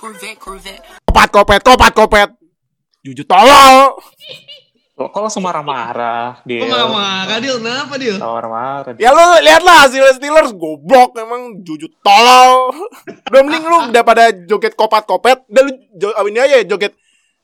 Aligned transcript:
Corvette, 0.00 0.40
Corvette. 0.40 0.80
Kopat 1.04 1.28
kopet, 1.28 1.60
kopat 1.60 1.92
kopet. 1.92 2.30
Jujur 3.04 3.28
tolol. 3.28 4.00
Lo 4.96 5.12
kok 5.12 5.20
langsung 5.20 5.44
marah-marah 5.44 6.40
dia? 6.48 6.64
Kok 6.64 6.72
marah-marah 6.72 7.36
Dil? 7.40 7.56
Kenapa 7.60 7.94
Dil? 8.00 8.16
Marah-marah. 8.16 8.92
dia. 8.96 9.08
Ya 9.08 9.10
lu 9.12 9.24
lihatlah 9.44 9.76
hasil 9.84 10.04
Steelers 10.16 10.56
goblok 10.56 11.20
emang 11.20 11.60
jujur 11.60 11.92
tolol. 12.00 12.72
Udah 13.28 13.40
mending 13.44 13.64
lu 13.64 13.78
daripada 13.92 14.32
joget 14.32 14.72
kopat 14.72 15.04
kopet, 15.04 15.44
udah 15.52 15.62
lu 15.68 15.72
jo, 16.00 16.08
ini 16.32 16.40
aja 16.40 16.64
joget 16.64 16.96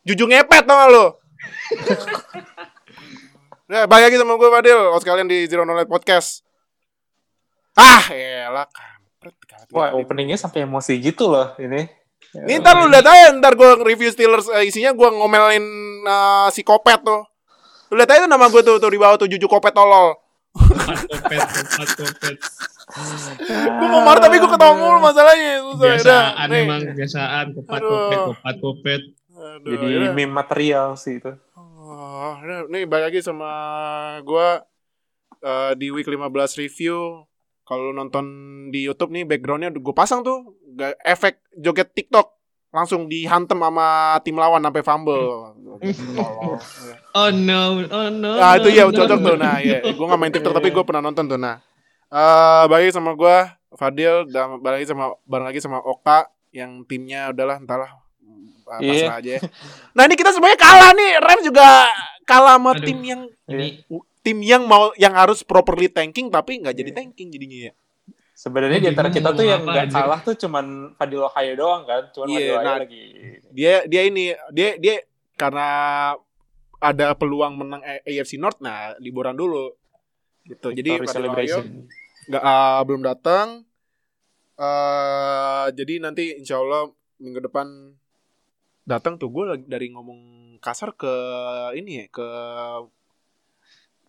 jujur 0.09 0.25
ngepet 0.25 0.65
tau 0.65 0.77
gak 0.81 0.89
lu? 0.93 1.05
Nah, 3.69 3.85
balik 3.91 4.13
lagi 4.13 4.17
sama 4.17 4.41
gue 4.41 4.49
Fadil, 4.49 4.81
oh 4.81 5.01
sekalian 5.01 5.29
di 5.29 5.45
Zero 5.45 5.69
Knowledge 5.69 5.93
Podcast. 5.93 6.41
Ah, 7.77 8.09
elah 8.13 8.65
kampret. 8.73 9.37
Wah, 9.77 9.93
openingnya 9.93 10.41
sampai 10.41 10.65
emosi 10.65 10.97
gitu 11.05 11.29
loh 11.29 11.53
ini. 11.61 12.06
Ini 12.45 12.61
ntar 12.61 12.75
lu 12.85 12.93
lihat 12.93 13.07
aja, 13.07 13.33
ntar 13.39 13.57
gue 13.57 13.71
review 13.81 14.13
Steelers 14.13 14.51
eh, 14.53 14.69
isinya 14.69 14.93
gue 14.93 15.09
ngomelin 15.09 15.65
eh, 16.05 16.49
si 16.53 16.61
Kopet 16.61 17.01
tuh. 17.01 17.25
Lu 17.89 17.95
lihat 17.97 18.11
aja 18.13 18.27
tuh 18.27 18.31
nama 18.31 18.51
gue 18.51 18.61
tuh, 18.61 18.77
tuh 18.77 18.91
di 18.93 18.99
bawah 19.01 19.17
tuh 19.17 19.31
Juju 19.31 19.47
Kopet 19.49 19.73
tolol. 19.73 20.19
Kopet, 20.57 21.41
kopat 21.41 21.89
kopet. 21.97 22.37
gue 23.79 23.89
mau 23.91 24.01
marah 24.01 24.23
tapi 24.25 24.41
gue 24.41 24.49
ketawa 24.49 24.73
mulu 24.73 24.99
masalahnya. 25.05 25.61
Susah, 25.61 25.77
udah. 25.77 25.91
Biasaan 26.01 26.47
Nih. 26.49 26.65
emang, 26.65 26.83
biasaan. 26.97 27.45
Kopat 27.53 27.81
Aduh. 27.81 27.91
kopet, 27.93 28.19
kopat 28.25 28.57
kopet. 28.63 29.03
Aduh, 29.37 29.69
Jadi 29.77 29.87
yaudah. 29.93 30.13
meme 30.17 30.33
material 30.33 30.89
sih 30.97 31.21
itu. 31.21 31.33
Oh, 31.57 32.33
udah. 32.41 32.67
nih 32.73 32.89
balik 32.89 33.13
lagi 33.13 33.21
sama 33.21 33.51
gue 34.25 34.49
eh, 35.45 35.73
di 35.77 35.93
week 35.93 36.09
15 36.09 36.33
review. 36.57 37.29
Kalau 37.67 37.91
lu 37.91 37.93
nonton 37.93 38.25
di 38.71 38.87
YouTube 38.87 39.13
nih 39.13 39.27
backgroundnya 39.27 39.75
gue 39.75 39.95
pasang 39.95 40.23
tuh 40.23 40.56
Gak, 40.77 40.93
efek 41.01 41.41
joget 41.57 41.89
TikTok 41.97 42.37
langsung 42.69 43.09
dihantem 43.09 43.57
sama 43.57 44.21
tim 44.21 44.37
lawan 44.37 44.61
sampai 44.61 44.83
fumble. 44.85 45.57
Tolol. 46.15 46.61
Oh 47.17 47.33
no, 47.33 47.81
oh 47.89 48.09
no. 48.13 48.37
Nah 48.37 48.61
itu 48.61 48.69
no, 48.69 48.77
ya 48.77 48.85
no, 48.85 48.93
cocok 48.93 49.19
no. 49.19 49.27
tuh. 49.33 49.37
Nah 49.41 49.57
iya, 49.65 49.81
gue 49.81 50.05
gak 50.05 50.21
main 50.21 50.29
TikTok 50.29 50.53
tapi 50.53 50.69
gue 50.69 50.85
pernah 50.85 51.01
nonton 51.01 51.25
tuh. 51.25 51.41
Nah, 51.41 51.65
eh 52.13 52.63
balik 52.69 52.93
sama 52.93 53.17
gue 53.17 53.37
Fadil 53.73 54.29
dan 54.29 54.61
balik 54.61 54.85
lagi 54.85 54.89
sama 54.93 55.17
bareng 55.25 55.49
lagi 55.49 55.61
sama 55.65 55.81
Oka 55.81 56.29
yang 56.53 56.85
timnya 56.85 57.33
udahlah 57.33 57.57
entahlah 57.57 57.91
uh, 58.69 58.81
Iya. 58.81 58.93
pasrah 58.93 59.17
aja. 59.21 59.31
ya. 59.37 59.41
Nah 59.97 60.03
ini 60.05 60.15
kita 60.17 60.31
sebenarnya 60.37 60.61
kalah 60.61 60.91
nih. 60.93 61.13
Rem 61.25 61.41
juga 61.41 61.67
kalah 62.29 62.57
sama 62.61 62.71
Aduh. 62.77 62.85
tim 62.85 62.99
yang 63.01 63.23
Ini 63.49 63.69
tim 64.21 64.39
yang 64.43 64.67
mau 64.69 64.91
yang 64.99 65.15
harus 65.15 65.41
properly 65.47 65.87
tanking 65.89 66.29
tapi 66.29 66.59
nggak 66.61 66.75
jadi 66.77 66.91
tanking 66.93 67.33
jadinya 67.33 67.71
ya. 67.71 67.73
Sebenarnya 68.37 68.85
di 68.85 68.89
antara 68.93 69.09
kita 69.09 69.33
tuh 69.33 69.49
yang 69.49 69.65
nggak 69.65 69.89
salah 69.89 70.21
tuh 70.21 70.37
cuman 70.37 70.93
Fadil 71.01 71.25
Ohio 71.25 71.57
doang 71.57 71.89
kan. 71.89 72.13
Cuman 72.13 72.27
Iya, 72.29 72.37
Fadil 72.37 72.69
nah, 72.69 72.77
lagi. 72.85 73.05
Dia 73.57 73.75
dia 73.89 74.03
ini 74.05 74.37
dia 74.53 74.77
dia 74.77 75.01
karena 75.41 75.69
ada 76.77 77.17
peluang 77.17 77.57
menang 77.57 77.81
AFC 77.81 78.37
North 78.37 78.61
nah 78.61 78.93
liburan 79.01 79.33
dulu 79.33 79.73
gitu. 80.45 80.69
Jadi 80.69 81.01
Fadil. 81.09 81.33
Ohio 81.33 81.59
nggak 82.29 82.43
ah, 82.45 82.85
belum 82.85 83.01
datang. 83.01 83.65
eh 84.57 85.69
jadi 85.77 86.01
nanti 86.01 86.41
insya 86.41 86.57
Allah 86.57 86.89
minggu 87.21 87.45
depan 87.45 87.93
datang 88.89 89.21
tuh 89.21 89.29
gue 89.29 89.45
lagi 89.45 89.67
dari 89.69 89.93
ngomong 89.93 90.57
kasar 90.65 90.97
ke 90.97 91.13
ini 91.77 92.01
ya 92.01 92.07
ke 92.09 92.29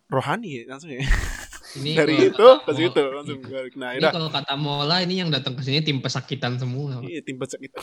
rohani 0.08 0.64
ya 0.64 0.72
langsung 0.72 0.88
ya 0.88 1.04
ini 1.78 1.92
dari 1.94 2.14
kalau 2.18 2.28
itu 2.30 2.48
ke 2.60 2.72
situ 2.74 3.02
langsung 3.14 3.38
balik. 3.42 3.72
nah 3.78 3.90
Ini 3.94 4.06
kalau 4.10 4.28
kata 4.28 4.54
Mola 4.58 4.96
ini 5.00 5.22
yang 5.22 5.30
datang 5.30 5.54
ke 5.54 5.62
sini 5.62 5.80
tim 5.80 6.02
pesakitan 6.02 6.58
semua. 6.58 6.98
iya 7.06 7.22
tim 7.22 7.38
pesek 7.38 7.62
itu 7.62 7.78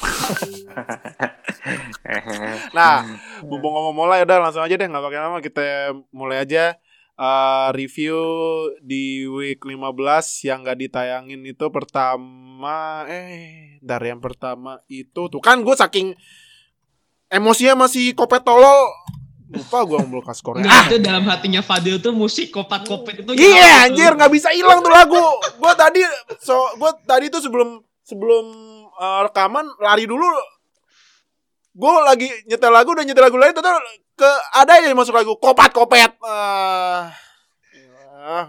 nah 2.77 3.03
mumpung 3.41 3.71
ngomong 3.71 3.95
mulai 3.95 4.21
udah 4.23 4.37
langsung 4.43 4.61
aja 4.61 4.75
deh 4.75 4.87
nggak 4.87 5.03
pakai 5.03 5.19
lama 5.19 5.37
kita 5.39 5.65
mulai 6.11 6.43
aja 6.43 6.75
Eh, 7.15 7.67
review 7.71 8.19
di 8.83 9.23
week 9.23 9.63
15 9.63 10.43
yang 10.43 10.67
nggak 10.67 10.75
ditayangin 10.83 11.47
itu 11.47 11.63
pertama 11.71 13.07
eh 13.07 13.79
dari 13.79 14.11
yang 14.11 14.19
pertama 14.19 14.83
itu 14.91 15.31
tuh 15.31 15.39
kan 15.39 15.63
gue 15.63 15.71
saking 15.79 16.11
emosinya 17.31 17.87
masih 17.87 18.11
kopet 18.19 18.43
tolol 18.43 18.91
lupa 19.45 19.85
gue 19.85 19.97
ngomong 20.01 20.25
kasih 20.25 20.39
skornya 20.41 20.65
Nah, 20.65 20.89
itu 20.89 20.97
dalam 20.97 21.23
hatinya 21.29 21.61
Fadil 21.61 22.01
tuh 22.01 22.09
musik 22.17 22.49
kopat 22.49 22.81
kopet 22.89 23.21
itu 23.21 23.31
Iya 23.37 23.45
gimana 23.45 23.85
anjir 23.85 24.09
tuh? 24.09 24.17
nggak 24.17 24.31
bisa 24.33 24.49
hilang 24.49 24.81
tuh 24.81 24.89
lagu. 24.89 25.21
Gue 25.61 25.73
tadi 25.77 26.01
so 26.41 26.57
gue 26.81 26.91
tadi 27.05 27.29
tuh 27.29 27.41
sebelum 27.45 27.77
sebelum 28.01 28.45
eh, 28.89 29.19
rekaman 29.29 29.65
lari 29.77 30.09
dulu. 30.09 30.25
Gue 31.77 31.93
lagi 32.01 32.27
nyetel 32.49 32.73
lagu 32.73 32.89
udah 32.95 33.05
nyetel 33.05 33.21
lagu 33.21 33.37
lain 33.37 33.53
tuh 33.53 33.61
ke 34.15 34.31
ada 34.55 34.81
yang 34.81 34.97
masuk 34.97 35.13
lagu 35.13 35.37
kopat 35.37 35.69
kopet. 35.75 36.09
Eh, 36.09 37.01
ya. 38.25 38.41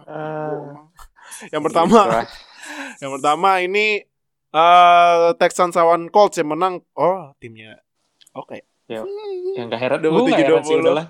yang 1.53 1.61
pertama 1.61 2.25
yang 3.05 3.11
pertama 3.21 3.61
ini 3.61 4.01
eh 4.57 5.27
Texans 5.37 5.77
lawan 5.77 6.09
Colts 6.09 6.41
yang 6.41 6.57
menang. 6.57 6.81
Oh 6.97 7.37
timnya 7.37 7.77
oke. 8.33 8.76
Yang 8.87 9.67
gak 9.67 9.81
heran, 9.83 9.99
gue 9.99 10.11
gak 10.11 10.19
tujuh, 10.23 10.37
heran 10.39 10.51
dua 10.51 10.61
sih 10.63 10.69
puluh. 10.71 10.83
udahlah. 10.87 11.07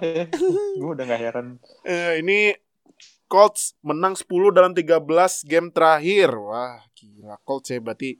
gue 0.76 0.90
udah 0.96 1.04
gak 1.10 1.20
heran. 1.20 1.46
Eh, 1.84 2.12
ini 2.24 2.38
Colts 3.26 3.74
menang 3.82 4.14
10 4.14 4.26
dalam 4.54 4.72
13 4.72 5.02
game 5.44 5.68
terakhir. 5.68 6.30
Wah, 6.32 6.78
gila 6.94 7.36
Colts 7.42 7.68
ya 7.68 7.82
berarti 7.82 8.16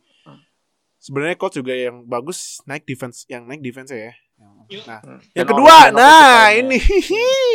sebenarnya 0.99 1.39
Colts 1.39 1.56
juga 1.56 1.72
yang 1.72 2.03
bagus 2.03 2.59
naik 2.66 2.83
defense 2.84 3.22
yang 3.27 3.47
naik 3.47 3.62
defense 3.62 3.95
ya. 3.95 4.12
Nah, 4.37 4.66
Hmm. 5.00 5.22
yang 5.33 5.47
Dan 5.47 5.55
kedua, 5.55 5.77
nah 5.95 6.50
ini 6.50 6.77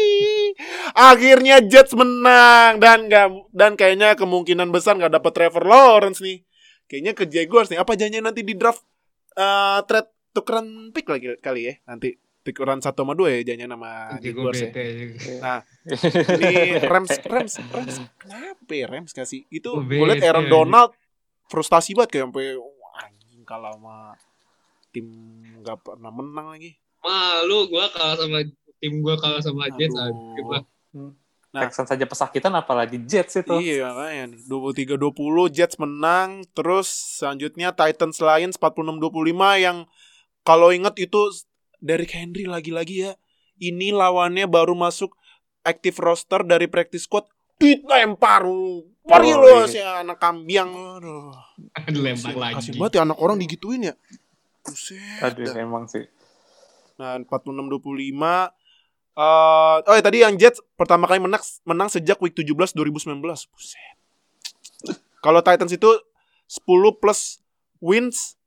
akhirnya 0.96 1.60
Jets 1.62 1.94
menang 1.94 2.80
dan 2.80 3.08
nggak 3.08 3.28
dan 3.52 3.72
kayaknya 3.76 4.16
kemungkinan 4.16 4.72
besar 4.72 4.96
nggak 4.98 5.20
dapat 5.20 5.32
Trevor 5.36 5.64
Lawrence 5.68 6.24
nih. 6.24 6.42
Kayaknya 6.88 7.14
ke 7.16 7.24
Jaguars 7.28 7.70
nih. 7.72 7.80
Apa 7.80 7.96
janjian 7.96 8.24
nanti 8.24 8.44
di 8.44 8.56
draft 8.56 8.84
eh 9.32 9.80
trade 9.88 10.11
tukeran 10.32 10.92
pick 10.96 11.08
lagi 11.08 11.36
kali 11.40 11.62
ya 11.68 11.74
nanti 11.88 12.16
tukeran 12.42 12.82
satu 12.82 13.06
sama 13.06 13.14
dua 13.14 13.38
ya 13.38 13.46
sama 13.46 14.18
Gue 14.18 14.34
Jaguars 14.34 14.62
ya. 14.66 14.70
Nah, 15.46 15.60
ini 16.42 16.82
Rams 16.82 17.12
Rams 17.22 17.54
Rams 17.70 17.96
kenapa 18.18 18.72
ya 18.74 18.86
Rams 18.90 19.14
kasih 19.14 19.46
itu 19.54 19.70
Oh, 19.70 19.86
gue 19.86 20.08
liat 20.10 20.26
Aaron. 20.26 20.50
Donald 20.50 20.98
frustasi 21.52 21.94
banget 21.94 22.18
kayak 22.18 22.24
sampai 22.32 22.58
anjing 23.04 23.44
kalah 23.46 23.76
sama 23.78 24.16
tim 24.90 25.08
nggak 25.62 25.78
pernah 25.84 26.12
menang 26.12 26.48
lagi. 26.56 26.80
Malu 27.04 27.68
gua 27.68 27.92
kalah 27.92 28.18
sama 28.18 28.40
tim 28.80 28.94
gua 29.04 29.16
kalah 29.20 29.42
sama 29.44 29.68
Jets 29.76 29.94
lah. 29.94 30.10
Nah. 31.52 31.68
Texans 31.68 31.92
saja 31.92 32.08
pesakitan 32.08 32.56
apalagi 32.56 33.04
Jets 33.04 33.36
itu. 33.44 33.52
Iya 33.60 33.92
makanya 33.92 34.24
nih 34.32 34.40
23-20 34.48 35.52
Jets 35.52 35.76
menang 35.76 36.48
terus 36.56 36.88
selanjutnya 37.20 37.76
Titans 37.76 38.24
Lions 38.24 38.56
46-25 38.56 39.60
yang 39.60 39.84
kalau 40.42 40.70
inget 40.70 40.98
itu 41.00 41.20
Derrick 41.78 42.12
Henry 42.12 42.46
lagi-lagi 42.46 42.96
ya 43.04 43.12
ini 43.58 43.90
lawannya 43.90 44.46
baru 44.46 44.74
masuk 44.74 45.14
active 45.62 45.98
roster 45.98 46.42
dari 46.42 46.66
practice 46.66 47.06
squad 47.06 47.26
dilempar 47.56 48.46
pergi 49.02 49.32
Oh, 49.32 49.38
lo 49.38 49.50
iya. 49.60 49.66
si 49.66 49.80
anak 49.80 50.18
kambiang 50.18 50.70
aduh 50.98 51.34
Dilempar 51.88 52.32
Kasih- 52.32 52.38
lagi. 52.40 52.56
kasih 52.58 52.72
banget 52.76 52.94
ya 52.94 53.02
anak 53.04 53.18
orang 53.18 53.38
digituin 53.38 53.82
ya 53.84 53.94
Buset 54.62 55.02
Aduh, 55.20 55.42
dah. 55.44 55.58
emang 55.58 55.86
sih. 55.86 56.06
Nah, 56.96 57.18
46-25 57.18 58.54
eh 59.12 59.78
oh 59.82 59.94
ya 59.94 60.02
tadi 60.02 60.22
yang 60.22 60.38
Jets 60.38 60.62
pertama 60.78 61.04
kali 61.04 61.18
menang 61.18 61.42
menang 61.64 61.90
sejak 61.90 62.18
week 62.20 62.34
17 62.34 62.54
2019. 62.72 63.18
Buset. 63.22 63.98
Kalau 65.18 65.42
Titans 65.42 65.70
itu 65.72 65.90
10 66.46 66.62
plus 66.94 67.42
wins 67.78 68.38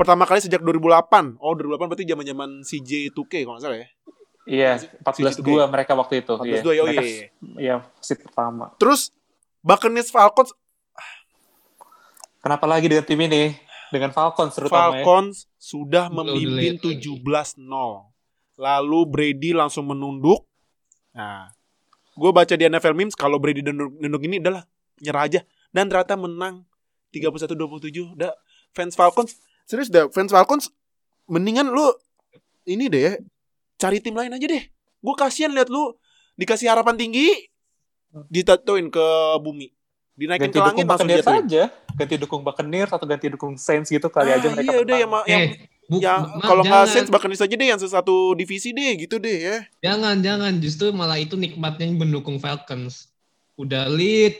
pertama 0.00 0.24
kali 0.24 0.40
sejak 0.40 0.64
2008. 0.64 1.36
Oh, 1.36 1.52
2008 1.52 1.76
berarti 1.92 2.04
zaman-zaman 2.08 2.64
CJ 2.64 3.12
2K 3.12 3.44
kalau 3.44 3.60
nggak 3.60 3.64
salah 3.68 3.78
ya. 3.84 3.88
Iya, 4.48 4.70
Situ 4.80 5.44
14-2 5.44 5.68
mereka 5.68 5.92
waktu 5.92 6.24
itu. 6.24 6.32
14-2 6.32 6.48
Iya, 6.48 6.56
ya, 6.56 6.80
oh 6.80 6.86
mereka- 6.88 7.04
iya, 7.04 7.26
iya. 7.60 7.76
Seat 8.00 8.24
pertama. 8.24 8.72
Terus 8.80 9.12
Buccaneers 9.60 10.08
Falcons 10.08 10.56
Kenapa 12.40 12.64
lagi 12.64 12.88
dengan 12.88 13.04
tim 13.04 13.20
ini? 13.20 13.52
Dengan 13.92 14.16
Falcons 14.16 14.56
terutama 14.56 14.96
ya. 14.96 15.04
Falcons 15.04 15.44
sudah 15.60 16.08
Udah 16.08 16.24
memimpin 16.24 16.80
late 16.80 16.80
lagi. 16.80 17.04
17-0. 17.04 17.60
Lalu 18.56 18.98
Brady 19.04 19.50
langsung 19.52 19.84
menunduk. 19.92 20.48
Nah, 21.12 21.52
gue 22.16 22.30
baca 22.32 22.54
di 22.56 22.64
NFL 22.64 22.96
memes 22.96 23.12
kalau 23.12 23.36
Brady 23.36 23.60
nunduk, 23.60 23.92
nunduk 24.00 24.24
ini 24.24 24.40
adalah 24.40 24.64
nyerah 25.04 25.28
aja. 25.28 25.40
Dan 25.68 25.92
ternyata 25.92 26.16
menang 26.16 26.64
31-27. 27.12 28.16
Udah 28.16 28.32
fans 28.72 28.96
Falcons 28.96 29.36
serius 29.70 29.86
dah 29.86 30.10
fans 30.10 30.28
Falcons 30.28 30.66
mendingan 31.24 31.64
lu 31.64 31.86
ini 32.64 32.86
deh 32.86 33.02
ya, 33.04 33.12
cari 33.78 33.98
tim 33.98 34.12
lain 34.12 34.28
aja 34.28 34.42
deh. 34.44 34.66
Gue 34.98 35.14
kasihan 35.14 35.48
lihat 35.48 35.70
lu 35.70 35.94
dikasih 36.34 36.66
harapan 36.66 36.98
tinggi 36.98 37.30
ditatuin 38.26 38.88
ke 38.88 39.06
bumi. 39.38 39.70
Dinaikin 40.12 40.50
Ganti 40.50 40.52
ke 40.52 40.60
langit 40.60 40.76
dukung 40.76 40.90
langsung 40.90 41.08
jatuhin. 41.08 41.42
aja. 41.46 41.62
Ganti 41.96 42.14
dukung 42.16 42.42
Buccaneers 42.42 42.90
atau 42.90 43.06
ganti 43.06 43.26
dukung 43.28 43.54
Saints 43.56 43.88
gitu 43.88 44.06
kali 44.06 44.28
Ah, 44.28 44.36
aja 44.36 44.46
mereka 44.48 44.68
iya 44.68 44.76
udah 44.78 44.96
yang, 44.98 45.10
yang 45.24 45.40
Eh, 45.40 45.50
Buk- 45.88 46.02
yang 46.02 46.20
ma- 46.20 46.44
kalau 46.44 46.62
nggak. 46.62 46.84
Saints 46.86 47.08
Buccaneers 47.08 47.40
aja 47.40 47.54
deh 47.54 47.66
yang 47.66 47.80
satu 47.80 48.16
divisi 48.34 48.70
deh 48.70 49.00
gitu 49.00 49.16
deh 49.16 49.38
ya. 49.40 49.56
Jangan, 49.82 50.20
jangan. 50.20 50.52
Justru 50.58 50.92
malah 50.92 51.16
itu 51.16 51.34
nikmatnya 51.34 51.88
mendukung 51.88 52.36
Falcons. 52.36 53.08
Udah 53.56 53.88
lead, 53.88 54.36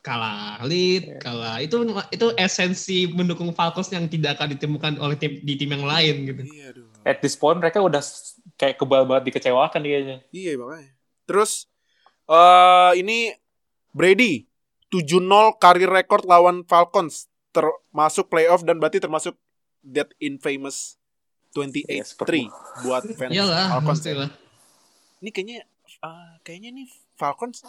kalah, 0.00 0.60
lead, 0.64 1.04
Iya. 1.06 1.18
kalah. 1.20 1.56
Itu 1.58 1.76
itu 2.08 2.26
esensi 2.34 3.04
mendukung 3.06 3.52
Falcons 3.52 3.88
yang 3.88 4.06
tidak 4.06 4.36
akan 4.36 4.56
ditemukan 4.56 4.92
oleh 4.96 5.14
tim 5.14 5.36
di 5.38 5.54
tim 5.54 5.68
yang 5.68 5.84
lain 5.84 6.14
gitu. 6.24 6.42
Iya 6.46 6.72
aduh. 6.72 6.88
At 7.02 7.20
this 7.20 7.34
point 7.34 7.56
mereka 7.56 7.78
udah 7.78 8.00
kayak 8.56 8.76
kebal 8.76 9.04
banget 9.04 9.28
dikecewakan 9.28 9.80
kayaknya. 9.80 10.16
Iya 10.30 10.56
makanya. 10.56 10.92
Terus 11.24 11.68
eh 12.26 12.92
ini 12.96 13.36
Brady 13.90 14.48
7-0 14.88 15.26
karir 15.56 15.86
record 15.86 16.24
lawan 16.24 16.64
Falcons 16.64 17.28
termasuk 17.50 18.26
playoff 18.26 18.62
dan 18.62 18.78
berarti 18.78 18.98
termasuk 18.98 19.34
that 19.82 20.10
infamous 20.16 20.96
28-3 21.50 21.82
Iya, 21.84 22.04
seperti- 22.04 22.46
buat 22.80 23.02
fans 23.10 23.30
Iyalah, 23.30 23.74
Falcons. 23.74 24.00
ya. 24.00 24.30
Ini 25.18 25.30
kayaknya 25.30 25.58
ah, 26.00 26.38
kayaknya 26.40 26.70
nih 26.72 26.86
Falcons 27.14 27.66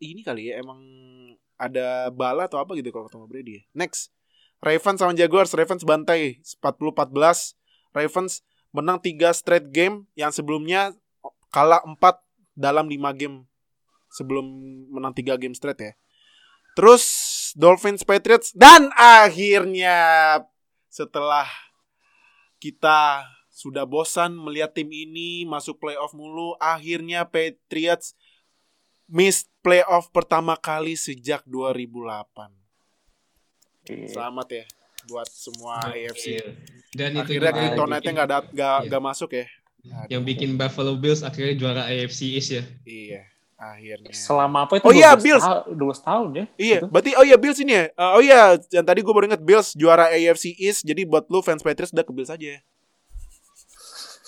ini 0.00 0.24
kali 0.24 0.50
ya 0.50 0.64
emang 0.64 0.80
ada 1.60 2.08
bala 2.08 2.48
atau 2.48 2.56
apa 2.56 2.72
gitu 2.74 2.88
kalau 2.88 3.06
ketemu 3.06 3.26
Brady 3.28 3.52
ya. 3.60 3.62
Next. 3.76 4.10
Ravens 4.60 5.00
sama 5.00 5.16
Jaguars, 5.16 5.52
Ravens 5.56 5.84
bantai 5.88 6.40
40-14. 6.44 7.56
Ravens 7.96 8.44
menang 8.76 9.00
3 9.00 9.32
straight 9.32 9.66
game 9.72 10.04
yang 10.12 10.28
sebelumnya 10.32 10.92
kalah 11.48 11.80
4 11.84 11.96
dalam 12.52 12.88
5 12.88 12.96
game 13.16 13.48
sebelum 14.12 14.44
menang 14.92 15.16
3 15.16 15.40
game 15.40 15.56
straight 15.56 15.80
ya. 15.80 15.92
Terus 16.76 17.04
Dolphins 17.58 18.06
Patriots 18.06 18.54
dan 18.54 18.92
akhirnya 18.94 19.96
setelah 20.86 21.48
kita 22.62 23.26
sudah 23.50 23.84
bosan 23.84 24.38
melihat 24.38 24.72
tim 24.72 24.88
ini 24.88 25.44
masuk 25.44 25.82
playoff 25.82 26.14
mulu, 26.14 26.54
akhirnya 26.62 27.26
Patriots 27.26 28.14
miss 29.10 29.49
playoff 29.60 30.08
pertama 30.08 30.54
kali 30.54 30.94
sejak 30.94 31.42
2008. 31.44 32.50
Iya. 33.86 34.06
Selamat 34.08 34.46
ya 34.50 34.64
buat 35.02 35.26
semua 35.26 35.80
AFC. 35.86 36.36
Iya. 36.36 36.44
Dan 36.92 37.08
itu 37.14 37.20
Akhirnya 37.24 37.50
yang 37.50 37.74
Knight-nya 37.74 37.96
bikin- 37.96 38.14
nggak 38.14 38.28
dat- 38.28 38.50
nggak 38.50 38.76
Iya. 38.76 38.86
nggak 38.86 39.02
masuk 39.02 39.30
ya. 39.32 39.46
yang 40.12 40.20
bikin 40.20 40.48
Buffalo 40.54 40.92
Bills 40.92 41.20
akhirnya 41.20 41.56
juara 41.56 41.82
AFC 41.88 42.36
East 42.36 42.52
ya. 42.52 42.60
Iya, 42.84 43.24
akhirnya. 43.56 44.12
Selama 44.12 44.68
apa 44.68 44.76
itu? 44.76 44.84
Oh 44.84 44.92
iya, 44.92 45.16
12 45.16 45.24
Bills. 45.24 45.44
12 45.72 45.98
tahun 46.04 46.28
ya. 46.36 46.44
Iya, 46.60 46.76
Gitu. 46.76 46.84
berarti 46.92 47.10
oh 47.16 47.24
iya 47.24 47.36
Bills 47.40 47.56
ini 47.58 47.72
ya. 47.72 47.84
Uh, 47.96 48.10
oh 48.12 48.20
iya, 48.20 48.40
yang 48.68 48.84
tadi 48.84 49.00
gue 49.00 49.08
baru 49.08 49.24
inget 49.24 49.40
Bills 49.40 49.72
juara 49.72 50.04
AFC 50.08 50.52
East. 50.52 50.84
Jadi 50.84 51.04
buat 51.04 51.24
lu 51.26 51.40
fans 51.40 51.60
Patriots 51.60 51.90
udah 51.90 52.04
ke 52.04 52.12
Bills 52.12 52.28
aja. 52.28 52.60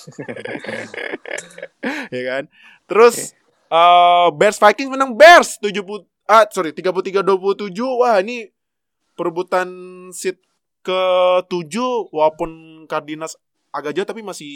ya 2.16 2.22
kan? 2.26 2.42
Terus 2.88 3.36
uh, 3.72 4.28
Bears 4.36 4.60
Vikings 4.60 4.92
menang 4.92 5.16
Bears 5.16 5.56
70 5.56 6.04
ah 6.28 6.44
sorry 6.52 6.70
33-27. 6.76 7.72
Wah, 7.98 8.20
ini 8.20 8.52
perebutan 9.16 9.68
seat 10.12 10.38
ke-7 10.82 11.74
walaupun 12.12 12.84
Cardinals 12.86 13.38
agak 13.72 13.96
jauh 13.96 14.08
tapi 14.08 14.20
masih 14.20 14.52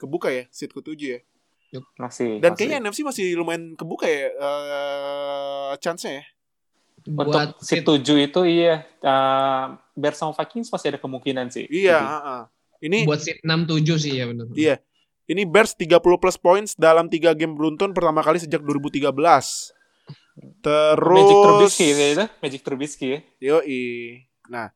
kebuka 0.00 0.32
ya 0.32 0.44
seat 0.48 0.72
ke-7 0.72 0.96
ya. 0.96 1.20
Masih. 2.00 2.42
Dan 2.42 2.54
masih. 2.54 2.66
kayaknya 2.66 2.78
NFC 2.82 2.98
masih 3.06 3.26
lumayan 3.38 3.78
kebuka 3.78 4.08
ya 4.08 4.26
eh 4.32 5.72
chance-nya 5.78 6.22
ya. 6.22 6.24
Untuk 7.00 7.32
Buat 7.32 7.56
si 7.62 7.80
seat- 7.80 7.86
7 7.86 8.26
itu 8.28 8.40
iya 8.44 8.84
uh, 9.04 9.78
Bears 9.96 10.18
sama 10.20 10.36
Vikings 10.36 10.68
masih 10.68 10.96
ada 10.96 10.98
kemungkinan 11.00 11.48
sih. 11.48 11.64
Iya, 11.70 11.96
Jadi, 11.96 12.08
heeh. 12.12 12.42
Ini 12.80 12.98
buat 13.04 13.20
seat 13.20 13.44
6-7 13.44 14.04
sih 14.04 14.12
ya 14.16 14.24
benar. 14.28 14.46
Iya. 14.56 14.76
Ini 15.30 15.46
Bears 15.46 15.78
30 15.78 16.02
plus 16.02 16.34
points 16.34 16.74
dalam 16.74 17.06
3 17.06 17.38
game 17.38 17.54
beruntun 17.54 17.94
pertama 17.94 18.18
kali 18.18 18.42
sejak 18.42 18.58
2013. 18.66 19.14
Terus 20.58 21.14
Magic 21.14 21.38
Trubisky 21.46 21.86
ya, 21.86 22.06
itu? 22.10 22.26
Magic 22.42 22.60
Trubisky 22.66 23.06
ya. 23.06 23.18
Yoi. 23.38 23.82
Nah, 24.50 24.74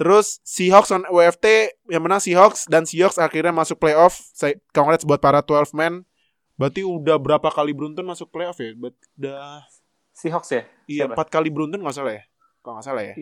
terus 0.00 0.40
Seahawks 0.40 0.88
on 0.96 1.04
WFT 1.04 1.76
yang 1.92 2.00
menang 2.00 2.24
Seahawks 2.24 2.64
dan 2.64 2.88
Seahawks 2.88 3.20
akhirnya 3.20 3.52
masuk 3.52 3.76
playoff. 3.76 4.16
Saya 4.32 4.56
congrats 4.72 5.04
buat 5.04 5.20
para 5.20 5.44
12 5.44 5.76
man. 5.76 6.08
Berarti 6.56 6.80
udah 6.80 7.20
berapa 7.20 7.52
kali 7.52 7.76
beruntun 7.76 8.08
masuk 8.08 8.32
playoff 8.32 8.56
ya? 8.56 8.72
Bet, 8.72 8.96
udah 9.20 9.68
Seahawks 10.16 10.48
ya? 10.52 10.62
iya 10.88 11.04
empat 11.08 11.28
kali 11.28 11.52
beruntun 11.52 11.84
nggak 11.84 11.96
salah 11.96 12.16
ya? 12.16 12.24
Kalau 12.64 12.80
nggak 12.80 12.86
salah 12.88 13.04
ya. 13.04 13.14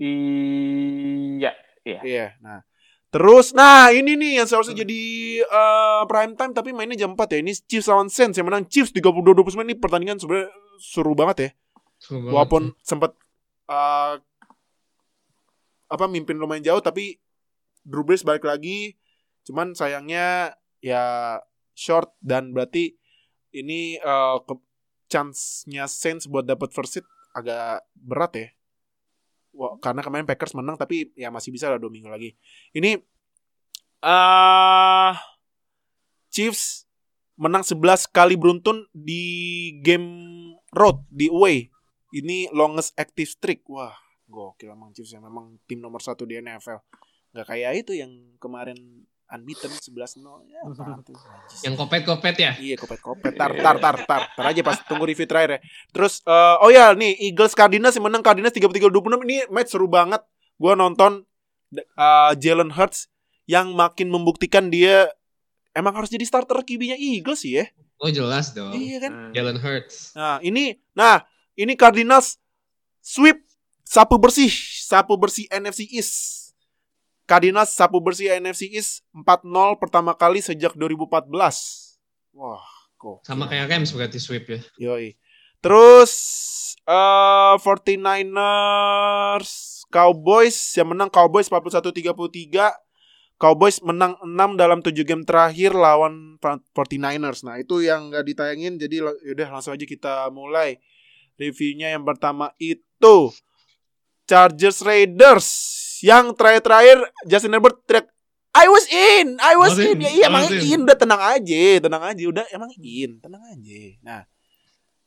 Iya. 0.00 1.52
Iya. 1.84 2.00
Iya. 2.00 2.26
Nah, 2.40 2.64
terus 3.14 3.54
nah 3.54 3.94
ini 3.94 4.18
nih 4.18 4.42
yang 4.42 4.46
seharusnya 4.50 4.82
jadi 4.82 5.02
eh, 5.46 6.02
prime 6.10 6.34
time 6.34 6.50
tapi 6.50 6.74
mainnya 6.74 6.98
jam 6.98 7.14
4 7.14 7.30
ya. 7.30 7.38
Ini 7.46 7.52
Chiefs 7.70 7.86
lawan 7.86 8.10
Saints 8.10 8.34
yang 8.34 8.50
menang 8.50 8.66
Chiefs 8.66 8.90
32-29 8.90 9.54
ini 9.62 9.78
pertandingan 9.78 10.18
sebenarnya 10.18 10.50
seru 10.82 11.14
banget 11.14 11.36
ya. 11.38 11.50
Seru 12.02 12.26
banget 12.26 12.34
Walaupun 12.34 12.62
sih. 12.74 12.82
sempat 12.82 13.14
eh, 13.70 14.14
apa 15.94 16.04
mimpin 16.10 16.34
lumayan 16.34 16.66
jauh 16.66 16.82
tapi 16.82 17.22
Drew 17.86 18.02
Brees 18.02 18.26
balik 18.26 18.42
lagi. 18.42 18.98
Cuman 19.46 19.78
sayangnya 19.78 20.58
ya 20.82 21.38
short 21.78 22.10
dan 22.18 22.50
berarti 22.50 22.98
ini 23.54 23.94
eh, 24.02 24.36
ke 24.42 24.54
chance-nya 25.06 25.86
Saints 25.86 26.26
buat 26.26 26.42
dapat 26.42 26.74
first 26.74 26.98
seed 26.98 27.06
agak 27.30 27.86
berat 27.94 28.32
ya. 28.34 28.48
Wah, 29.54 29.78
karena 29.78 30.02
kemarin 30.02 30.26
Packers 30.26 30.54
menang 30.58 30.74
tapi 30.74 31.14
ya 31.14 31.30
masih 31.30 31.54
bisa 31.54 31.70
lah 31.70 31.78
dua 31.78 31.90
minggu 31.90 32.10
lagi. 32.10 32.34
Ini 32.74 32.98
ah 34.04 35.14
Chiefs 36.34 36.84
menang 37.38 37.62
11 37.66 38.10
kali 38.10 38.34
beruntun 38.34 38.86
di 38.90 39.22
game 39.82 40.10
road 40.74 41.02
di 41.10 41.30
away. 41.30 41.70
Ini 42.14 42.50
longest 42.54 42.94
active 42.98 43.30
streak. 43.30 43.66
Wah, 43.70 43.94
gokil 44.26 44.74
emang 44.74 44.90
Chiefs 44.94 45.14
yang 45.14 45.26
memang 45.26 45.58
tim 45.66 45.78
nomor 45.78 46.02
satu 46.02 46.26
di 46.26 46.38
NFL. 46.38 46.82
Gak 47.34 47.46
kayak 47.46 47.86
itu 47.86 47.98
yang 47.98 48.10
kemarin 48.38 49.06
unbeaten 49.34 49.70
11-0. 49.70 50.22
Ya, 50.46 50.60
tuh. 51.08 51.18
Yang 51.66 51.74
kopet-kopet 51.74 52.36
ya. 52.38 52.52
Iya 52.54 52.74
kopet-kopet 52.78 53.34
tar 53.34 53.52
tar 53.58 53.76
tar 53.82 53.96
tar 54.06 54.22
tar 54.30 54.44
aja 54.46 54.62
pas 54.62 54.78
tunggu 54.86 55.04
review 55.10 55.26
terakhir 55.26 55.58
ya. 55.58 55.60
Terus 55.90 56.22
eh, 56.22 56.56
oh 56.62 56.70
ya 56.70 56.94
nih 56.94 57.18
Eagles 57.30 57.52
Cardinals 57.52 57.94
yang 57.98 58.06
menang 58.06 58.22
Cardinals 58.22 58.54
33-26 58.54 59.26
ini 59.26 59.36
match 59.50 59.74
seru 59.74 59.90
banget. 59.90 60.22
Gua 60.56 60.78
nonton 60.78 61.26
eh, 61.74 62.32
Jalen 62.38 62.70
Hurts 62.70 63.10
yang 63.44 63.74
makin 63.74 64.08
membuktikan 64.08 64.72
dia 64.72 65.10
emang 65.74 65.92
harus 65.92 66.08
jadi 66.08 66.24
starter 66.24 66.62
QB-nya 66.62 66.96
Eagles 66.96 67.42
sih 67.42 67.60
ya. 67.60 67.66
Oh 67.98 68.10
jelas 68.10 68.52
dong. 68.52 68.74
Iya 68.74 69.08
kan? 69.08 69.12
Hmm. 69.12 69.32
Jalen 69.34 69.58
Hurts. 69.58 70.14
Nah, 70.14 70.38
ini 70.42 70.78
nah, 70.94 71.22
ini 71.58 71.74
Cardinals 71.74 72.38
sweep 73.00 73.42
sapu 73.84 74.16
bersih, 74.18 74.50
sapu 74.84 75.14
bersih 75.16 75.46
NFC 75.52 75.86
East. 75.88 76.43
Cardinals 77.24 77.72
sapu 77.72 78.04
bersih 78.04 78.28
NFC 78.36 78.68
East 78.68 79.00
4-0 79.16 79.80
pertama 79.80 80.12
kali 80.12 80.44
sejak 80.44 80.76
2014. 80.76 81.32
Wah, 82.36 82.60
kok. 83.00 83.24
Sama 83.24 83.48
kayak 83.48 83.72
Rams 83.72 83.96
berarti 83.96 84.20
sweep 84.20 84.44
ya. 84.44 84.60
Yoi. 84.76 85.16
Terus 85.64 86.12
eh 86.84 87.56
49ers 87.56 89.50
Cowboys 89.88 90.56
yang 90.76 90.92
menang 90.92 91.08
Cowboys 91.08 91.48
41-33. 91.48 92.76
Cowboys 93.40 93.82
menang 93.82 94.14
6 94.22 94.60
dalam 94.60 94.84
7 94.84 94.94
game 95.02 95.24
terakhir 95.24 95.72
lawan 95.72 96.36
49ers. 96.40 97.42
Nah, 97.42 97.58
itu 97.58 97.82
yang 97.82 98.12
nggak 98.12 98.24
ditayangin 98.30 98.78
jadi 98.78 99.10
yaudah 99.26 99.48
langsung 99.48 99.72
aja 99.74 99.86
kita 99.88 100.28
mulai. 100.28 100.78
Reviewnya 101.34 101.90
yang 101.96 102.06
pertama 102.06 102.54
itu 102.62 103.34
Chargers 104.28 104.86
Raiders 104.86 105.48
yang 106.04 106.36
terakhir-terakhir 106.36 106.98
Justin 107.24 107.56
Herbert 107.56 107.80
teriak 107.88 108.12
I 108.54 108.70
was 108.70 108.86
in, 108.86 109.26
I 109.42 109.58
was 109.58 109.74
Was 109.74 109.82
in. 109.82 109.98
in, 109.98 110.06
Ya, 110.06 110.10
iya, 110.14 110.24
emang 110.30 110.46
in. 110.46 110.62
in. 110.62 110.80
Udah 110.86 110.94
tenang 110.94 111.18
aja, 111.18 111.64
tenang 111.82 112.02
aja. 112.06 112.22
Udah 112.22 112.44
emang 112.54 112.70
in, 112.78 113.18
tenang 113.18 113.42
aja. 113.50 113.80
Nah, 113.98 114.20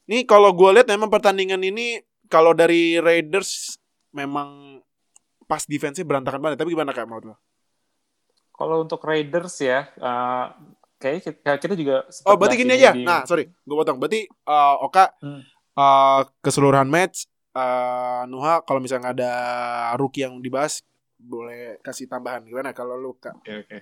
ini 0.03 0.27
kalau 0.27 0.51
gue 0.51 0.67
lihat 0.75 0.87
memang 0.91 1.07
pertandingan 1.07 1.63
ini 1.63 2.03
kalau 2.27 2.51
dari 2.51 2.99
Raiders 2.99 3.79
memang 4.11 4.81
pas 5.47 5.63
defense-nya 5.63 6.03
berantakan 6.03 6.43
banget. 6.43 6.59
Tapi 6.59 6.75
gimana 6.75 6.91
kayak 6.91 7.07
menurut 7.07 7.25
lo? 7.31 7.35
Kalau 8.51 8.83
untuk 8.83 8.99
Raiders 8.99 9.63
ya, 9.63 9.87
uh, 9.95 10.51
kayaknya 10.99 11.55
kita, 11.55 11.75
juga 11.77 12.03
Oh, 12.27 12.35
berarti 12.35 12.59
gini 12.59 12.73
ini 12.73 12.83
aja. 12.83 12.91
di- 12.91 13.05
Nah, 13.07 13.23
sorry, 13.23 13.47
gue 13.47 13.75
potong. 13.77 13.95
Berarti 13.95 14.27
uh, 14.43 14.75
Oka 14.83 15.15
Hmm. 15.23 15.39
uh, 15.71 16.27
keseluruhan 16.43 16.91
match 16.91 17.31
uh, 17.57 18.21
Nuha 18.29 18.61
kalau 18.61 18.77
misalnya 18.77 19.09
ada 19.11 19.31
rookie 19.97 20.21
yang 20.21 20.37
dibahas 20.37 20.85
boleh 21.17 21.81
kasih 21.81 22.05
tambahan 22.05 22.45
gimana 22.45 22.69
kalau 22.71 22.93
lu 22.93 23.17
Kak? 23.17 23.41
Oke 23.41 23.65
oke. 23.65 23.77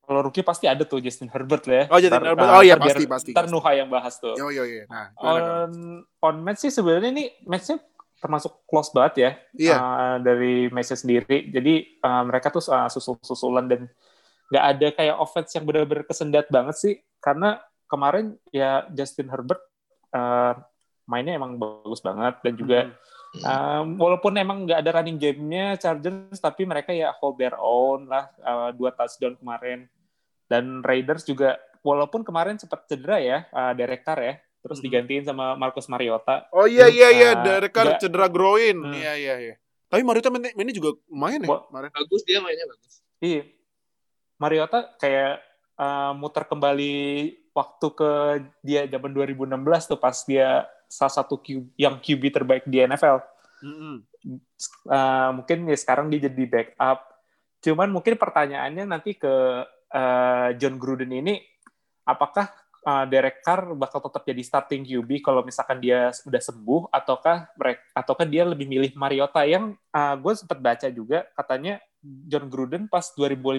kalau 0.00 0.24
rookie 0.24 0.40
pasti 0.40 0.64
ada 0.64 0.86
tuh 0.86 1.02
Justin 1.02 1.28
Herbert 1.28 1.66
lah 1.66 1.76
ya. 1.76 1.84
Oh, 1.90 1.98
Justin 1.98 2.16
Ntar, 2.16 2.28
Herbert. 2.32 2.48
uh, 2.48 2.54
Oh 2.56 2.62
iya, 2.64 2.74
ntar 2.74 2.86
pasti, 2.86 3.02
biar- 3.04 3.12
pasti, 3.12 3.30
Ntar. 3.34 3.44
Nuha 3.50 3.70
yang 3.74 3.88
bahas 3.90 4.14
tuh. 4.16 4.32
Yo 4.38 4.48
yo 4.48 4.64
yo. 4.64 4.86
Nah? 4.88 5.12
On 5.20 5.44
on 6.16 6.34
match 6.40 6.64
sih 6.64 6.72
sebenarnya 6.72 7.10
ini 7.12 7.28
matchnya 7.44 7.76
termasuk 8.18 8.64
close 8.64 8.90
banget 8.90 9.14
ya 9.14 9.30
Iya. 9.54 9.76
uh, 9.76 10.16
dari 10.18 10.70
Messi 10.70 10.96
sendiri. 10.96 11.52
Jadi 11.52 12.00
uh, 12.00 12.22
mereka 12.24 12.48
tuh 12.48 12.64
uh, 12.66 12.88
susul-susulan 12.88 13.68
dan 13.68 13.84
nggak 14.48 14.64
ada 14.64 14.86
kayak 14.96 15.16
offense 15.20 15.52
yang 15.52 15.68
benar-benar 15.68 16.02
kesendat 16.02 16.48
banget 16.48 16.76
sih. 16.80 16.94
Karena 17.20 17.60
kemarin 17.84 18.32
ya 18.48 18.88
Justin 18.88 19.28
Herbert 19.28 19.60
uh, 20.14 20.56
mainnya 21.08 21.34
emang 21.34 21.56
bagus 21.56 21.98
banget 21.98 22.36
dan 22.38 22.54
juga 22.54 22.78
Hmm. 23.28 23.44
um, 23.44 23.86
walaupun 24.00 24.32
emang 24.36 24.64
nggak 24.64 24.80
ada 24.80 24.90
running 24.94 25.16
game-nya 25.16 25.76
Chargers, 25.76 26.36
tapi 26.38 26.64
mereka 26.64 26.92
ya 26.92 27.12
hold 27.12 27.36
their 27.36 27.52
own 27.54 28.04
lah 28.04 28.32
uh, 28.40 28.72
dua 28.72 28.88
touchdown 28.90 29.36
kemarin. 29.36 29.84
Dan 30.44 30.80
Raiders 30.80 31.24
juga 31.24 31.60
walaupun 31.80 32.24
kemarin 32.24 32.56
sempat 32.56 32.84
cedera 32.84 33.20
ya 33.20 33.44
uh, 33.50 33.76
Derek 33.76 34.00
Carr 34.00 34.20
ya, 34.22 34.34
terus 34.58 34.80
Mhm. 34.80 34.84
digantiin 34.84 35.24
sama 35.24 35.52
Marcus 35.54 35.88
Mariota. 35.88 36.48
Oh 36.48 36.64
iya 36.64 36.88
iya 36.88 37.08
iya, 37.10 37.30
Ah, 37.30 37.42
Derek 37.42 37.68
Carr 37.70 37.92
nggak- 37.92 38.00
cedera 38.00 38.28
groin. 38.28 38.76
Hmm. 38.80 38.96
Iya 38.96 39.12
iya 39.14 39.34
iya. 39.38 39.54
Tapi 39.88 40.00
Mariota 40.00 40.28
mainnya, 40.28 40.52
mainnya 40.52 40.72
juga 40.72 40.96
lumayan 41.04 41.44
ya 41.44 41.48
kemarin. 41.68 41.90
Bagus 41.92 42.22
dia 42.24 42.38
mainnya 42.40 42.64
bagus. 42.64 42.94
Iya. 43.20 43.42
Mariota 44.38 44.78
kayak 44.96 45.42
uh, 45.76 46.12
muter 46.14 46.44
kembali 46.46 46.96
waktu 47.52 47.86
ke 47.90 48.10
dia 48.62 48.86
zaman 48.86 49.10
2016 49.12 49.52
tuh 49.84 49.98
pas 49.98 50.16
dia 50.22 50.64
salah 50.88 51.12
satu 51.12 51.38
Q, 51.38 51.68
yang 51.76 52.00
QB 52.00 52.32
terbaik 52.32 52.64
di 52.64 52.80
NFL. 52.80 53.20
Mm-mm. 53.62 54.02
Uh, 54.88 55.30
mungkin 55.38 55.68
ya 55.68 55.76
sekarang 55.78 56.08
dia 56.08 56.26
jadi 56.26 56.44
backup. 56.48 57.04
Cuman 57.62 57.92
mungkin 57.92 58.16
pertanyaannya 58.16 58.84
nanti 58.88 59.14
ke 59.14 59.34
uh, 59.92 60.48
John 60.56 60.80
Gruden 60.80 61.12
ini, 61.12 61.38
apakah 62.08 62.48
uh, 62.88 63.04
Derek 63.04 63.44
Carr 63.44 63.76
bakal 63.76 64.00
tetap 64.00 64.22
jadi 64.24 64.42
starting 64.42 64.82
QB 64.88 65.20
kalau 65.20 65.44
misalkan 65.44 65.78
dia 65.78 66.10
sudah 66.16 66.40
sembuh, 66.40 66.88
ataukah 66.88 67.52
mereka, 67.58 67.82
ataukah 67.92 68.26
dia 68.26 68.42
lebih 68.48 68.64
milih 68.64 68.92
Mariota 68.96 69.44
yang 69.44 69.76
uh, 69.92 70.14
gue 70.16 70.32
sempat 70.34 70.58
baca 70.58 70.88
juga 70.88 71.28
katanya 71.36 71.82
John 72.00 72.46
Gruden 72.46 72.86
pas 72.86 73.10
2015 73.12 73.58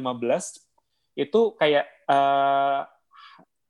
itu 1.20 1.42
kayak 1.60 1.86
uh, 2.08 2.88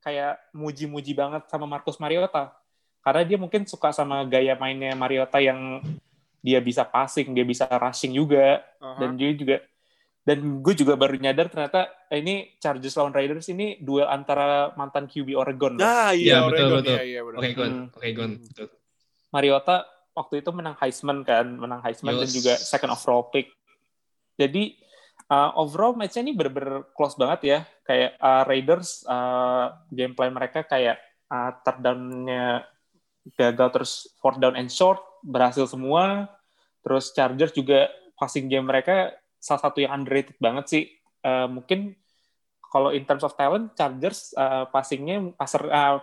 kayak 0.05 0.37
muji-muji 0.53 1.17
banget 1.17 1.49
sama 1.49 1.65
Marcus 1.65 1.97
Mariota 1.97 2.53
karena 2.99 3.21
dia 3.23 3.37
mungkin 3.37 3.63
suka 3.63 3.89
sama 3.89 4.23
gaya 4.25 4.55
mainnya 4.55 4.93
Mariota 4.93 5.39
yang 5.39 5.79
dia 6.39 6.59
bisa 6.59 6.83
passing, 6.83 7.35
dia 7.35 7.43
bisa 7.43 7.67
rushing 7.67 8.15
juga, 8.15 8.63
Aha. 8.79 8.99
dan 8.99 9.15
dia 9.15 9.31
juga 9.33 9.59
dan 10.19 10.61
gue 10.61 10.73
juga 10.77 10.93
baru 10.93 11.17
nyadar 11.17 11.49
ternyata 11.49 11.89
eh, 12.07 12.21
ini 12.21 12.53
Chargers 12.61 12.93
lawan 12.93 13.15
Raiders 13.15 13.49
ini 13.49 13.81
duel 13.81 14.05
antara 14.05 14.69
mantan 14.77 15.09
QB 15.09 15.33
Oregon. 15.33 15.73
loh. 15.73 15.81
Nah, 15.81 16.13
iya, 16.13 16.37
Iya, 16.37 16.37
betul, 16.45 16.53
Oregon. 16.69 16.77
betul. 16.79 16.93
Iya, 16.93 17.03
iya, 17.03 17.21
benar. 17.25 17.39
Oke, 17.39 17.49
Gon. 17.55 17.71
Hmm. 17.73 17.85
Oke, 17.97 18.07
Gon. 18.13 18.31
Hmm. 18.37 18.45
Betul. 18.45 18.67
Mariota 19.29 19.75
waktu 20.13 20.33
itu 20.43 20.49
menang 20.53 20.75
Heisman 20.77 21.19
kan, 21.25 21.47
menang 21.49 21.81
Heisman 21.81 22.13
dan 22.13 22.29
Yes. 22.29 22.35
juga 22.35 22.53
second 22.55 22.91
overall 22.93 23.25
pick. 23.31 23.49
Jadi 24.37 24.77
uh, 25.27 25.51
overall 25.57 25.95
match 25.97 26.15
ini 26.15 26.31
bener-bener 26.31 26.87
close 26.93 27.17
banget 27.17 27.39
ya. 27.43 27.59
Kayak 27.83 28.11
uh, 28.21 28.43
Raiders 28.45 29.01
uh, 29.09 29.81
gameplay 29.89 30.29
mereka 30.29 30.61
kayak 30.61 30.99
uh, 31.27 31.51
gagal 33.35 33.69
terus 33.73 33.91
fourth 34.17 34.39
down 34.41 34.55
and 34.55 34.71
short 34.71 35.01
berhasil 35.21 35.67
semua. 35.67 36.29
Terus 36.81 37.11
Chargers 37.11 37.53
juga 37.53 37.91
passing 38.15 38.47
game 38.47 38.65
mereka 38.65 39.13
salah 39.39 39.61
satu 39.67 39.83
yang 39.83 40.01
underrated 40.01 40.35
banget 40.39 40.65
sih. 40.67 40.83
Uh, 41.19 41.51
mungkin 41.51 41.95
kalau 42.69 42.95
in 42.95 43.03
terms 43.03 43.25
of 43.25 43.35
talent 43.35 43.75
Chargers 43.75 44.31
uh, 44.37 44.69
passingnya 44.71 45.35
passer 45.35 45.63
uh, 45.67 45.99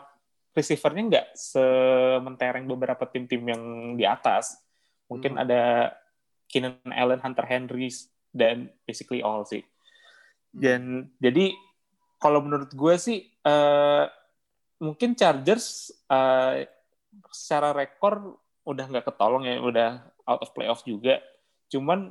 receiver-nya 0.57 1.03
nggak 1.13 1.27
sementereng 1.37 2.65
beberapa 2.65 3.05
tim-tim 3.05 3.45
yang 3.45 3.65
di 3.93 4.09
atas. 4.09 4.57
Mungkin 5.13 5.37
Hmm. 5.37 5.45
ada 5.45 5.93
Keenan 6.49 6.81
Allen, 6.89 7.21
Hunter 7.21 7.45
Henry, 7.45 7.93
dan 8.33 8.73
basically 8.89 9.21
all 9.21 9.45
sih. 9.45 9.61
Dan 10.49 11.13
jadi 11.21 11.53
kalau 12.17 12.41
menurut 12.41 12.73
gue 12.73 12.95
sih 12.97 13.29
eh, 13.29 14.05
mungkin 14.81 15.13
Chargers 15.13 15.93
eh, 16.09 16.65
secara 17.33 17.73
rekor 17.73 18.41
udah 18.67 18.85
nggak 18.91 19.07
ketolong 19.07 19.47
ya, 19.47 19.63
udah 19.63 19.91
out 20.27 20.43
of 20.43 20.53
playoff 20.53 20.83
juga. 20.83 21.23
Cuman 21.71 22.11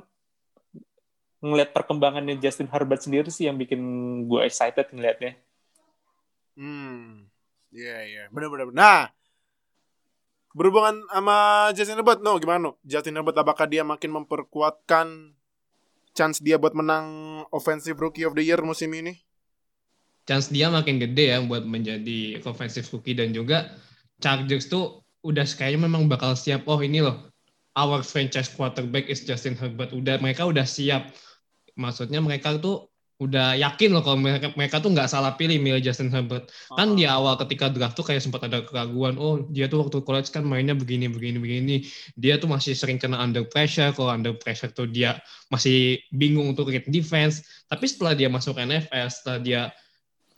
ngelihat 1.44 1.76
perkembangannya 1.76 2.40
Justin 2.40 2.66
Herbert 2.72 3.04
sendiri 3.04 3.28
sih 3.28 3.46
yang 3.46 3.60
bikin 3.60 3.80
gue 4.26 4.40
excited 4.42 4.88
ngelihatnya. 4.90 5.36
Hmm. 6.56 7.28
Iya, 7.70 7.96
iya. 8.08 8.22
Benar 8.32 8.48
benar. 8.48 8.66
benar. 8.72 8.76
Nah, 8.80 9.00
berhubungan 10.56 11.04
sama 11.12 11.36
Justin 11.76 12.00
Herbert, 12.00 12.24
no, 12.24 12.40
gimana 12.40 12.72
no? 12.72 12.72
Justin 12.80 13.20
Herbert 13.20 13.36
apakah 13.36 13.68
dia 13.68 13.84
makin 13.84 14.16
memperkuatkan 14.16 15.36
chance 16.16 16.40
dia 16.40 16.56
buat 16.56 16.72
menang 16.72 17.06
Offensive 17.52 18.00
Rookie 18.00 18.24
of 18.24 18.32
the 18.32 18.40
Year 18.40 18.64
musim 18.64 18.88
ini? 18.96 19.20
Chance 20.24 20.50
dia 20.50 20.72
makin 20.72 20.96
gede 20.98 21.36
ya 21.36 21.38
buat 21.44 21.62
menjadi 21.62 22.42
offensive 22.42 22.88
rookie 22.90 23.14
dan 23.14 23.30
juga 23.30 23.70
Chargers 24.22 24.68
tuh 24.72 25.04
udah 25.26 25.44
kayaknya 25.44 25.90
memang 25.90 26.06
bakal 26.06 26.32
siap. 26.38 26.64
Oh 26.70 26.80
ini 26.80 27.02
loh, 27.02 27.28
our 27.76 28.00
franchise 28.00 28.48
quarterback 28.48 29.10
is 29.10 29.26
Justin 29.26 29.58
Herbert. 29.58 29.92
Udah 29.92 30.16
mereka 30.22 30.48
udah 30.48 30.64
siap. 30.64 31.12
Maksudnya 31.76 32.24
mereka 32.24 32.56
tuh 32.56 32.88
udah 33.16 33.56
yakin 33.56 33.96
loh 33.96 34.04
kalau 34.04 34.20
mereka 34.20 34.52
mereka 34.60 34.76
tuh 34.76 34.92
nggak 34.92 35.08
salah 35.08 35.32
pilih 35.40 35.56
milih 35.56 35.80
Justin 35.80 36.12
Herbert. 36.12 36.52
Kan 36.76 36.96
di 37.00 37.08
awal 37.08 37.40
ketika 37.40 37.72
draft 37.72 37.96
tuh 37.96 38.04
kayak 38.04 38.20
sempat 38.20 38.44
ada 38.44 38.60
keraguan. 38.64 39.16
Oh 39.16 39.40
dia 39.48 39.68
tuh 39.68 39.88
waktu 39.88 40.04
college 40.04 40.28
kan 40.28 40.44
mainnya 40.44 40.76
begini 40.76 41.08
begini 41.08 41.40
begini. 41.40 41.76
Dia 42.16 42.36
tuh 42.36 42.48
masih 42.52 42.76
sering 42.76 43.00
kena 43.00 43.16
under 43.16 43.44
pressure. 43.48 43.92
Kalau 43.96 44.12
under 44.12 44.36
pressure 44.36 44.68
tuh 44.68 44.88
dia 44.88 45.16
masih 45.48 46.00
bingung 46.12 46.52
untuk 46.52 46.68
read 46.68 46.84
defense. 46.92 47.44
Tapi 47.72 47.88
setelah 47.88 48.12
dia 48.12 48.28
masuk 48.28 48.60
NFL, 48.60 49.08
setelah 49.08 49.40
dia 49.40 49.60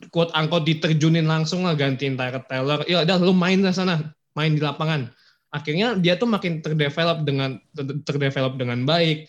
quote 0.07 0.31
unquote 0.31 0.63
diterjunin 0.63 1.27
langsung 1.27 1.67
lah 1.67 1.75
gantiin 1.75 2.15
Tyrod 2.15 2.47
Taylor. 2.47 2.79
Ya 2.87 3.03
udah 3.03 3.19
lu 3.19 3.35
main 3.35 3.59
lah 3.59 3.75
sana, 3.75 4.15
main 4.31 4.55
di 4.55 4.63
lapangan. 4.63 5.11
Akhirnya 5.51 5.99
dia 5.99 6.15
tuh 6.15 6.31
makin 6.31 6.63
terdevelop 6.63 7.27
dengan 7.27 7.59
ter- 7.75 7.99
terdevelop 8.07 8.55
dengan 8.55 8.87
baik. 8.87 9.27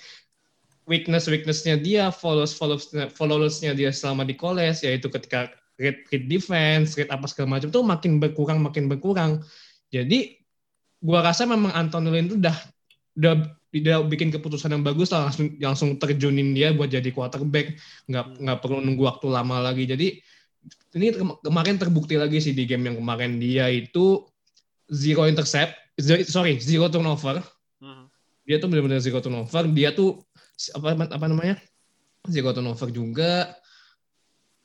Weakness 0.87 1.27
weaknessnya 1.27 1.79
dia, 1.79 2.11
follows 2.15 2.55
follows 2.55 2.91
followersnya 3.15 3.75
dia 3.75 3.91
selama 3.91 4.27
di 4.27 4.35
college 4.35 4.83
yaitu 4.87 5.07
ketika 5.11 5.51
read, 5.79 6.03
read 6.11 6.27
defense, 6.31 6.95
read 6.99 7.11
apa 7.11 7.27
segala 7.27 7.59
macam 7.59 7.71
tuh 7.71 7.83
makin 7.83 8.23
berkurang 8.23 8.59
makin 8.63 8.87
berkurang. 8.87 9.43
Jadi 9.91 10.39
gua 11.03 11.25
rasa 11.25 11.47
memang 11.47 11.75
Anthony 11.75 12.09
Lynn 12.11 12.27
tuh 12.31 12.39
udah 12.39 12.57
udah 13.19 13.35
dia 13.71 14.03
bikin 14.03 14.35
keputusan 14.35 14.75
yang 14.75 14.83
bagus 14.83 15.15
langsung 15.15 15.55
langsung 15.63 15.95
terjunin 15.95 16.51
dia 16.59 16.75
buat 16.75 16.91
jadi 16.91 17.07
quarterback 17.15 17.79
nggak 18.11 18.43
nggak 18.43 18.59
perlu 18.59 18.83
nunggu 18.83 19.07
waktu 19.07 19.31
lama 19.31 19.63
lagi 19.63 19.87
jadi 19.87 20.19
ini 20.97 21.15
kem- 21.15 21.39
kemarin 21.43 21.77
terbukti 21.79 22.19
lagi 22.19 22.43
sih 22.43 22.55
di 22.55 22.67
game 22.67 22.91
yang 22.91 22.99
kemarin. 22.99 23.39
Dia 23.39 23.71
itu 23.71 24.27
zero 24.91 25.27
intercept 25.31 25.75
zero- 25.99 26.27
sorry 26.27 26.59
zero 26.59 26.91
turnover. 26.91 27.43
Hmm. 27.81 28.11
dia 28.45 28.59
tuh 28.59 28.67
benar-benar 28.67 28.99
zero 28.99 29.23
turnover. 29.23 29.71
Dia 29.71 29.95
tuh 29.95 30.19
apa 30.75 30.99
apa 31.07 31.27
namanya? 31.31 31.57
Zero 32.27 32.51
turnover 32.51 32.91
juga. 32.91 33.55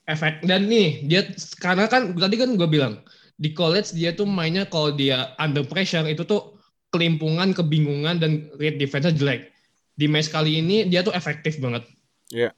Efek 0.05 0.45
dan 0.45 0.69
nih 0.69 1.01
dia 1.09 1.21
karena 1.57 1.89
kan 1.89 2.13
tadi 2.13 2.37
kan 2.37 2.53
gue 2.53 2.69
bilang 2.69 3.01
di 3.41 3.57
college 3.57 3.89
dia 3.97 4.13
tuh 4.13 4.29
mainnya 4.29 4.69
kalau 4.69 4.93
dia 4.93 5.33
under 5.41 5.65
pressure 5.65 6.05
itu 6.05 6.21
tuh 6.21 6.61
kelimpungan 6.93 7.57
kebingungan 7.57 8.21
dan 8.21 8.47
read 8.61 8.77
defense 8.77 9.09
jelek. 9.17 9.49
Di 9.97 10.05
match 10.05 10.29
kali 10.29 10.61
ini 10.61 10.85
dia 10.85 11.01
tuh 11.01 11.13
efektif 11.13 11.57
banget. 11.61 11.85
Iya. 12.33 12.49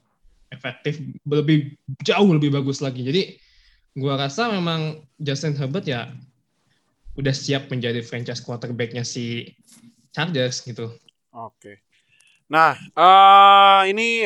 efektif 0.48 0.96
lebih 1.28 1.76
jauh 2.08 2.32
lebih 2.32 2.48
bagus 2.48 2.80
lagi. 2.80 3.04
Jadi 3.04 3.36
gua 3.98 4.14
rasa 4.16 4.48
memang 4.48 5.02
Justin 5.18 5.58
Herbert 5.58 5.84
ya 5.84 6.08
udah 7.18 7.34
siap 7.34 7.66
menjadi 7.66 7.98
franchise 8.00 8.38
quarterbacknya 8.40 9.02
si 9.02 9.50
Chargers 10.14 10.62
gitu 10.62 10.94
Oke. 11.28 11.84
Nah, 12.48 12.72
eh 12.96 13.80
ini 13.92 14.24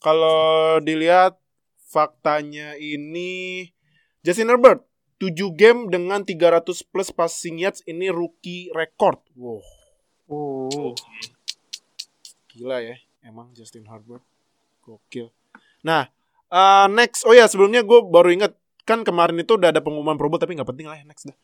kalau 0.00 0.80
dilihat 0.80 1.36
faktanya 1.84 2.74
ini 2.80 3.68
Justin 4.24 4.48
Herbert 4.48 4.82
7 5.20 5.34
game 5.52 5.86
dengan 5.92 6.24
300 6.24 6.64
plus 6.88 7.12
passing 7.12 7.60
yards 7.60 7.84
ini 7.84 8.08
rookie 8.08 8.72
record. 8.72 9.20
Wow, 9.36 9.60
Oh. 10.26 10.96
gila 12.48 12.80
ya. 12.82 12.96
Emang 13.22 13.52
Justin 13.52 13.84
Herbert 13.86 14.24
gokil. 14.80 15.28
Nah, 15.84 16.08
eh 16.48 16.86
next 16.88 17.22
oh 17.28 17.36
ya 17.36 17.44
sebelumnya 17.46 17.84
gue 17.84 18.00
baru 18.02 18.32
inget 18.32 18.56
kan 18.88 19.04
kemarin 19.04 19.36
itu 19.36 19.52
udah 19.52 19.68
ada 19.68 19.84
pengumuman 19.84 20.16
Pro 20.16 20.32
Bowl 20.32 20.40
tapi 20.40 20.56
nggak 20.56 20.64
penting 20.66 20.88
lah 20.88 20.96
ya 20.96 21.04
next 21.04 21.28
dah. 21.28 21.36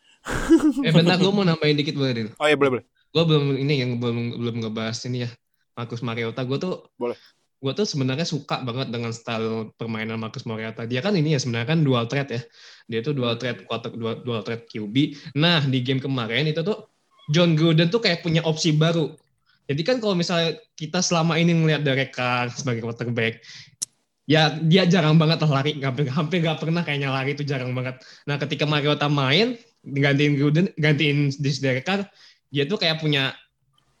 eh 0.81 0.89
bentar 0.89 1.21
gue 1.21 1.29
mau 1.29 1.45
nambahin 1.45 1.77
dikit 1.77 1.93
boleh 1.93 2.13
Din 2.17 2.27
Oh 2.41 2.49
ya 2.49 2.57
boleh 2.57 2.81
boleh. 2.81 2.85
gue 3.13 3.23
belum 3.23 3.43
ini 3.55 3.73
yang 3.79 3.91
belum 4.01 4.41
belum 4.41 4.55
ngebahas 4.65 4.97
ini 5.05 5.23
ya 5.23 5.29
Marcus 5.77 6.01
Mariota 6.01 6.41
gue 6.41 6.57
tuh 6.57 6.89
Boleh. 6.97 7.13
gue 7.61 7.71
tuh 7.71 7.85
sebenarnya 7.85 8.25
suka 8.25 8.65
banget 8.65 8.89
dengan 8.89 9.13
style 9.13 9.69
permainan 9.77 10.17
Marcus 10.17 10.43
Mariota 10.43 10.83
dia 10.83 10.99
kan 10.99 11.13
ini 11.13 11.37
ya 11.37 11.39
sebenarnya 11.39 11.77
kan 11.77 11.85
dual 11.85 12.09
threat 12.09 12.33
ya 12.33 12.41
dia 12.89 12.99
tuh 12.99 13.13
dual 13.13 13.37
threat 13.37 13.63
quarter 13.63 13.93
dual, 13.93 14.19
dual 14.25 14.41
threat 14.41 14.65
QB 14.65 14.95
nah 15.37 15.61
di 15.61 15.79
game 15.85 16.01
kemarin 16.01 16.49
itu 16.49 16.65
tuh 16.65 16.89
John 17.29 17.53
Gruden 17.53 17.89
tuh 17.89 18.01
kayak 18.01 18.21
punya 18.21 18.41
opsi 18.41 18.73
baru 18.73 19.13
Jadi 19.65 19.81
kan 19.81 19.97
kalau 19.97 20.13
misalnya 20.13 20.61
kita 20.77 21.01
selama 21.01 21.41
ini 21.41 21.49
ngelihat 21.57 21.81
Derek 21.81 22.13
Carr 22.13 22.53
sebagai 22.53 22.85
quarterback, 22.85 23.41
ya 24.25 24.57
dia 24.57 24.89
jarang 24.89 25.21
banget 25.21 25.41
lah 25.45 25.61
lari, 25.61 25.77
hampir 25.77 26.09
hampir 26.09 26.41
nggak 26.41 26.59
pernah 26.61 26.81
kayaknya 26.81 27.13
lari 27.13 27.37
itu 27.37 27.45
jarang 27.45 27.71
banget. 27.77 28.01
Nah 28.25 28.41
ketika 28.41 28.65
Mariota 28.65 29.05
main, 29.05 29.57
gantiin 29.85 30.33
Gruden, 30.37 30.65
gantiin 30.77 31.29
Derek 31.37 31.85
Carr, 31.85 32.09
dia 32.49 32.65
tuh 32.65 32.81
kayak 32.81 33.01
punya 33.01 33.37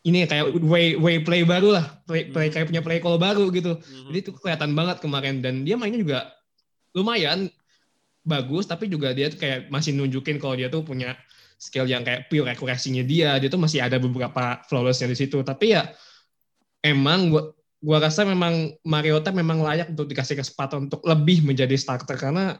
ini 0.05 0.25
kayak 0.29 0.53
way 0.61 0.93
way 0.97 1.21
play 1.21 1.41
baru 1.41 1.81
lah, 1.81 1.85
play, 2.05 2.29
play 2.29 2.49
kayak 2.53 2.69
punya 2.69 2.81
play 2.81 3.01
call 3.01 3.17
baru 3.17 3.49
gitu. 3.49 3.77
Mhm. 3.77 4.13
Jadi 4.13 4.17
itu 4.21 4.31
kelihatan 4.37 4.71
banget 4.77 4.97
kemarin 5.01 5.41
dan 5.41 5.65
dia 5.65 5.77
mainnya 5.77 6.01
juga 6.01 6.19
lumayan 6.93 7.49
bagus, 8.25 8.65
tapi 8.65 8.89
juga 8.89 9.13
dia 9.13 9.29
tuh 9.29 9.37
kayak 9.41 9.69
masih 9.69 9.93
nunjukin 9.93 10.41
kalau 10.41 10.57
dia 10.57 10.69
tuh 10.69 10.81
punya 10.81 11.13
skill 11.61 11.85
yang 11.85 12.01
kayak 12.05 12.29
pure 12.29 12.49
accuracy-nya 12.49 13.05
dia, 13.05 13.37
dia 13.37 13.49
tuh 13.49 13.61
masih 13.61 13.81
ada 13.81 14.01
beberapa 14.01 14.61
flawless-nya 14.69 15.09
di 15.09 15.17
situ. 15.17 15.41
Tapi 15.41 15.73
ya 15.73 15.89
emang 16.85 17.33
gua 17.33 17.53
gua 17.83 17.97
rasa 18.03 18.23
memang 18.23 18.75
Mariota 18.85 19.31
memang 19.31 19.61
layak 19.61 19.91
untuk 19.91 20.07
dikasih 20.09 20.39
kesempatan 20.39 20.89
untuk 20.89 21.01
lebih 21.03 21.43
menjadi 21.43 21.75
starter 21.75 22.17
karena 22.19 22.59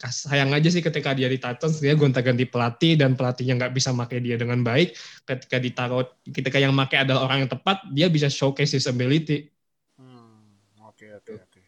kas- 0.00 0.24
sayang 0.24 0.50
aja 0.56 0.68
sih 0.72 0.80
ketika 0.80 1.12
dia 1.12 1.28
di 1.28 1.36
Titans 1.36 1.76
dia 1.78 1.92
gonta-ganti 1.92 2.48
pelatih 2.48 2.96
dan 2.96 3.12
pelatihnya 3.12 3.60
nggak 3.60 3.72
bisa 3.76 3.92
pakai 3.92 4.24
dia 4.24 4.40
dengan 4.40 4.64
baik 4.64 4.96
ketika 5.28 5.56
ditaruh 5.60 6.08
ketika 6.32 6.56
yang 6.56 6.72
pakai 6.72 7.04
adalah 7.04 7.28
orang 7.28 7.44
yang 7.44 7.50
tepat 7.52 7.84
dia 7.92 8.08
bisa 8.08 8.32
showcase 8.32 8.72
his 8.72 8.88
ability 8.88 9.52
Hmm, 9.94 10.58
Oke 10.90 11.06
oke. 11.14 11.62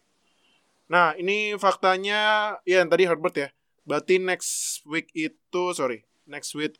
Nah 0.91 1.15
ini 1.19 1.55
faktanya 1.59 2.55
ya 2.63 2.83
yang 2.83 2.91
tadi 2.91 3.07
Herbert 3.07 3.37
ya. 3.39 3.49
Berarti 3.87 4.19
next 4.19 4.83
week 4.87 5.11
itu 5.15 5.63
sorry 5.75 6.03
next 6.27 6.55
week 6.59 6.75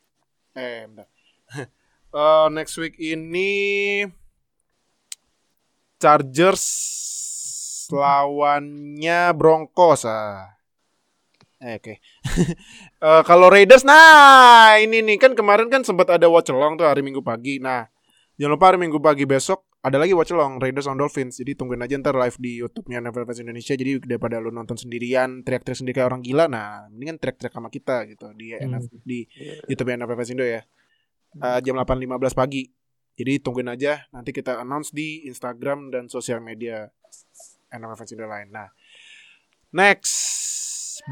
eh 0.57 0.87
bentar. 0.89 1.09
Eh, 2.17 2.49
next 2.49 2.81
week 2.81 2.97
ini 2.97 4.01
Chargers 5.97 6.65
lawannya 7.93 9.31
Broncos 9.33 10.05
ah. 10.05 10.57
Eh, 11.57 11.81
Oke. 11.81 11.95
Eh, 12.97 13.23
kalau 13.29 13.53
Raiders 13.53 13.85
nah 13.85 14.81
ini 14.81 15.05
nih 15.05 15.21
kan 15.21 15.37
kemarin 15.37 15.69
kan 15.69 15.85
sempat 15.85 16.09
ada 16.09 16.27
watch 16.33 16.49
along 16.49 16.81
tuh 16.81 16.89
hari 16.89 17.05
Minggu 17.05 17.21
pagi. 17.21 17.61
Nah, 17.61 17.85
jangan 18.41 18.57
lupa 18.57 18.73
hari 18.73 18.81
Minggu 18.81 18.99
pagi 18.99 19.29
besok 19.29 19.67
ada 19.87 20.03
lagi 20.03 20.11
watch 20.19 20.35
along 20.35 20.59
Raiders 20.59 20.91
on 20.91 20.99
Dolphins. 20.99 21.39
Jadi 21.39 21.55
tungguin 21.55 21.79
aja 21.79 21.95
ntar 21.95 22.19
live 22.19 22.35
di 22.43 22.59
YouTube-nya 22.59 22.99
NFL 22.99 23.23
Fans 23.23 23.39
Indonesia. 23.39 23.79
Jadi 23.79 24.03
daripada 24.03 24.43
lu 24.43 24.51
nonton 24.51 24.75
sendirian, 24.75 25.47
teriak-teriak 25.47 25.79
sendiri 25.79 25.95
kayak 26.03 26.09
orang 26.11 26.23
gila, 26.27 26.51
nah 26.51 26.91
mendingan 26.91 27.23
teriak-teriak 27.23 27.55
sama 27.55 27.71
kita 27.71 28.03
gitu 28.11 28.27
di 28.35 28.51
Hmm. 28.59 28.75
NF 28.75 28.85
di 29.07 29.19
YouTube 29.71 29.95
NFL 29.95 30.17
Fans 30.19 30.31
Indo 30.35 30.43
ya. 30.43 30.61
Eh, 31.39 31.59
jam 31.63 31.79
8.15 31.79 32.35
pagi. 32.35 32.67
Jadi 33.17 33.41
tungguin 33.41 33.73
aja 33.73 34.05
nanti 34.13 34.31
kita 34.31 34.61
announce 34.61 34.93
di 34.93 35.25
Instagram 35.25 35.89
dan 35.89 36.13
sosial 36.13 36.45
media 36.45 36.93
NFL 37.73 37.97
Fans 37.97 38.13
Indo 38.13 38.29
lain. 38.29 38.49
Nah, 38.53 38.69
next 39.73 40.15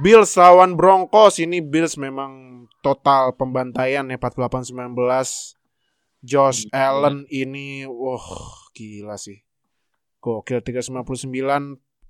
Bills 0.05 0.37
lawan 0.37 0.77
Broncos 0.77 1.41
ini 1.41 1.65
Bills 1.65 1.97
memang 1.97 2.65
total 2.85 3.33
pembantaian 3.33 4.05
ya 4.05 4.19
48-19. 4.21 4.93
Josh 6.25 6.65
Gila. 6.65 6.81
Allen 6.81 7.29
ini 7.29 7.85
wah 7.85 8.25
gila 8.73 9.21
sih. 9.21 9.45
Gokil 10.25 10.65
359 10.65 11.29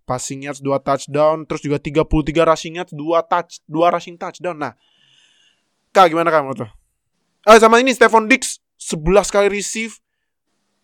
passing 0.06 0.46
yards 0.46 0.62
2 0.62 0.70
touchdown 0.86 1.42
terus 1.42 1.66
juga 1.66 1.82
33 1.82 2.46
rushing 2.46 2.78
yards 2.78 2.94
2 2.94 3.02
touch 3.26 3.58
2 3.66 3.94
rushing 3.94 4.14
touchdown. 4.14 4.54
Nah, 4.54 4.78
Kak 5.90 6.14
gimana 6.14 6.30
kamu 6.30 6.54
tuh? 6.54 6.70
Ah 7.44 7.58
sama 7.58 7.82
ini 7.82 7.90
Stephon 7.92 8.30
Diggs 8.30 8.63
11 8.76 9.30
kali 9.30 9.48
receive 9.50 9.96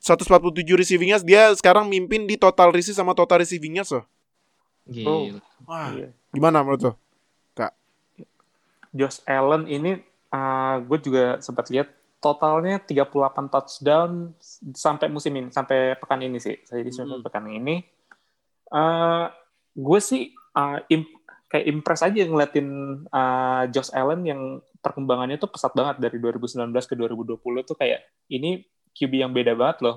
147 0.00 0.64
receiving 0.75 1.12
yards 1.12 1.25
dia 1.25 1.52
sekarang 1.52 1.85
mimpin 1.85 2.25
di 2.25 2.40
total 2.40 2.73
receive 2.73 2.97
sama 2.97 3.12
total 3.12 3.44
receiving 3.44 3.76
yards 3.76 3.92
loh. 3.92 4.04
gila 4.88 5.38
Wah, 5.68 5.92
Iya. 5.92 6.09
gimana 6.32 6.64
menurut 6.64 6.80
tuh? 6.80 6.97
Josh 8.91 9.23
Allen 9.23 9.71
ini 9.71 10.02
gue 10.82 10.99
juga 10.99 11.38
sempat 11.38 11.71
lihat 11.71 11.95
totalnya 12.19 12.82
38 12.82 13.06
touchdown 13.49 14.34
sampai 14.75 15.06
musim 15.06 15.30
ini 15.32 15.49
sampai 15.54 15.95
pekan 15.95 16.19
ini 16.21 16.43
sih. 16.43 16.58
Jadi 16.58 16.91
sampai 16.91 17.17
Hmm. 17.17 17.25
pekan 17.25 17.47
ini 17.47 17.86
gue 19.71 20.00
sih 20.02 20.34
uh, 20.54 20.82
im- 20.88 21.06
kayak 21.47 21.67
impress 21.67 22.02
aja 22.02 22.23
ngeliatin 22.23 22.67
uh, 23.10 23.71
Josh 23.71 23.95
Allen 23.95 24.26
yang 24.26 24.41
perkembangannya 24.80 25.36
tuh 25.36 25.52
pesat 25.52 25.73
banget 25.76 26.00
dari 26.00 26.16
2019 26.16 26.73
ke 26.73 26.95
2020 26.97 27.69
tuh 27.69 27.76
kayak 27.76 28.00
ini 28.32 28.64
QB 28.97 29.12
yang 29.23 29.32
beda 29.32 29.52
banget 29.54 29.84
loh. 29.84 29.97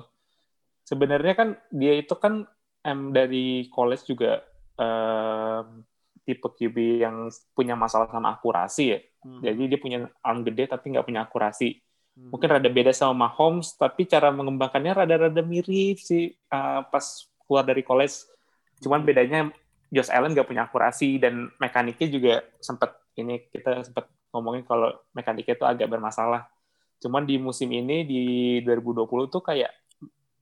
Sebenarnya 0.84 1.34
kan 1.34 1.48
dia 1.72 1.96
itu 1.96 2.14
kan 2.20 2.44
em 2.84 3.10
dari 3.16 3.72
college 3.72 4.04
juga 4.04 4.44
em, 4.76 5.84
tipe 6.24 6.44
QB 6.44 6.76
yang 7.00 7.32
punya 7.56 7.74
masalah 7.74 8.08
sama 8.12 8.36
akurasi 8.36 8.84
ya. 8.92 9.00
Hmm. 9.24 9.40
Jadi 9.40 9.62
dia 9.72 9.78
punya 9.80 9.98
arm 10.20 10.44
gede 10.44 10.68
tapi 10.68 10.92
nggak 10.92 11.06
punya 11.08 11.24
akurasi. 11.24 11.80
Mungkin 12.14 12.46
rada 12.46 12.70
beda 12.70 12.94
sama 12.94 13.26
Mahomes, 13.26 13.74
tapi 13.74 14.06
cara 14.06 14.30
mengembangkannya 14.30 15.02
rada-rada 15.02 15.42
mirip 15.42 15.98
sih 15.98 16.30
uh, 16.54 16.86
pas 16.86 17.26
keluar 17.42 17.66
dari 17.66 17.82
college. 17.82 18.30
Cuman 18.78 19.02
bedanya 19.02 19.50
Josh 19.90 20.14
Allen 20.14 20.30
nggak 20.30 20.46
punya 20.46 20.70
akurasi 20.70 21.18
dan 21.18 21.50
mekaniknya 21.58 22.06
juga 22.06 22.34
sempat 22.62 23.02
ini 23.18 23.50
kita 23.50 23.82
sempat 23.82 24.13
ngomongin 24.34 24.66
kalau 24.66 24.90
mekaniknya 25.12 25.54
itu 25.54 25.64
agak 25.64 25.86
bermasalah. 25.86 26.50
Cuman 26.98 27.22
di 27.22 27.38
musim 27.38 27.70
ini 27.70 28.02
di 28.02 28.22
2020 28.60 29.06
tuh 29.30 29.40
kayak 29.40 29.70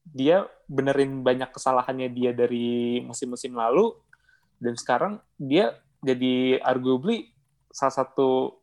dia 0.03 0.43
benerin 0.67 1.21
banyak 1.21 1.53
kesalahannya 1.53 2.09
dia 2.09 2.33
dari 2.33 2.99
musim-musim 2.99 3.53
lalu 3.53 3.93
dan 4.57 4.75
sekarang 4.75 5.13
dia 5.37 5.71
jadi 6.01 6.59
arguably 6.59 7.31
salah 7.69 7.95
satu 7.95 8.59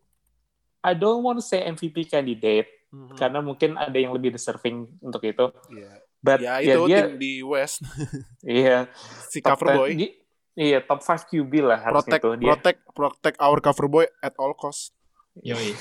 I 0.79 0.91
don't 0.93 1.21
want 1.21 1.37
to 1.37 1.45
say 1.45 1.63
MVP 1.63 2.03
candidate 2.05 2.67
Mhm. 2.89 3.15
karena 3.15 3.39
mungkin 3.39 3.77
ada 3.77 3.93
yang 3.93 4.11
lebih 4.11 4.33
deserving 4.33 4.97
untuk 4.99 5.21
itu. 5.21 5.45
Iya. 5.69 6.01
But 6.19 6.41
Ya 6.41 6.57
ya, 6.57 6.73
itu 6.73 6.81
dia 6.83 6.97
tim 6.99 7.15
di 7.15 7.39
West 7.39 7.79
iya 8.43 8.89
si 9.23 9.39
cover 9.39 9.71
10 9.71 9.77
boy 9.77 9.89
di- 9.93 10.15
iya 10.59 10.81
top 10.81 10.99
5 10.99 11.23
QB 11.23 11.51
lah 11.61 11.79
harusnya 11.79 12.17
protect 12.17 12.19
itu 12.19 12.29
dia. 12.35 12.47
protect 12.49 12.79
protect 12.91 13.37
our 13.39 13.59
cover 13.59 13.87
boy 13.87 14.05
at 14.19 14.35
all 14.35 14.51
cost. 14.51 14.91
Yoi 15.39 15.71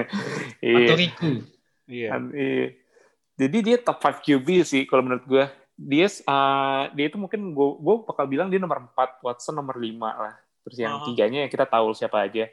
iya. 0.64 0.76
atau 0.86 0.96
Riku 0.96 1.32
Iya. 1.88 2.16
Iya. 2.32 2.66
Jadi 3.34 3.58
dia 3.66 3.76
top 3.82 3.98
5 3.98 4.24
QB 4.24 4.48
sih 4.62 4.82
kalau 4.86 5.04
menurut 5.04 5.26
gue. 5.26 5.44
Dia 5.74 6.06
uh, 6.06 6.86
dia 6.94 7.10
itu 7.10 7.18
mungkin 7.18 7.50
gue 7.50 7.68
gue 7.82 7.94
bakal 8.06 8.30
bilang 8.30 8.46
dia 8.46 8.62
nomor 8.62 8.94
4, 8.94 9.26
Watson 9.26 9.58
nomor 9.58 9.74
5 9.74 9.90
lah. 9.98 10.34
Terus 10.64 10.78
yang 10.78 11.02
Aha. 11.02 11.04
tiganya 11.10 11.38
ya 11.46 11.48
kita 11.50 11.66
tahu 11.66 11.90
siapa 11.92 12.24
aja. 12.24 12.46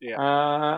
Iya. 0.00 0.16
Uh, 0.16 0.76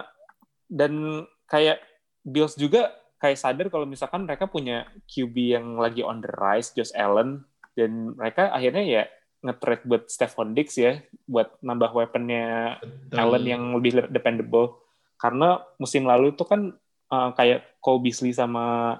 dan 0.70 1.26
kayak 1.50 1.82
Bills 2.22 2.54
juga 2.54 2.94
kayak 3.18 3.38
sadar 3.38 3.66
kalau 3.68 3.86
misalkan 3.86 4.26
mereka 4.26 4.46
punya 4.46 4.86
QB 5.10 5.34
yang 5.58 5.66
lagi 5.78 6.06
on 6.06 6.22
the 6.22 6.30
rise, 6.38 6.70
Josh 6.74 6.94
Allen, 6.94 7.42
dan 7.74 8.14
mereka 8.14 8.50
akhirnya 8.50 8.82
ya 8.82 9.02
nge-trade 9.42 9.84
buat 9.86 10.02
Stephon 10.06 10.54
Diggs 10.54 10.78
ya, 10.78 11.02
buat 11.26 11.54
nambah 11.62 11.90
weaponnya 11.98 12.78
Betul. 12.78 13.18
Allen 13.18 13.44
yang 13.46 13.62
lebih 13.74 14.06
dependable. 14.10 14.81
Karena 15.22 15.62
musim 15.78 16.02
lalu 16.02 16.34
itu 16.34 16.42
kan 16.42 16.74
uh, 17.14 17.30
kayak 17.38 17.78
Cole 17.78 18.02
Beasley 18.02 18.34
sama 18.34 18.98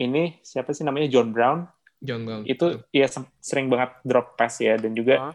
ini 0.00 0.40
siapa 0.40 0.72
sih 0.72 0.86
namanya 0.86 1.12
John 1.12 1.34
Brown 1.34 1.68
John 1.98 2.22
Brown 2.24 2.46
itu 2.46 2.78
ya 2.94 3.10
sering 3.42 3.66
banget 3.66 3.90
drop 4.06 4.38
pass 4.38 4.62
ya 4.62 4.78
dan 4.78 4.94
juga 4.94 5.14
Hah? 5.18 5.34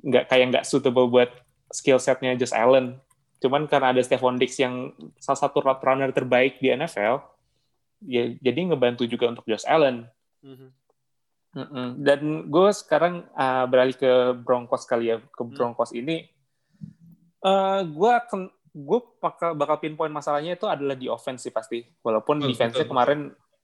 nggak 0.00 0.24
kayak 0.26 0.44
nggak 0.50 0.64
suitable 0.66 1.06
buat 1.06 1.30
skill 1.68 2.00
setnya 2.00 2.32
Josh 2.34 2.56
Allen. 2.56 2.96
Cuman 3.38 3.70
karena 3.70 3.94
ada 3.94 4.02
Stephon 4.02 4.34
Diggs 4.40 4.58
yang 4.58 4.90
salah 5.20 5.38
satu 5.38 5.62
route 5.62 5.84
runner 5.84 6.10
terbaik 6.10 6.58
di 6.58 6.74
NFL, 6.74 7.22
ya 8.02 8.34
jadi 8.40 8.72
ngebantu 8.72 9.06
juga 9.06 9.30
untuk 9.30 9.46
Josh 9.46 9.68
Allen. 9.68 10.08
Mhm. 10.42 10.68
Mm-mm. 11.48 11.88
Dan 12.04 12.20
gue 12.48 12.68
sekarang 12.76 13.24
uh, 13.32 13.64
beralih 13.66 13.96
ke 13.96 14.36
Broncos 14.42 14.84
kali 14.84 15.10
ya 15.12 15.16
ke 15.18 15.42
Hmm. 15.42 15.54
Broncos 15.54 15.92
ini. 15.96 16.28
Uh, 17.38 17.86
gue 17.86 18.10
akan 18.10 18.50
gue 18.72 19.00
bakal 19.22 19.56
bakal 19.56 19.76
pinpoint 19.80 20.12
masalahnya 20.12 20.56
itu 20.56 20.66
adalah 20.68 20.94
di 20.94 21.08
offense 21.10 21.46
sih 21.48 21.54
pasti. 21.54 21.82
Walaupun 22.04 22.42
Betul, 22.42 22.48
defense-nya 22.52 22.84
betul. 22.84 22.92
kemarin 22.92 23.20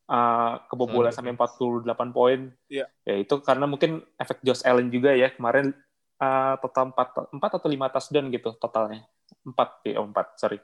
uh, 0.09 0.53
kebobolan 0.69 1.13
sampai 1.13 1.37
48 1.37 2.17
poin. 2.17 2.53
Iya. 2.69 2.87
Ya 3.05 3.15
itu 3.21 3.35
karena 3.41 3.65
mungkin 3.69 4.05
efek 4.21 4.41
Josh 4.45 4.65
Allen 4.65 4.89
juga 4.89 5.13
ya 5.17 5.33
kemarin 5.33 5.73
uh, 6.21 6.55
total 6.61 6.93
4 6.93 7.37
4 7.37 7.59
atau 7.59 7.69
5 7.69 7.95
touchdown 7.95 8.27
gitu 8.33 8.51
totalnya. 8.61 9.01
4 9.45 9.89
ya, 9.89 10.01
oh, 10.01 10.09
4, 10.09 10.41
sorry. 10.41 10.59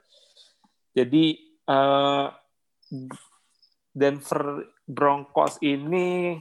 Jadi 0.91 1.37
uh, 1.69 2.27
Denver 3.91 4.65
Broncos 4.87 5.59
ini 5.63 6.39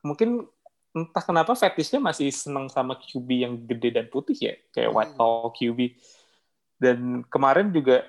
mungkin 0.00 0.44
entah 0.90 1.22
kenapa 1.22 1.54
fetishnya 1.54 2.02
masih 2.02 2.34
senang 2.34 2.66
sama 2.66 2.98
QB 2.98 3.28
yang 3.30 3.54
gede 3.62 3.94
dan 3.94 4.06
putih 4.10 4.34
ya, 4.34 4.54
kayak 4.74 4.90
white 4.90 5.14
tall 5.14 5.54
QB. 5.54 5.94
Dan 6.80 7.28
kemarin 7.28 7.68
juga 7.76 8.08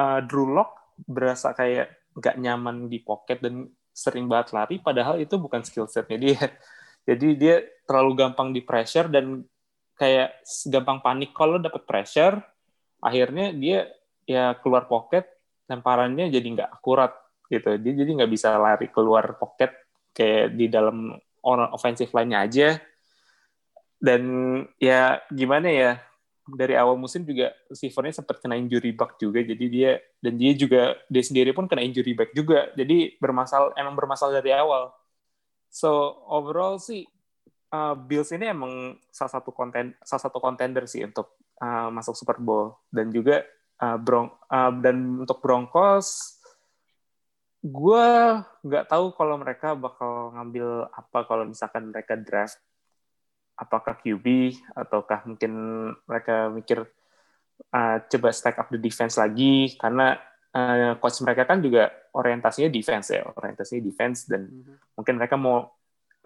uh, 0.00 0.20
Drew 0.24 0.48
Lock 0.48 0.96
berasa 1.04 1.52
kayak 1.52 2.16
nggak 2.16 2.36
nyaman 2.40 2.88
di 2.88 3.00
pocket 3.04 3.44
dan 3.44 3.68
sering 3.92 4.24
banget 4.24 4.56
lari 4.56 4.80
padahal 4.80 5.20
itu 5.20 5.36
bukan 5.36 5.60
skill 5.60 5.84
setnya 5.84 6.16
dia. 6.16 6.40
Jadi 7.08 7.36
dia 7.36 7.60
terlalu 7.84 8.16
gampang 8.16 8.54
di 8.56 8.64
pressure 8.64 9.12
dan 9.12 9.44
kayak 10.00 10.40
gampang 10.72 11.04
panik. 11.04 11.30
Kalau 11.36 11.60
dapat 11.60 11.84
pressure 11.84 12.40
akhirnya 13.02 13.52
dia 13.52 13.90
ya 14.24 14.54
keluar 14.62 14.86
pocket 14.86 15.26
lemparannya 15.66 16.30
jadi 16.30 16.46
nggak 16.46 16.70
akurat 16.78 17.10
gitu. 17.50 17.74
Dia 17.82 17.92
jadi 17.98 18.10
nggak 18.22 18.30
bisa 18.30 18.54
lari 18.54 18.86
keluar 18.94 19.34
pocket 19.34 19.74
kayak 20.14 20.54
di 20.54 20.70
dalam 20.70 21.10
offensive 21.74 22.14
line-nya 22.14 22.38
aja. 22.46 22.68
Dan 23.98 24.22
ya 24.78 25.18
gimana 25.30 25.68
ya 25.70 25.90
dari 26.42 26.74
awal 26.74 26.98
musim 26.98 27.22
juga 27.22 27.54
receivernya 27.70 28.18
sempat 28.18 28.42
kena 28.42 28.58
injury 28.58 28.90
bug 28.90 29.14
juga 29.14 29.40
jadi 29.46 29.66
dia 29.70 29.92
dan 30.18 30.34
dia 30.34 30.52
juga 30.58 30.98
dia 31.06 31.22
sendiri 31.22 31.54
pun 31.54 31.70
kena 31.70 31.86
injury 31.86 32.18
bug 32.18 32.34
juga 32.34 32.74
jadi 32.74 33.14
bermasalah 33.22 33.78
emang 33.78 33.94
bermasalah 33.94 34.42
dari 34.42 34.50
awal. 34.50 34.90
So 35.70 36.22
overall 36.26 36.82
sih 36.82 37.06
uh, 37.72 37.94
Bills 37.94 38.34
ini 38.34 38.50
emang 38.50 38.98
salah 39.14 39.32
satu 39.38 39.54
konten 39.54 39.94
salah 40.02 40.22
satu 40.22 40.42
contender 40.42 40.84
sih 40.90 41.06
untuk 41.06 41.38
uh, 41.62 41.88
masuk 41.94 42.18
Super 42.18 42.42
Bowl. 42.42 42.74
Dan 42.90 43.14
juga 43.14 43.46
uh, 43.80 43.96
Bron 43.98 44.26
uh, 44.50 44.72
dan 44.82 45.22
untuk 45.22 45.38
Broncos 45.38 46.38
gue 47.62 48.06
nggak 48.66 48.90
tahu 48.90 49.14
kalau 49.14 49.38
mereka 49.38 49.78
bakal 49.78 50.34
ngambil 50.34 50.90
apa 50.90 51.18
kalau 51.30 51.46
misalkan 51.46 51.94
mereka 51.94 52.18
draft 52.18 52.58
apakah 53.56 54.00
QB 54.00 54.56
ataukah 54.74 55.28
mungkin 55.28 55.52
mereka 56.08 56.48
mikir 56.50 56.88
uh, 57.72 57.96
coba 58.08 58.28
stack 58.32 58.58
up 58.58 58.68
the 58.72 58.80
defense 58.80 59.20
lagi 59.20 59.76
karena 59.76 60.18
uh, 60.56 60.96
coach 60.98 61.20
mereka 61.22 61.44
kan 61.46 61.60
juga 61.60 61.92
orientasinya 62.16 62.72
defense 62.72 63.12
ya 63.12 63.22
orientasinya 63.28 63.82
defense 63.84 64.28
dan 64.28 64.48
mm-hmm. 64.48 64.76
mungkin 64.96 65.14
mereka 65.20 65.36
mau 65.36 65.70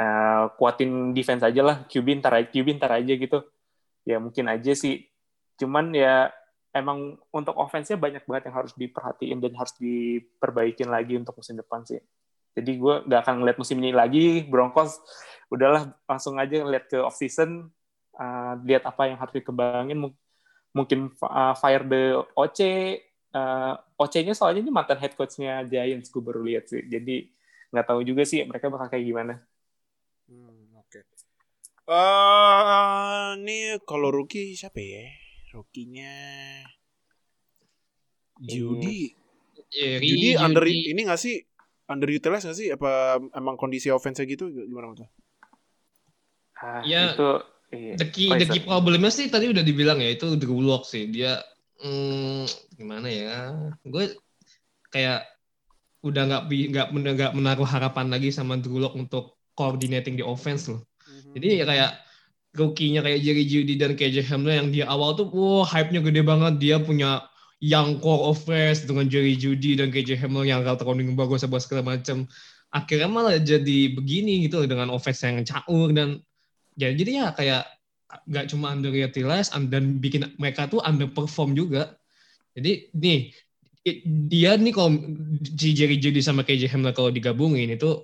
uh, 0.01 0.45
kuatin 0.55 1.13
defense 1.13 1.43
aja 1.45 1.63
lah 1.63 1.77
QB 1.89 2.23
ntar 2.23 2.33
aja 2.41 2.49
QB 2.49 2.67
ntar 2.79 2.93
aja 2.97 3.13
gitu. 3.17 3.39
Ya 4.07 4.23
mungkin 4.23 4.47
aja 4.47 4.73
sih. 4.77 5.03
Cuman 5.59 5.91
ya 5.91 6.31
emang 6.77 7.17
untuk 7.33 7.57
offense-nya 7.57 7.97
banyak 7.97 8.29
banget 8.29 8.53
yang 8.53 8.57
harus 8.61 8.73
diperhatiin 8.77 9.41
dan 9.41 9.53
harus 9.57 9.73
diperbaikin 9.81 10.93
lagi 10.93 11.17
untuk 11.17 11.33
musim 11.41 11.57
depan 11.57 11.81
sih 11.89 11.99
jadi 12.57 12.73
gue 12.81 12.95
gak 13.05 13.21
akan 13.29 13.45
ngeliat 13.45 13.61
musim 13.61 13.77
ini 13.85 13.93
lagi 13.93 14.41
Broncos. 14.49 14.97
Udahlah 15.53 15.93
langsung 16.09 16.41
aja 16.41 16.65
lihat 16.65 16.89
ke 16.89 16.97
off 16.97 17.21
season 17.21 17.69
uh, 18.17 18.57
lihat 18.65 18.89
apa 18.89 19.13
yang 19.13 19.21
harus 19.21 19.37
dikembangin. 19.37 20.01
Mungkin 20.73 21.13
uh, 21.21 21.53
fire 21.53 21.85
the 21.85 22.25
OC 22.33 22.61
uh, 23.37 23.77
OC-nya 24.01 24.33
soalnya 24.33 24.65
ini 24.65 24.73
mantan 24.73 24.97
head 24.97 25.13
coach-nya 25.13 25.69
Giants 25.69 26.09
gue 26.09 26.23
baru 26.25 26.41
lihat 26.41 26.73
sih. 26.73 26.81
Jadi 26.89 27.29
nggak 27.77 27.87
tahu 27.93 28.01
juga 28.09 28.25
sih 28.25 28.41
mereka 28.49 28.73
bakal 28.73 28.89
kayak 28.89 29.05
gimana. 29.05 29.35
Hmm, 30.25 30.81
oke. 30.81 30.89
Okay. 30.89 31.05
uh, 31.93 33.37
ini 33.37 33.77
kalau 33.85 34.09
rookie 34.09 34.57
siapa 34.57 34.81
ya? 34.81 35.13
Rookie-nya 35.53 36.13
Judy. 38.41 39.13
Jerry, 39.67 40.09
Judy 40.09 40.31
under 40.41 40.65
ini 40.65 41.01
nggak 41.05 41.21
sih 41.21 41.43
underutilized 41.87 42.47
nggak 42.47 42.59
sih? 42.59 42.69
Apa 42.75 43.23
emang 43.35 43.55
kondisi 43.59 43.89
offense 43.91 44.23
gitu? 44.23 44.51
Gimana 44.51 44.95
tuh 44.95 45.09
Ah, 46.57 46.81
ya, 46.89 47.13
itu 47.13 47.31
iya, 47.69 47.95
the 48.01 48.09
key, 48.09 48.33
the 48.33 48.49
key 48.49 48.65
problemnya 48.65 49.13
sih 49.13 49.29
tadi 49.29 49.53
udah 49.53 49.61
dibilang 49.61 50.01
ya 50.01 50.17
itu 50.17 50.41
Drew 50.41 50.65
Lock 50.65 50.89
sih. 50.89 51.05
Dia 51.13 51.37
hmm, 51.85 52.49
gimana 52.81 53.09
ya? 53.13 53.53
Gue 53.85 54.17
kayak 54.89 55.29
udah 56.01 56.23
nggak 56.25 56.43
nggak 56.49 56.87
nggak 56.97 57.33
menaruh 57.37 57.69
harapan 57.69 58.09
lagi 58.09 58.33
sama 58.33 58.57
Drew 58.57 58.81
Lock 58.81 58.97
untuk 58.97 59.37
coordinating 59.53 60.17
di 60.17 60.25
offense 60.25 60.69
loh. 60.73 60.85
Mm-hmm. 61.07 61.33
jadi 61.39 61.47
ya 61.47 61.65
kayak 61.71 61.91
rookie-nya 62.57 63.01
kayak 63.05 63.21
Jerry 63.23 63.45
Judy 63.47 63.75
dan 63.79 63.93
KJ 63.95 64.27
Hamler 64.27 64.59
yang 64.59 64.69
di 64.73 64.81
awal 64.83 65.15
tuh 65.15 65.29
wah 65.29 65.69
hype-nya 65.69 66.01
gede 66.01 66.25
banget. 66.25 66.57
Dia 66.57 66.77
punya 66.81 67.25
young 67.63 67.99
core 68.05 68.37
offense 68.37 68.85
dengan 68.85 69.09
Jerry 69.09 69.35
Judy 69.37 69.81
dan 69.81 69.89
KJ 69.89 70.21
Hamler 70.21 70.53
yang 70.53 70.61
route 70.61 70.85
running 70.85 71.17
bagus 71.17 71.45
segala 71.65 71.97
macam 71.97 72.29
akhirnya 72.75 73.09
malah 73.09 73.41
jadi 73.41 73.97
begini 73.97 74.45
gitu 74.45 74.69
dengan 74.69 74.93
offense 74.93 75.25
yang 75.25 75.41
caur 75.47 75.95
dan 75.97 76.21
ya 76.77 76.93
jadi 76.93 77.11
ya 77.25 77.27
kayak 77.33 77.65
nggak 78.27 78.47
cuma 78.53 78.73
underutilized 78.77 79.51
dan 79.73 79.99
bikin 79.99 80.31
mereka 80.39 80.71
tuh 80.71 80.79
underperform 80.85 81.57
juga. 81.59 81.97
Jadi 82.55 82.93
nih 82.97 83.21
dia 84.31 84.59
nih 84.59 84.73
kalau 84.75 84.99
si 85.43 85.75
Jerry 85.77 85.99
Judy 86.03 86.21
sama 86.23 86.43
KJ 86.43 86.71
Hamler 86.75 86.95
kalau 86.95 87.11
digabungin 87.11 87.71
itu 87.71 88.03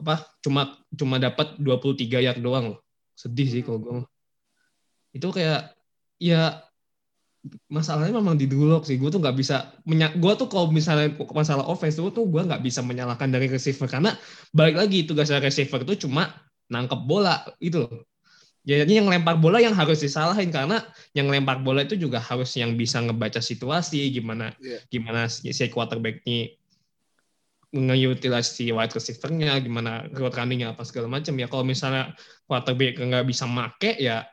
apa 0.00 0.26
cuma 0.42 0.80
cuma 0.90 1.16
dapat 1.20 1.56
23 1.60 2.24
yard 2.24 2.40
doang 2.40 2.76
loh. 2.76 2.80
Sedih 3.14 3.46
sih 3.46 3.62
kalau 3.62 3.78
gue 3.80 4.02
itu 5.14 5.28
kayak 5.30 5.70
ya 6.18 6.58
masalahnya 7.68 8.16
memang 8.16 8.40
di 8.40 8.48
dulu 8.48 8.80
sih 8.80 8.96
gue 8.96 9.12
tuh 9.12 9.20
nggak 9.20 9.36
bisa 9.36 9.76
gue 10.16 10.32
tuh 10.40 10.48
kalau 10.48 10.72
misalnya 10.72 11.12
masalah 11.36 11.68
offense 11.68 12.00
tuh 12.00 12.08
tuh 12.08 12.24
gue 12.24 12.40
nggak 12.40 12.64
bisa 12.64 12.80
menyalahkan 12.80 13.28
dari 13.28 13.52
receiver 13.52 13.84
karena 13.84 14.16
balik 14.56 14.80
lagi 14.80 15.04
tugasnya 15.04 15.44
receiver 15.44 15.84
itu 15.84 16.08
cuma 16.08 16.32
nangkep 16.72 17.00
bola 17.04 17.44
itu 17.60 17.84
loh. 17.84 18.08
Jadi 18.64 18.96
yang 18.96 19.12
lempar 19.12 19.36
bola 19.36 19.60
yang 19.60 19.76
harus 19.76 20.00
disalahin 20.00 20.48
karena 20.48 20.80
yang 21.12 21.28
lempar 21.28 21.60
bola 21.60 21.84
itu 21.84 22.00
juga 22.00 22.16
harus 22.16 22.48
yang 22.56 22.80
bisa 22.80 22.96
ngebaca 23.04 23.36
situasi 23.36 24.08
gimana 24.08 24.56
yeah. 24.56 24.80
gimana 24.88 25.28
si, 25.28 25.52
si 25.52 25.68
quarterback 25.68 26.24
ini 26.24 26.56
nge-utilize 27.74 28.54
wide 28.70 28.94
receiver-nya, 28.94 29.58
gimana 29.58 30.06
route 30.14 30.38
running-nya 30.38 30.72
apa 30.72 30.86
segala 30.86 31.10
macam 31.10 31.34
ya. 31.34 31.50
Kalau 31.50 31.66
misalnya 31.66 32.14
quarterback 32.46 32.96
nggak 32.96 33.26
bisa 33.26 33.44
make 33.44 34.00
ya 34.00 34.24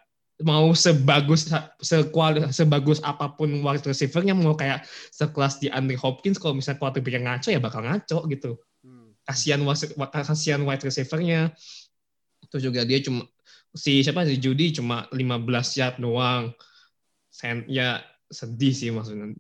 mau 0.42 0.74
sebagus 0.74 1.50
sekual 1.82 2.50
sebagus 2.54 3.02
apa 3.02 3.34
pun 3.34 3.50
wide 3.62 3.86
receiver-nya 3.86 4.34
mau 4.38 4.58
kayak 4.58 4.86
sekelas 5.14 5.62
di 5.62 5.68
Andre 5.70 5.98
Hopkins 5.98 6.42
kalau 6.42 6.58
misalnya 6.58 6.82
quarterback 6.82 7.14
yang 7.16 7.26
ngaco 7.26 7.50
ya 7.50 7.60
bakal 7.62 7.82
ngaco 7.82 8.20
gitu. 8.30 8.52
Hmm. 8.82 9.14
Kasihan 9.26 9.62
kasihan 10.10 10.62
wide 10.66 10.84
receiver-nya 10.86 11.54
Terus 12.52 12.68
juga 12.68 12.84
dia 12.84 13.00
cuma 13.00 13.24
si 13.72 14.04
siapa 14.04 14.28
si 14.28 14.36
Judy 14.36 14.76
cuma 14.76 15.08
15 15.16 15.80
yard 15.80 15.96
doang. 16.04 16.52
Sen, 17.32 17.64
ya 17.72 18.04
sedih 18.28 18.76
sih 18.76 18.92
maksudnya. 18.92 19.32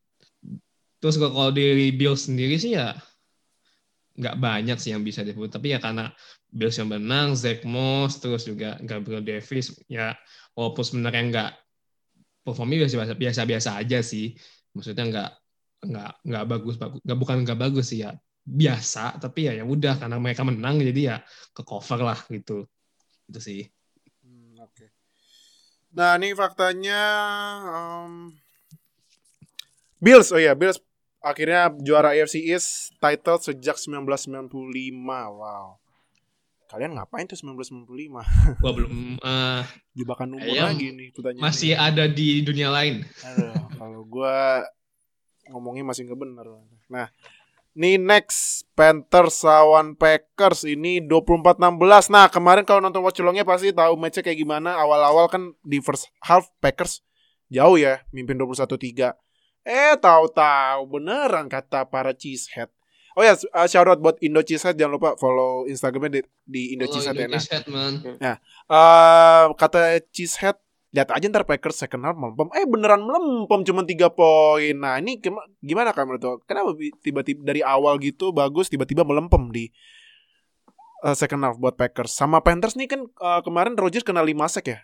Terus 1.04 1.20
kalau 1.20 1.52
di 1.52 1.92
Bills 1.92 2.32
sendiri 2.32 2.56
sih 2.56 2.80
ya 2.80 2.96
nggak 4.16 4.40
banyak 4.40 4.78
sih 4.80 4.96
yang 4.96 5.04
bisa 5.04 5.28
disebut. 5.28 5.52
Tapi 5.52 5.76
ya 5.76 5.84
karena 5.84 6.08
Bills 6.52 6.76
yang 6.76 6.92
menang, 6.92 7.32
Zach 7.40 7.64
Moss, 7.64 8.20
terus 8.20 8.44
juga 8.44 8.76
Gabriel 8.84 9.24
Davis, 9.24 9.72
ya 9.88 10.12
walaupun 10.52 10.84
sebenarnya 10.84 11.24
nggak 11.32 11.52
performnya 12.44 12.84
biasa 12.84 13.16
biasa 13.16 13.42
biasa 13.48 13.70
aja 13.80 14.00
sih. 14.04 14.36
Maksudnya 14.76 15.06
nggak 15.08 15.30
nggak 15.82 16.12
nggak 16.28 16.44
bagus 16.46 16.76
bagus 16.78 17.00
nggak 17.08 17.20
bukan 17.24 17.38
nggak 17.48 17.60
bagus 17.60 17.96
sih 17.96 18.04
ya. 18.04 18.12
Biasa 18.44 19.16
tapi 19.24 19.48
ya 19.48 19.56
ya 19.56 19.64
udah 19.64 19.96
karena 19.96 20.20
mereka 20.20 20.44
menang 20.44 20.84
jadi 20.84 21.02
ya 21.02 21.18
ke 21.56 21.64
cover 21.64 22.00
lah 22.04 22.20
gitu. 22.28 22.68
Itu 23.32 23.40
sih. 23.40 23.72
Hmm, 24.20 24.60
oke. 24.60 24.76
Okay. 24.76 24.90
nah 25.96 26.20
ini 26.20 26.36
faktanya 26.36 27.02
um, 27.64 28.36
Bills. 30.04 30.36
Oh 30.36 30.42
ya 30.42 30.52
Bills 30.52 30.84
akhirnya 31.24 31.72
juara 31.80 32.12
AFC 32.12 32.44
East 32.44 32.92
title 33.00 33.40
sejak 33.40 33.80
1995 33.80 34.52
wow 35.40 35.81
kalian 36.71 36.95
ngapain 36.95 37.27
tuh 37.27 37.36
1995 37.36 38.63
gua 38.63 38.71
belum 38.71 39.19
uh, 39.19 39.62
jebakan 39.91 40.39
umur 40.39 40.55
lagi 40.55 40.95
nih 40.95 41.12
pertanyaan 41.12 41.43
masih 41.43 41.75
ini. 41.75 41.84
ada 41.84 42.03
di 42.07 42.27
dunia 42.47 42.71
lain 42.71 43.03
Aduh, 43.27 43.51
kalau 43.75 44.01
gua 44.07 44.63
ngomongnya 45.51 45.91
masih 45.91 46.07
nggak 46.07 46.19
bener 46.23 46.47
nah 46.88 47.12
Nih 47.71 47.95
next 47.95 48.67
Panthers 48.75 49.47
lawan 49.47 49.95
Packers 49.95 50.67
ini 50.67 50.99
24-16. 51.07 52.12
Nah, 52.12 52.27
kemarin 52.27 52.67
kalau 52.67 52.84
nonton 52.84 52.99
Watch 52.99 53.23
Longnya 53.23 53.47
pasti 53.47 53.71
tahu 53.71 53.95
matchnya 53.95 54.27
kayak 54.27 54.43
gimana. 54.43 54.75
Awal-awal 54.75 55.31
kan 55.31 55.55
di 55.63 55.79
first 55.79 56.12
half 56.19 56.51
Packers 56.60 56.99
jauh 57.47 57.79
ya, 57.79 58.03
mimpin 58.12 58.36
21-3. 58.36 59.15
Eh, 59.63 59.95
tahu-tahu 59.95 60.81
beneran 60.84 61.47
kata 61.47 61.88
para 61.88 62.12
cheesehead. 62.12 62.67
Oh 63.17 63.24
ya, 63.24 63.36
uh, 63.36 63.67
shout 63.67 63.88
out 63.88 64.00
buat 64.00 64.15
Indo 64.24 64.39
Cheesehead 64.39 64.80
jangan 64.80 64.95
lupa 64.95 65.10
follow 65.19 65.67
Instagramnya 65.67 66.19
di, 66.19 66.21
di 66.47 66.62
Indo 66.76 66.88
Cheesehead 66.88 67.17
ya. 67.17 67.28
Nah, 67.28 67.89
nah 68.19 68.36
uh, 68.71 69.45
kata 69.56 70.00
Cheesehead 70.15 70.56
lihat 70.91 71.08
aja 71.08 71.26
ntar 71.32 71.47
Packers 71.47 71.80
second 71.80 72.04
half 72.04 72.19
melempem. 72.19 72.52
Eh 72.52 72.67
beneran 72.67 73.00
melempem 73.04 73.63
cuma 73.63 73.88
tiga 73.88 74.12
poin. 74.12 74.76
Nah 74.76 75.00
ini 75.00 75.19
gimana 75.63 75.95
kan 75.95 76.04
menurut 76.04 76.43
kenapa 76.43 76.76
tiba-tiba 77.00 77.39
dari 77.47 77.63
awal 77.63 77.95
gitu 78.04 78.36
bagus 78.36 78.67
tiba-tiba 78.67 79.08
melempem 79.08 79.52
di 79.56 79.71
uh, 81.08 81.15
second 81.15 81.47
half 81.47 81.56
buat 81.56 81.80
Packers? 81.80 82.12
Sama 82.12 82.43
Panthers 82.43 82.76
nih 82.76 82.91
kan 82.91 83.08
uh, 83.24 83.39
kemarin 83.39 83.80
Rodgers 83.80 84.04
kena 84.04 84.19
lima 84.19 84.52
sek 84.52 84.67
ya? 84.67 84.80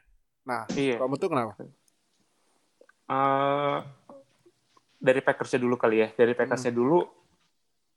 Nah 0.48 0.64
iya. 0.80 0.96
kamu 0.96 1.20
tuh 1.20 1.28
kenapa? 1.28 1.60
Uh, 3.08 3.84
dari 5.00 5.20
Packersnya 5.20 5.60
dulu 5.60 5.76
kali 5.76 6.04
ya. 6.04 6.08
Dari 6.16 6.32
Packersnya 6.32 6.72
hmm. 6.72 6.80
dulu 6.80 7.00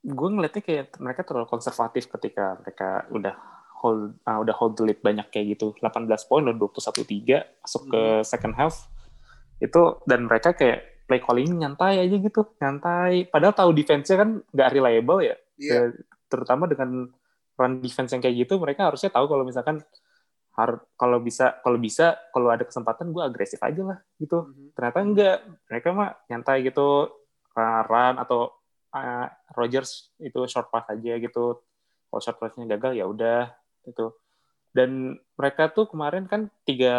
gue 0.00 0.28
ngeliatnya 0.30 0.62
kayak 0.62 0.96
mereka 0.96 1.22
terlalu 1.22 1.46
konservatif 1.46 2.08
ketika 2.08 2.56
mereka 2.56 3.04
udah 3.10 3.34
hold 3.80 4.16
uh, 4.24 4.38
udah 4.40 4.54
hold 4.54 4.76
the 4.76 4.84
lead 4.84 5.00
banyak 5.00 5.28
kayak 5.28 5.56
gitu 5.56 5.76
18 5.76 6.08
poin 6.24 6.44
udah 6.44 6.56
21-3 6.56 7.60
masuk 7.60 7.82
ke 7.86 8.00
Hmm. 8.00 8.24
second 8.24 8.54
half 8.54 8.88
itu 9.58 9.82
dan 10.04 10.24
mereka 10.24 10.52
kayak 10.52 11.04
play 11.04 11.20
calling 11.20 11.52
nyantai 11.54 12.00
aja 12.00 12.16
gitu 12.16 12.48
nyantai 12.56 13.26
padahal 13.26 13.52
tahu 13.52 13.70
defense-nya 13.72 14.16
kan 14.16 14.30
nggak 14.46 14.68
reliable 14.70 15.20
ya 15.20 15.36
Iya. 15.56 15.68
Ya, 15.68 15.80
terutama 16.26 16.64
dengan 16.64 17.12
run 17.54 17.72
defense 17.80 18.12
yang 18.12 18.24
kayak 18.24 18.36
gitu 18.40 18.56
mereka 18.56 18.88
harusnya 18.88 19.12
tahu 19.12 19.28
kalau 19.28 19.44
misalkan 19.44 19.84
har 20.50 20.80
kalau 20.96 21.20
bisa 21.20 21.60
kalau 21.60 21.76
bisa 21.76 22.16
kalau 22.32 22.48
ada 22.48 22.64
kesempatan 22.64 23.12
gue 23.12 23.20
agresif 23.20 23.60
aja 23.60 23.84
lah 23.84 23.98
gitu 24.16 24.48
Mhm. 24.48 24.72
ternyata 24.72 24.98
enggak 25.00 25.36
mereka 25.68 25.88
mah 25.92 26.10
nyantai 26.26 26.64
gitu 26.64 27.12
run 27.52 28.16
atau 28.16 28.59
uh, 28.92 29.26
Rogers 29.54 30.10
itu 30.18 30.38
short 30.46 30.68
pass 30.68 30.86
aja 30.88 31.16
gitu 31.16 31.60
kalau 32.10 32.20
short 32.20 32.38
passnya 32.38 32.66
gagal 32.66 32.92
ya 32.94 33.04
udah 33.06 33.50
gitu 33.86 34.14
dan 34.70 35.16
mereka 35.34 35.66
tuh 35.68 35.90
kemarin 35.90 36.30
kan 36.30 36.46
tiga 36.62 36.94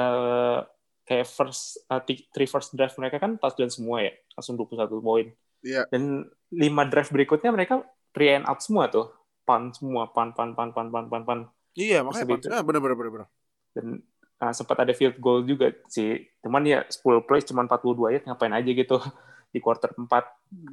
kayak 1.03 1.27
first 1.27 1.79
uh, 1.87 1.99
three 2.03 2.47
first 2.47 2.75
drive 2.75 2.95
mereka 2.95 3.19
kan 3.19 3.35
touchdown 3.35 3.71
semua 3.71 4.03
ya 4.03 4.11
langsung 4.35 4.55
21 4.59 4.87
poin 4.99 5.27
Iya. 5.61 5.85
dan 5.93 6.25
lima 6.49 6.89
drive 6.89 7.13
berikutnya 7.13 7.53
mereka 7.53 7.85
three 8.11 8.33
and 8.33 8.49
out 8.49 8.59
semua 8.59 8.89
tuh 8.89 9.13
pan 9.45 9.69
semua 9.71 10.09
pan 10.09 10.33
pan 10.33 10.57
pan 10.57 10.73
pan 10.73 10.89
pan 10.89 11.05
pan 11.05 11.23
pan 11.23 11.39
Iya, 11.71 12.03
makanya. 12.03 12.35
Pak. 12.35 12.51
Ah, 12.51 12.63
bener 12.67 12.83
bener 12.83 12.95
bener 12.99 13.11
bener. 13.15 13.27
dan 13.71 14.03
uh, 14.43 14.51
sempat 14.51 14.83
ada 14.83 14.91
field 14.91 15.15
goal 15.23 15.39
juga 15.47 15.71
sih. 15.87 16.19
Cuman 16.43 16.67
ya 16.67 16.83
10 16.83 17.23
plays 17.23 17.47
cuman 17.47 17.63
42 17.71 18.11
ya 18.11 18.19
ngapain 18.27 18.51
aja 18.51 18.67
gitu 18.67 18.99
di 19.55 19.59
quarter 19.63 19.95
4 19.95 20.03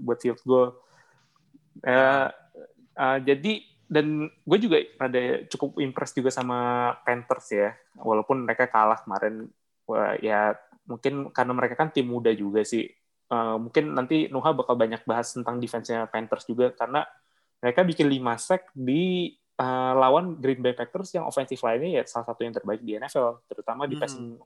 buat 0.03 0.19
field 0.19 0.43
goal. 0.43 0.75
Eh, 1.83 2.29
uh, 2.99 3.19
jadi 3.23 3.53
dan 3.89 4.29
gue 4.29 4.59
juga 4.61 4.77
ada 5.01 5.49
cukup 5.49 5.81
impress 5.81 6.13
juga 6.13 6.29
sama 6.29 6.93
Panthers 7.03 7.49
ya. 7.53 7.71
Walaupun 7.97 8.45
mereka 8.45 8.69
kalah 8.69 9.01
kemarin 9.01 9.49
Wah, 9.89 10.21
ya 10.21 10.53
mungkin 10.85 11.33
karena 11.33 11.53
mereka 11.57 11.75
kan 11.81 11.89
tim 11.89 12.05
muda 12.05 12.29
juga 12.37 12.61
sih. 12.61 12.85
Eh, 13.29 13.57
mungkin 13.57 13.97
nanti 13.97 14.29
Nuha 14.29 14.53
bakal 14.53 14.77
banyak 14.77 15.01
bahas 15.09 15.33
tentang 15.33 15.57
defense-nya 15.57 16.05
Panthers 16.13 16.45
juga 16.45 16.77
karena 16.77 17.09
mereka 17.61 17.85
bikin 17.89 18.07
5 18.07 18.37
sack 18.37 18.71
di 18.77 19.33
uh, 19.59 19.93
lawan 19.99 20.39
Green 20.39 20.63
Bay 20.63 20.73
Packers 20.73 21.11
yang 21.13 21.27
offensive 21.27 21.59
line-nya 21.59 22.01
ya 22.01 22.03
salah 22.07 22.31
satu 22.31 22.47
yang 22.47 22.55
terbaik 22.55 22.81
di 22.87 22.95
NFL, 22.95 23.43
terutama 23.51 23.91
di 23.91 23.99
pass, 23.99 24.15
Hmm. 24.15 24.39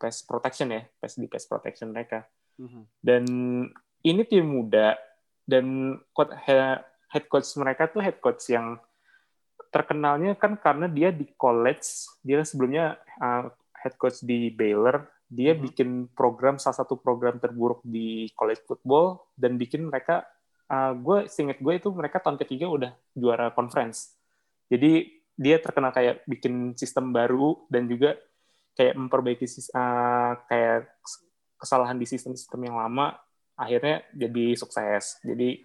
pass 0.00 0.24
protection 0.24 0.72
ya, 0.72 0.82
pass 0.96 1.20
di 1.20 1.28
pass 1.28 1.44
protection 1.44 1.92
mereka. 1.92 2.24
Mhm. 2.56 2.82
Dan 3.04 3.22
ini 4.00 4.22
tim 4.24 4.48
muda 4.48 4.96
dan 5.44 5.96
head 7.12 7.24
coach 7.30 7.48
mereka 7.60 7.86
tuh 7.86 8.02
head 8.02 8.18
coach 8.18 8.50
yang 8.50 8.80
terkenalnya 9.70 10.38
kan 10.38 10.54
karena 10.54 10.86
dia 10.86 11.10
di 11.10 11.26
college, 11.34 12.06
dia 12.22 12.42
sebelumnya 12.46 12.94
uh, 13.18 13.50
head 13.82 13.98
coach 13.98 14.22
di 14.22 14.50
Baylor, 14.54 15.10
dia 15.26 15.54
Mhm. 15.54 15.60
bikin 15.66 15.88
program 16.14 16.62
salah 16.62 16.78
satu 16.78 16.94
program 16.94 17.42
terburuk 17.42 17.82
di 17.82 18.30
college 18.38 18.62
football 18.66 19.34
dan 19.34 19.58
bikin 19.58 19.90
mereka 19.90 20.22
uh, 20.70 20.94
gue 20.94 21.26
seinget 21.26 21.58
gue 21.58 21.74
itu 21.74 21.90
mereka 21.90 22.22
tahun 22.22 22.38
ketiga 22.38 22.70
udah 22.70 22.92
juara 23.18 23.50
conference. 23.50 24.14
Jadi 24.70 25.10
dia 25.34 25.58
terkenal 25.58 25.90
kayak 25.90 26.22
bikin 26.30 26.78
sistem 26.78 27.10
baru 27.10 27.66
dan 27.66 27.90
juga 27.90 28.14
kayak 28.78 28.94
memperbaiki 28.94 29.46
uh, 29.74 30.38
kayak 30.46 30.86
kesalahan 31.58 31.98
di 31.98 32.06
sistem-sistem 32.06 32.60
yang 32.70 32.78
lama 32.78 33.18
akhirnya 33.54 34.02
jadi 34.14 34.54
sukses. 34.58 35.18
Jadi 35.22 35.62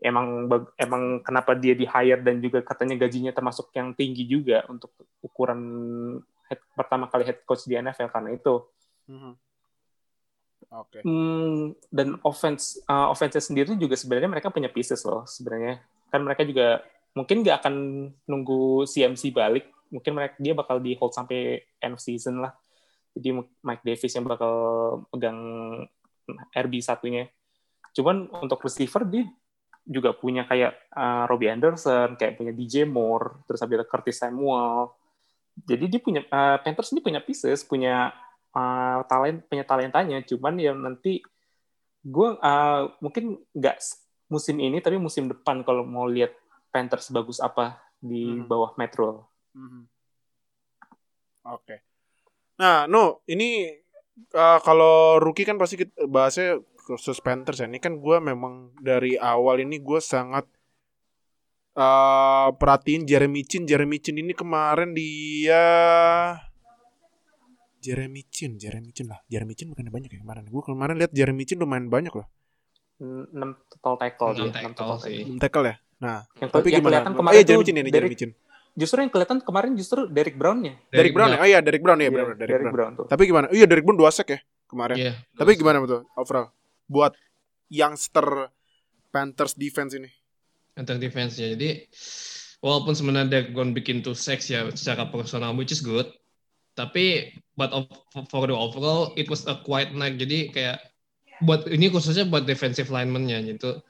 emang 0.00 0.46
emang 0.76 1.24
kenapa 1.24 1.56
dia 1.56 1.72
di 1.72 1.88
hire 1.88 2.20
dan 2.20 2.38
juga 2.38 2.60
katanya 2.62 3.00
gajinya 3.06 3.32
termasuk 3.32 3.72
yang 3.72 3.96
tinggi 3.96 4.28
juga 4.28 4.66
untuk 4.68 4.92
ukuran 5.24 5.60
head, 6.50 6.60
pertama 6.76 7.08
kali 7.08 7.24
head 7.26 7.42
coach 7.48 7.64
di 7.66 7.74
NFL 7.74 8.12
karena 8.12 8.30
itu. 8.34 8.54
Mhm. 9.10 9.32
Oke. 10.66 10.98
Hmm, 11.06 11.78
dan 11.94 12.18
offense 12.26 12.82
uh, 12.90 13.06
offense 13.06 13.38
sendiri 13.38 13.78
juga 13.78 13.94
sebenarnya 13.94 14.26
mereka 14.26 14.50
punya 14.50 14.66
pieces 14.66 15.00
loh 15.06 15.22
sebenarnya. 15.24 15.78
Kan 16.10 16.26
mereka 16.26 16.42
juga 16.42 16.82
mungkin 17.14 17.46
nggak 17.46 17.56
akan 17.62 17.74
nunggu 18.26 18.84
CMC 18.84 19.30
balik, 19.30 19.70
mungkin 19.88 20.12
mereka 20.18 20.34
dia 20.42 20.52
bakal 20.52 20.82
di 20.82 20.98
hold 20.98 21.14
sampai 21.14 21.62
end 21.78 21.94
of 21.96 22.02
season 22.02 22.42
lah. 22.42 22.52
Jadi 23.16 23.32
Mike 23.64 23.84
Davis 23.86 24.12
yang 24.12 24.28
bakal 24.28 24.52
pegang 25.08 25.40
RB 26.34 26.82
satunya. 26.82 27.30
Cuman 27.94 28.28
untuk 28.42 28.60
receiver 28.64 29.06
dia 29.06 29.24
juga 29.86 30.10
punya 30.12 30.42
kayak 30.42 30.90
uh, 30.90 31.24
Robbie 31.30 31.50
Anderson, 31.52 32.18
kayak 32.18 32.34
punya 32.34 32.50
DJ 32.50 32.84
Moore, 32.90 33.46
terus 33.46 33.62
ada 33.62 33.86
Curtis 33.86 34.18
Samuel. 34.18 34.90
Jadi 35.56 35.84
dia 35.88 36.00
punya 36.02 36.20
uh, 36.26 36.58
Panthers 36.60 36.90
ini 36.92 37.00
punya 37.00 37.22
pieces, 37.22 37.62
punya 37.62 38.10
uh, 38.56 38.98
talent 39.04 39.44
punya 39.46 39.64
talentanya 39.68 40.24
cuman 40.24 40.54
yang 40.56 40.76
nanti 40.80 41.20
gue 42.00 42.28
uh, 42.40 42.82
mungkin 43.04 43.36
nggak 43.52 43.76
musim 44.32 44.56
ini 44.58 44.80
tapi 44.80 44.96
musim 44.96 45.28
depan 45.28 45.60
kalau 45.62 45.84
mau 45.84 46.08
lihat 46.08 46.32
Panthers 46.72 47.12
bagus 47.12 47.38
apa 47.38 47.78
di 48.00 48.40
Hmm. 48.40 48.48
bawah 48.48 48.72
Metro 48.80 49.28
Mhm. 49.56 49.88
Oke. 51.46 51.80
Nah, 52.60 52.84
no, 52.84 53.24
ini 53.24 53.72
uh, 54.36 54.58
kalau 54.64 55.20
rookie 55.20 55.44
kan 55.44 55.60
pasti 55.60 55.80
kita 55.84 56.08
bahasnya 56.08 56.60
khusus 56.86 57.18
Panthers 57.18 57.60
ya. 57.60 57.66
Ini 57.66 57.82
kan 57.82 57.98
gue 57.98 58.16
memang 58.22 58.76
dari 58.78 59.18
awal 59.18 59.62
ini 59.62 59.82
gue 59.82 59.98
sangat 59.98 60.46
uh, 61.74 62.54
perhatiin 62.54 63.04
Jeremy 63.04 63.42
Chin. 63.42 63.66
Jeremy 63.66 63.98
Chin 63.98 64.16
ini 64.22 64.32
kemarin 64.32 64.94
dia 64.94 65.64
Jeremy 67.82 68.22
Chin, 68.26 68.58
Jeremy 68.58 68.90
Chin 68.90 69.06
lah. 69.06 69.22
Jeremy 69.30 69.54
Chin 69.54 69.70
bukannya 69.70 69.92
banyak 69.94 70.10
ya 70.10 70.20
kemarin. 70.22 70.44
Gue 70.50 70.62
kemarin 70.66 70.94
lihat 70.98 71.12
Jeremy 71.14 71.44
Chin 71.46 71.62
lumayan 71.62 71.86
banyak 71.86 72.10
loh. 72.10 72.26
6 72.96 73.30
total 73.76 73.94
tackle 74.00 74.32
dia, 74.32 74.48
Enam 74.48 74.56
enam 74.56 74.72
tackle 74.72 74.72
total 74.74 74.98
sih. 75.04 75.16
tackle. 75.20 75.26
Belum 75.28 75.38
tackle 75.38 75.64
ya. 75.68 75.76
Nah, 75.96 76.18
yang, 76.40 76.50
tapi 76.52 76.68
yang 76.72 76.80
gimana? 76.80 76.88
kelihatan 76.92 77.12
Oh 77.12 77.18
kemarin 77.20 77.34
iya 77.36 77.42
tuh 77.42 77.48
Jeremy 77.48 77.64
Chin 77.64 77.76
ini, 77.76 77.90
Jeremy 77.92 78.16
Chin. 78.16 78.30
Justru 78.76 79.00
yang 79.00 79.10
kelihatan 79.10 79.40
kemarin 79.40 79.72
justru 79.74 80.04
Derek 80.06 80.36
Brown 80.36 80.60
ya 80.62 80.74
Derek 80.92 81.16
Brown 81.16 81.32
ya? 81.32 81.38
Oh 81.40 81.48
iya, 81.48 81.58
Derek 81.64 81.82
Brown 81.82 81.98
ya, 81.98 82.06
Iya, 82.06 82.12
benar 82.12 82.28
Derek, 82.36 82.50
Derek 82.52 82.62
Brown. 82.62 82.74
Brown 82.76 82.92
tuh 82.94 83.06
Tapi 83.08 83.22
gimana? 83.24 83.46
Iya, 83.48 83.66
Derek 83.66 83.84
Brown 83.88 83.98
dua 83.98 84.10
sack 84.12 84.28
ya 84.36 84.40
kemarin. 84.68 84.96
Iya. 85.00 85.12
Tapi 85.34 85.50
gimana 85.56 85.80
betul 85.80 86.04
overall 86.14 86.52
buat 86.86 87.16
youngster 87.72 88.52
Panthers 89.10 89.56
defense 89.56 89.96
ini? 89.96 90.10
Antar 90.76 91.00
defense 91.00 91.40
ya. 91.40 91.56
Jadi 91.56 91.88
walaupun 92.60 92.92
sebenarnya 92.92 93.28
Derek 93.32 93.50
Brown 93.56 93.72
bikin 93.72 94.04
two 94.04 94.12
sacks 94.12 94.52
ya 94.52 94.68
secara 94.76 95.08
personal 95.08 95.56
which 95.56 95.72
is 95.72 95.80
good. 95.80 96.06
Tapi 96.76 97.32
but 97.56 97.72
of, 97.72 97.88
for 98.28 98.44
the 98.44 98.52
overall 98.52 99.16
it 99.16 99.32
was 99.32 99.48
a 99.48 99.56
quiet 99.64 99.96
night. 99.96 100.20
Jadi 100.20 100.52
kayak 100.52 100.84
buat 101.40 101.64
ini 101.68 101.88
khususnya 101.88 102.28
buat 102.28 102.44
defensive 102.44 102.92
lineman-nya 102.92 103.40
gitu. 103.48 103.80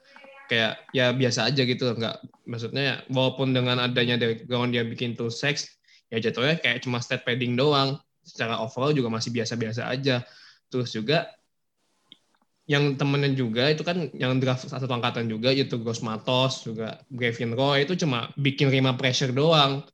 Kayak 0.47 0.79
ya 0.95 1.11
biasa 1.11 1.51
aja 1.51 1.61
gitu 1.67 1.91
nggak 1.91 2.47
maksudnya 2.47 3.03
walaupun 3.11 3.51
dengan 3.51 3.83
adanya 3.83 4.15
Brown 4.47 4.71
dia 4.71 4.87
bikin 4.87 5.11
two 5.13 5.27
sacks 5.27 5.67
ya 6.07 6.23
jatuhnya 6.23 6.55
kayak 6.63 6.87
cuma 6.87 7.03
stat 7.03 7.27
padding 7.27 7.59
doang. 7.59 7.99
Secara 8.27 8.59
overall 8.59 8.91
juga 8.91 9.07
masih 9.07 9.31
biasa-biasa 9.31 9.87
aja. 9.87 10.23
Terus 10.67 10.91
juga 10.91 11.31
yang 12.67 12.99
temennya 12.99 13.31
juga 13.31 13.71
itu 13.71 13.79
kan 13.79 14.11
yang 14.11 14.43
draft 14.43 14.67
satu 14.67 14.91
angkatan 14.91 15.31
juga 15.31 15.55
itu 15.55 15.79
Ghost 15.79 16.03
Matos 16.03 16.67
juga 16.67 16.99
Gavin 17.07 17.55
Roy 17.55 17.87
itu 17.87 17.95
cuma 17.95 18.27
bikin 18.35 18.67
rima 18.67 18.91
pressure 18.99 19.31
doang 19.31 19.87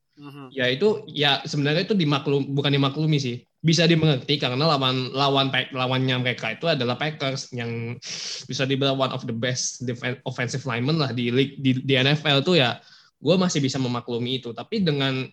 ya 0.50 0.66
itu 0.74 1.06
ya 1.06 1.46
sebenarnya 1.46 1.86
itu 1.86 1.94
dimaklum 1.94 2.50
bukan 2.50 2.74
dimaklumi 2.74 3.22
sih 3.22 3.46
bisa 3.64 3.88
dimengerti 3.88 4.36
karena 4.36 4.60
lawan 4.60 5.16
lawan 5.16 5.48
lawannya 5.72 6.20
mereka 6.20 6.52
itu 6.52 6.68
adalah 6.68 7.00
Packers 7.00 7.48
yang 7.56 7.96
bisa 8.44 8.68
dibilang 8.68 9.00
one 9.00 9.16
of 9.16 9.24
the 9.24 9.32
best 9.32 9.80
offensive 10.28 10.68
lineman 10.68 11.00
lah 11.00 11.16
di 11.16 11.32
league 11.32 11.56
di, 11.64 11.80
di 11.80 11.96
NFL 11.96 12.44
tuh 12.44 12.60
ya 12.60 12.84
gue 13.24 13.36
masih 13.40 13.64
bisa 13.64 13.80
memaklumi 13.80 14.44
itu. 14.44 14.52
Tapi 14.52 14.84
dengan 14.84 15.24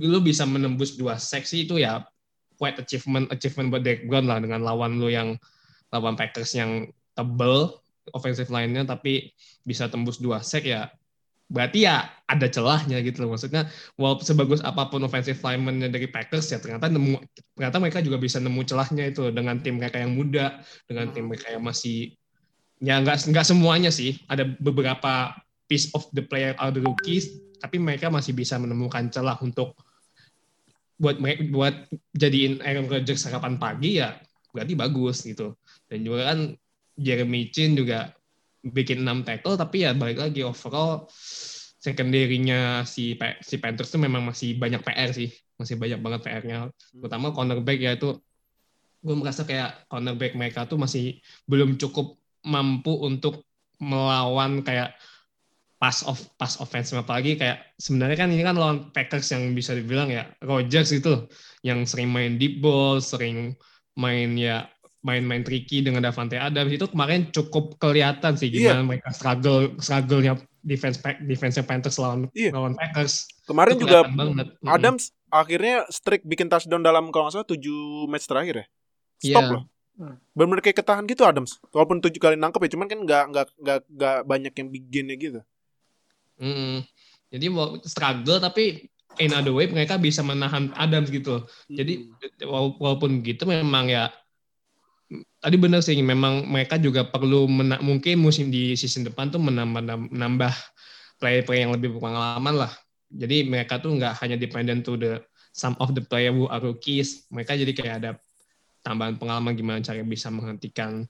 lu 0.00 0.18
bisa 0.24 0.48
menembus 0.48 0.96
dua 0.96 1.20
seksi 1.20 1.68
itu 1.68 1.76
ya 1.76 2.00
quite 2.56 2.80
achievement 2.80 3.28
achievement 3.28 3.68
buat 3.68 3.84
Derek 3.84 4.08
Brown 4.08 4.24
lah 4.24 4.40
dengan 4.40 4.64
lawan 4.64 4.96
lu 4.96 5.12
yang 5.12 5.36
lawan 5.92 6.16
Packers 6.16 6.56
yang 6.56 6.88
tebel 7.12 7.76
offensive 8.16 8.48
line-nya 8.48 8.88
tapi 8.88 9.28
bisa 9.68 9.92
tembus 9.92 10.16
dua 10.16 10.40
sek 10.40 10.64
ya 10.64 10.88
berarti 11.52 11.84
ya 11.84 12.08
ada 12.24 12.48
celahnya 12.48 13.04
gitu 13.04 13.22
loh. 13.22 13.36
Maksudnya 13.36 13.68
walaupun 14.00 14.24
sebagus 14.24 14.64
apa 14.64 14.88
pun 14.88 15.04
offensive 15.04 15.36
lineman-nya 15.44 15.92
dari 15.92 16.08
Packers 16.08 16.48
ya 16.48 16.58
ternyata 16.58 16.88
nemu 16.88 17.20
ternyata 17.52 17.76
mereka 17.76 18.00
juga 18.00 18.16
bisa 18.16 18.40
nemu 18.40 18.64
celahnya 18.64 19.12
itu 19.12 19.28
dengan 19.28 19.60
tim 19.60 19.76
mereka 19.76 20.00
yang 20.00 20.16
muda 20.16 20.64
dengan 20.88 21.12
tim 21.12 21.28
mereka 21.28 21.52
yang 21.52 21.60
masih 21.60 22.16
ya 22.80 22.98
nggak 23.04 23.28
nggak 23.28 23.44
semuanya 23.44 23.92
sih. 23.92 24.16
Ada 24.32 24.48
beberapa 24.56 25.36
piece 25.68 25.92
of 25.92 26.08
the 26.16 26.24
player 26.24 26.56
are 26.56 26.72
the 26.72 26.80
rookies 26.80 27.28
tapi 27.60 27.78
mereka 27.78 28.08
masih 28.08 28.32
bisa 28.34 28.56
menemukan 28.56 29.12
celah 29.12 29.38
untuk 29.44 29.76
buat 30.98 31.20
buat 31.52 31.74
jadiin 32.16 32.64
Aaron 32.64 32.90
Rodgers 32.90 33.22
sarapan 33.22 33.60
pagi 33.60 34.00
ya 34.00 34.16
berarti 34.56 34.72
bagus 34.72 35.20
gitu. 35.28 35.52
Dan 35.86 36.08
juga 36.08 36.32
kan 36.32 36.38
Jeremy 36.96 37.52
Chin 37.52 37.76
juga 37.76 38.12
bikin 38.62 39.02
6 39.02 39.26
tackle 39.26 39.58
tapi 39.58 39.84
ya 39.84 39.90
balik 39.92 40.22
lagi 40.22 40.46
overall 40.46 41.10
secondary-nya 41.82 42.86
si 42.86 43.18
si 43.42 43.54
Panthers 43.58 43.90
tuh 43.90 43.98
memang 43.98 44.22
masih 44.22 44.54
banyak 44.54 44.80
PR 44.86 45.10
sih. 45.10 45.34
Masih 45.58 45.74
banyak 45.78 45.98
banget 45.98 46.20
PR-nya 46.26 46.70
terutama 46.94 47.34
cornerback 47.34 47.78
ya 47.78 47.94
itu 47.98 48.18
gue 49.02 49.14
merasa 49.18 49.42
kayak 49.42 49.90
cornerback 49.90 50.38
mereka 50.38 50.66
tuh 50.66 50.78
masih 50.78 51.18
belum 51.50 51.74
cukup 51.78 52.18
mampu 52.46 52.94
untuk 53.02 53.46
melawan 53.82 54.62
kayak 54.62 54.94
pass 55.82 56.06
off 56.06 56.30
pass 56.38 56.62
offense 56.62 56.94
apalagi 56.94 57.34
kayak 57.34 57.74
sebenarnya 57.74 58.14
kan 58.14 58.30
ini 58.30 58.42
kan 58.46 58.54
lawan 58.54 58.94
Packers 58.94 59.34
yang 59.34 59.50
bisa 59.50 59.74
dibilang 59.74 60.06
ya 60.14 60.30
Rodgers 60.38 60.94
itu 60.94 61.26
yang 61.66 61.82
sering 61.82 62.14
main 62.14 62.38
deep 62.38 62.62
ball, 62.62 63.02
sering 63.02 63.58
main 63.98 64.38
ya 64.38 64.70
main-main 65.02 65.42
tricky 65.42 65.82
dengan 65.82 65.98
Davante 66.00 66.38
Adams 66.38 66.70
itu 66.70 66.86
kemarin 66.86 67.26
cukup 67.28 67.74
kelihatan 67.76 68.38
sih 68.38 68.48
Iya. 68.48 68.78
gimana 68.78 68.82
mereka 68.86 69.10
struggle 69.10 69.74
struggle-nya 69.82 70.38
defense 70.62 70.94
pack 70.96 71.18
defense 71.26 71.58
Panthers 71.58 71.98
lawan 71.98 72.30
Iya. 72.30 72.54
lawan 72.54 72.78
Packers. 72.78 73.26
Kemarin 73.42 73.74
Itu 73.74 73.82
juga 73.82 74.06
banget. 74.06 74.46
Adams 74.62 75.10
akhirnya 75.26 75.82
streak 75.90 76.22
bikin 76.22 76.46
touchdown 76.46 76.86
dalam 76.86 77.10
kalau 77.10 77.26
nggak 77.26 77.34
salah 77.34 77.48
7 77.50 78.06
match 78.06 78.30
terakhir 78.30 78.54
ya. 78.62 78.66
Stop 79.18 79.42
Iya. 79.42 79.54
loh. 79.58 79.62
Bener-bener 80.32 80.62
kayak 80.62 80.78
ketahan 80.78 81.04
gitu 81.04 81.26
Adams. 81.26 81.58
Walaupun 81.74 81.98
tujuh 82.00 82.16
kali 82.16 82.38
nangkep 82.38 82.62
ya, 82.62 82.70
cuman 82.78 82.86
kan 82.86 82.98
nggak 83.02 83.24
nggak 83.28 83.46
nggak 83.58 83.78
nggak 83.90 84.18
banyak 84.24 84.52
yang 84.54 84.68
bikinnya 84.70 85.16
gitu. 85.18 85.40
Mm-mm. 86.38 86.86
Jadi 87.28 87.46
mau 87.50 87.74
struggle 87.82 88.38
tapi 88.38 88.86
in 89.20 89.30
other 89.32 89.52
way 89.52 89.68
mereka 89.68 89.96
bisa 89.96 90.24
menahan 90.24 90.72
Adams 90.74 91.10
gitu. 91.10 91.44
Jadi 91.66 92.08
wala- 92.44 92.76
walaupun 92.78 93.20
gitu 93.20 93.44
memang 93.44 93.90
ya 93.90 94.08
tadi 95.42 95.56
benar 95.60 95.84
sih 95.84 95.98
memang 96.00 96.48
mereka 96.48 96.80
juga 96.80 97.04
perlu 97.04 97.44
mena- 97.50 97.82
mungkin 97.82 98.20
musim 98.22 98.48
di 98.48 98.72
season 98.78 99.04
depan 99.04 99.28
tuh 99.28 99.42
menambah 99.42 100.08
menambah 100.12 100.52
player-player 101.20 101.68
yang 101.68 101.74
lebih 101.74 101.94
berpengalaman 101.96 102.66
lah. 102.66 102.72
Jadi 103.12 103.44
mereka 103.46 103.76
tuh 103.78 103.92
nggak 103.94 104.16
hanya 104.24 104.36
dependent 104.40 104.82
to 104.82 104.96
the 104.96 105.20
some 105.52 105.76
of 105.78 105.92
the 105.92 106.00
player 106.00 106.32
who 106.32 106.48
are 106.48 106.62
rookies. 106.64 107.28
Mereka 107.28 107.54
jadi 107.60 107.72
kayak 107.76 107.94
ada 108.02 108.10
tambahan 108.80 109.20
pengalaman 109.20 109.52
gimana 109.54 109.78
cara 109.84 110.00
bisa 110.02 110.32
menghentikan 110.32 111.06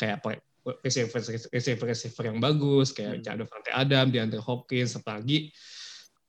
kayak 0.00 0.24
play- 0.24 0.42
receiver 0.80 1.20
receiver 1.52 1.86
receiver 1.92 2.24
yang 2.32 2.40
bagus 2.40 2.90
kayak 2.96 3.20
Hmm. 3.20 3.44
Davante 3.44 3.70
Adams, 3.70 4.10
DeAndre 4.10 4.40
Hopkins, 4.40 4.96
apalagi 4.96 5.52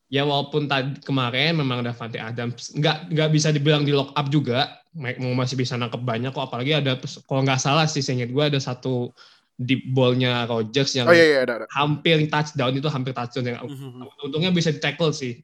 ya 0.08 0.22
walaupun 0.22 0.66
tadi 0.66 1.02
kemarin 1.02 1.58
memang 1.58 1.82
Davante 1.82 2.18
Adams 2.18 2.70
nggak 2.72 3.10
nggak 3.10 3.30
bisa 3.30 3.50
dibilang 3.50 3.82
di 3.82 3.92
lock 3.92 4.14
up 4.14 4.30
juga 4.30 4.70
Mike 4.94 5.20
mau 5.20 5.34
masih 5.34 5.56
bisa 5.56 5.76
nangkep 5.76 6.00
banyak 6.00 6.32
kok 6.32 6.46
apalagi 6.46 6.78
ada 6.78 6.96
kalau 7.26 7.42
nggak 7.42 7.58
salah 7.58 7.84
sih 7.84 8.00
seingat 8.00 8.30
gue 8.30 8.44
ada 8.46 8.56
satu 8.58 9.10
deep 9.56 9.88
ballnya 9.90 10.46
Rodgers 10.46 10.94
yang 10.94 11.08
Oh 11.08 11.16
iya 11.16 11.26
iya 11.26 11.40
ada 11.42 11.54
ada. 11.60 11.66
hampir 11.72 12.22
touchdown 12.26 12.74
itu 12.74 12.88
hampir 12.88 13.12
touchdown 13.12 13.46
yang 13.46 13.60
Mhm. 13.66 14.04
untungnya 14.22 14.52
bisa 14.52 14.70
di 14.70 14.80
tackle 14.80 15.12
sih 15.12 15.42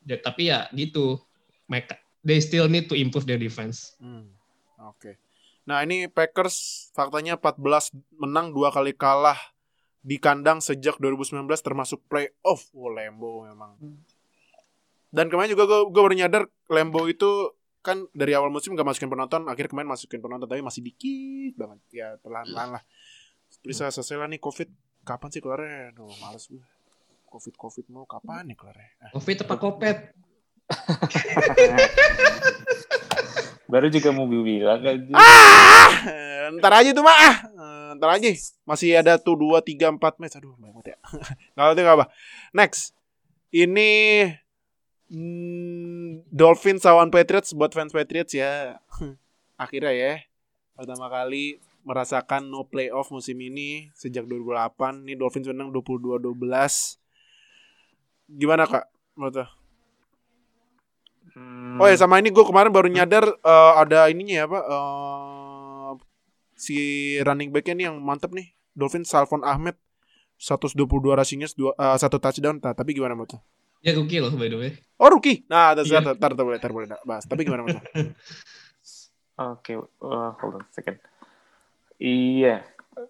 Ya, 0.00 0.16
tapi 0.16 0.48
ya 0.48 0.64
gitu 0.72 1.20
mereka 1.68 1.92
they 2.24 2.40
still 2.40 2.66
need 2.66 2.88
to 2.88 2.96
improve 2.96 3.28
their 3.28 3.36
defense 3.36 3.92
Hmm. 4.00 4.32
Oke. 4.80 5.20
Nah 5.68 5.84
ini 5.84 6.08
Packers 6.08 6.88
faktanya 6.90 7.36
14 7.36 7.92
menang 8.10 8.48
dua 8.48 8.72
kali 8.72 8.90
kalah 8.90 9.36
di 10.00 10.16
kandang 10.16 10.64
sejak 10.64 10.96
2019 10.96 11.44
termasuk 11.60 12.00
playoff. 12.08 12.72
Oh 12.72 12.88
Lambo 12.88 13.44
memang. 13.44 13.76
Dan 15.12 15.28
kemarin 15.28 15.52
juga 15.52 15.68
gue 15.68 15.80
gue 15.92 16.00
baru 16.00 16.16
nyadar 16.16 16.42
Lambo 16.72 17.04
itu 17.10 17.52
kan 17.80 18.04
dari 18.12 18.36
awal 18.36 18.52
musim 18.52 18.76
gak 18.76 18.84
masukin 18.84 19.08
penonton, 19.08 19.48
akhir 19.48 19.72
kemarin 19.72 19.88
masukin 19.88 20.20
penonton 20.20 20.48
tapi 20.48 20.60
masih 20.60 20.84
dikit 20.84 21.56
banget. 21.56 21.80
Ya 21.92 22.08
pelan-pelan 22.20 22.80
lah. 22.80 22.82
Bisa 23.64 23.92
selesai 23.92 24.16
lah 24.16 24.28
nih 24.28 24.40
COVID. 24.40 24.68
Kapan 25.00 25.32
sih 25.32 25.40
keluarnya? 25.40 25.96
Aduh 25.96 26.12
males 26.20 26.44
gue. 26.48 26.60
COVID 27.30 27.54
COVID 27.56 27.86
mau 27.94 28.04
kapan 28.04 28.50
nih 28.50 28.58
keluarnya? 28.58 28.90
Ah. 29.00 29.10
covid 29.14 29.46
apa 29.46 29.54
kopet 29.54 29.98
Baru 33.70 33.86
juga 33.86 34.10
mau 34.10 34.26
bilang. 34.26 34.82
Ah, 35.14 36.50
ntar 36.58 36.72
aja 36.82 36.90
tuh 36.90 37.06
mah. 37.06 37.46
Ntar 37.94 38.10
aja. 38.18 38.28
Masih 38.66 38.98
ada 38.98 39.14
tuh 39.16 39.38
2 39.38 39.62
3 39.62 39.94
4 39.94 40.18
match. 40.18 40.36
Aduh, 40.38 40.58
banget 40.58 40.94
ya. 40.94 40.96
Enggak 41.54 41.74
tahu 41.78 41.90
apa. 41.94 42.06
Next. 42.50 42.92
Ini 43.50 43.90
hmm, 45.10 46.26
Dolphins 46.30 46.86
lawan 46.86 47.10
Patriots 47.10 47.54
buat 47.54 47.70
fans 47.70 47.94
Patriots 47.94 48.34
ya. 48.34 48.82
Akhirnya 49.62 49.94
ya. 49.94 50.14
Pertama 50.74 51.06
kali 51.12 51.62
merasakan 51.84 52.50
no 52.50 52.66
playoff 52.66 53.10
musim 53.14 53.38
ini 53.38 53.90
sejak 53.94 54.26
2008. 54.26 55.06
Ini 55.06 55.14
Dolphins 55.14 55.46
menang 55.50 55.70
22-12. 55.70 56.34
Gimana 58.30 58.64
Kak? 58.66 58.86
Menurut? 59.18 59.59
Hmm, 61.40 61.80
Oh 61.80 61.88
ya 61.88 61.96
sama 61.96 62.20
ini 62.20 62.28
gue 62.28 62.44
kemarin 62.44 62.68
baru 62.68 62.92
nyadar 62.92 63.24
eh, 63.24 63.72
ada 63.80 64.12
ininya 64.12 64.44
ya 64.44 64.46
pak 64.46 64.64
eh, 64.68 65.90
si 66.52 66.76
running 67.24 67.48
backnya 67.48 67.74
nih 67.74 67.84
yang 67.88 67.96
mantep 67.98 68.28
nih 68.36 68.52
Dolphin 68.76 69.08
Salvon 69.08 69.40
Ahmed 69.40 69.74
122 70.36 70.76
rushing 71.16 71.40
yards 71.40 71.56
dua 71.56 71.72
eh, 71.72 71.96
satu 71.96 72.20
touchdown 72.20 72.60
nah, 72.60 72.76
tapi 72.76 72.92
gimana 72.92 73.16
menurut 73.16 73.40
ya 73.80 73.96
rookie 73.96 74.20
loh 74.20 74.28
by 74.36 74.48
the 74.48 74.58
way 74.60 74.70
Oh 75.00 75.08
rookie 75.08 75.48
nah 75.48 75.72
tar 75.72 75.88
Iya. 75.88 76.04
tar 76.04 76.16
tar 76.20 76.32
tar 76.36 76.44
boleh 76.44 76.60
tar 76.60 76.72
boleh 76.76 76.88
bahas 77.08 77.24
tapi 77.24 77.48
gimana 77.48 77.64
menurut? 77.64 77.80
Oke, 79.40 79.72
uh, 80.04 80.36
hold 80.36 80.60
on 80.60 80.68
a 80.68 80.68
second. 80.68 81.00
Iya, 81.96 82.60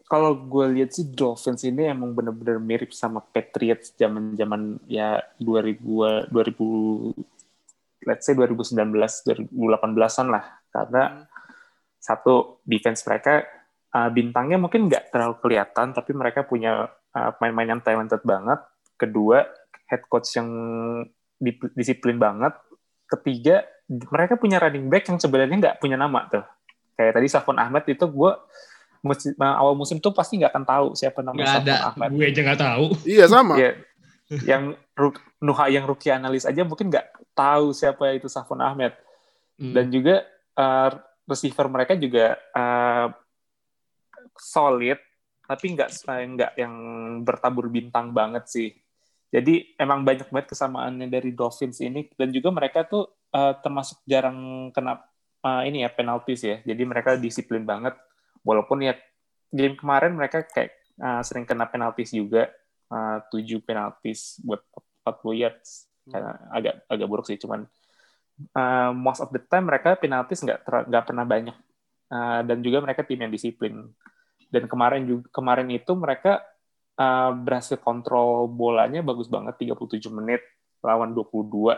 kalau 0.07 0.39
gue 0.39 0.79
lihat 0.79 0.95
sih 0.95 1.03
Dolphins 1.03 1.67
ini 1.67 1.91
emang 1.91 2.15
bener-bener 2.15 2.63
mirip 2.63 2.95
sama 2.95 3.19
Patriots 3.19 3.91
zaman-zaman 3.99 4.79
ya 4.87 5.19
2000 5.43 6.31
2000 6.31 7.19
let's 8.03 8.25
say 8.25 8.33
2019 8.33 8.93
2018-an 9.51 10.27
lah. 10.29 10.45
Karena 10.69 11.03
satu 11.97 12.65
defense 12.65 13.05
mereka 13.05 13.45
uh, 13.93 14.09
bintangnya 14.09 14.57
mungkin 14.57 14.89
nggak 14.89 15.13
terlalu 15.13 15.37
kelihatan 15.39 15.93
tapi 15.93 16.11
mereka 16.13 16.43
punya 16.43 16.87
uh, 16.89 17.31
pemain-pemain 17.37 17.77
yang 17.77 17.83
talented 17.83 18.23
banget. 18.23 18.61
Kedua, 18.97 19.45
head 19.87 20.03
coach 20.07 20.33
yang 20.35 20.49
di- 21.37 21.73
disiplin 21.73 22.17
banget. 22.17 22.53
Ketiga, 23.07 23.67
mereka 23.91 24.39
punya 24.39 24.57
running 24.57 24.87
back 24.87 25.09
yang 25.09 25.19
sebenarnya 25.19 25.57
nggak 25.59 25.77
punya 25.79 25.97
nama 25.97 26.29
tuh. 26.31 26.45
Kayak 26.95 27.17
tadi 27.17 27.27
Safon 27.27 27.59
Ahmed 27.59 27.85
itu 27.89 28.05
gue 28.07 28.33
musim, 29.01 29.33
awal 29.41 29.73
musim 29.73 29.97
tuh 29.97 30.13
pasti 30.13 30.37
nggak 30.37 30.53
akan 30.53 30.65
tahu 30.65 30.87
siapa 30.93 31.25
nama 31.25 31.37
Safon 31.41 31.65
ada 31.65 31.75
Ahmed. 31.89 32.09
gue 32.13 32.25
aja 32.29 32.41
nggak 32.45 32.61
tahu 32.61 32.85
iya 33.09 33.25
sama 33.25 33.57
Iya. 33.57 33.71
Yang 34.31 34.79
Nuha 35.41 35.73
yang 35.73 35.89
rookie 35.89 36.13
analis 36.13 36.47
aja 36.47 36.63
mungkin 36.63 36.93
nggak 36.93 37.35
tahu 37.35 37.75
siapa 37.75 38.15
itu 38.15 38.31
Safon 38.31 38.63
Ahmed. 38.63 38.95
Hmm. 39.57 39.73
Dan 39.75 39.91
juga 39.91 40.25
uh, 40.57 40.91
receiver 41.27 41.67
mereka 41.67 41.97
juga 41.97 42.37
uh, 42.55 43.09
solid, 44.37 45.01
tapi 45.45 45.67
nggak 45.77 45.91
eh, 45.91 46.27
nggak 46.37 46.53
yang 46.61 46.75
bertabur 47.27 47.67
bintang 47.73 48.13
banget 48.13 48.45
sih. 48.49 48.71
Jadi 49.31 49.79
emang 49.79 50.03
banyak 50.03 50.27
banget 50.29 50.53
kesamaannya 50.53 51.07
dari 51.07 51.31
Dolphins 51.33 51.79
ini 51.81 52.11
dan 52.19 52.35
juga 52.35 52.51
mereka 52.51 52.83
tuh 52.83 53.07
uh, 53.31 53.55
termasuk 53.63 54.03
jarang 54.03 54.71
kena 54.75 54.99
uh, 55.47 55.63
ini 55.63 55.87
ya 55.87 55.91
penaltis 55.91 56.43
ya. 56.43 56.59
Jadi 56.67 56.83
mereka 56.83 57.15
disiplin 57.15 57.63
banget. 57.63 57.95
Walaupun 58.43 58.83
ya 58.85 58.97
game 59.55 59.79
kemarin 59.79 60.19
mereka 60.19 60.43
kayak 60.45 60.75
uh, 60.99 61.23
sering 61.23 61.47
kena 61.47 61.71
penaltis 61.71 62.11
juga, 62.11 62.51
uh, 62.91 63.19
7 63.33 63.63
penaltis 63.63 64.39
buat 64.45 64.61
40 65.07 65.41
yards. 65.41 65.89
Karena 66.11 66.35
agak 66.51 66.85
agak 66.91 67.07
buruk 67.07 67.27
sih, 67.27 67.39
cuman 67.39 67.65
uh, 68.57 68.91
most 68.91 69.23
of 69.23 69.31
the 69.31 69.41
time 69.41 69.71
mereka 69.71 69.95
penaltis 69.95 70.43
nggak 70.43 70.67
nggak 70.67 71.05
pernah 71.07 71.25
banyak. 71.25 71.57
Uh, 72.11 72.43
dan 72.43 72.59
juga 72.61 72.83
mereka 72.83 73.07
tim 73.07 73.23
yang 73.23 73.31
disiplin. 73.31 73.87
Dan 74.51 74.67
kemarin 74.67 75.07
juga 75.07 75.31
kemarin 75.31 75.71
itu 75.71 75.95
mereka 75.95 76.43
uh, 76.99 77.31
berhasil 77.33 77.79
kontrol 77.79 78.51
bolanya 78.51 79.01
bagus 79.01 79.31
banget 79.31 79.57
37 79.63 80.11
menit 80.11 80.43
lawan 80.85 81.13
22 81.17 81.77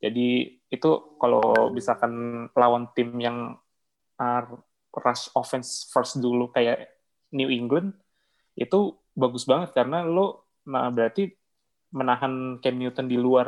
jadi 0.00 0.28
itu 0.72 0.90
kalau 1.20 1.68
misalkan 1.76 2.46
lawan 2.56 2.88
tim 2.96 3.12
yang 3.20 3.60
uh, 4.16 4.42
rush 4.96 5.28
offense 5.36 5.88
first 5.92 6.16
dulu 6.18 6.48
kayak 6.52 6.88
New 7.36 7.52
England 7.52 7.92
itu 8.56 8.96
bagus 9.20 9.44
banget 9.44 9.70
karena 9.70 10.00
lo 10.00 10.48
nah 10.64 10.88
berarti 10.88 11.28
menahan 11.90 12.32
Cam 12.58 12.74
Newton 12.74 13.06
di 13.06 13.16
luar 13.16 13.46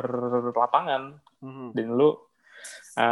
lapangan 0.53 1.17
Mhm. 1.39 1.75
dan 1.75 1.87
lu 1.91 2.07
uh, 2.07 2.15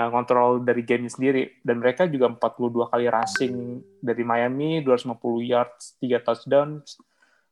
kontrol 0.07 0.61
dari 0.61 0.81
gamenya 0.81 1.11
sendiri 1.11 1.59
dan 1.59 1.79
mereka 1.79 2.05
juga 2.05 2.31
42 2.31 2.87
kali 2.87 3.05
rushing 3.07 3.55
dari 3.99 4.23
Miami 4.23 4.79
250 4.79 5.11
yards 5.43 5.99
3 5.99 6.21
touchdowns 6.21 6.95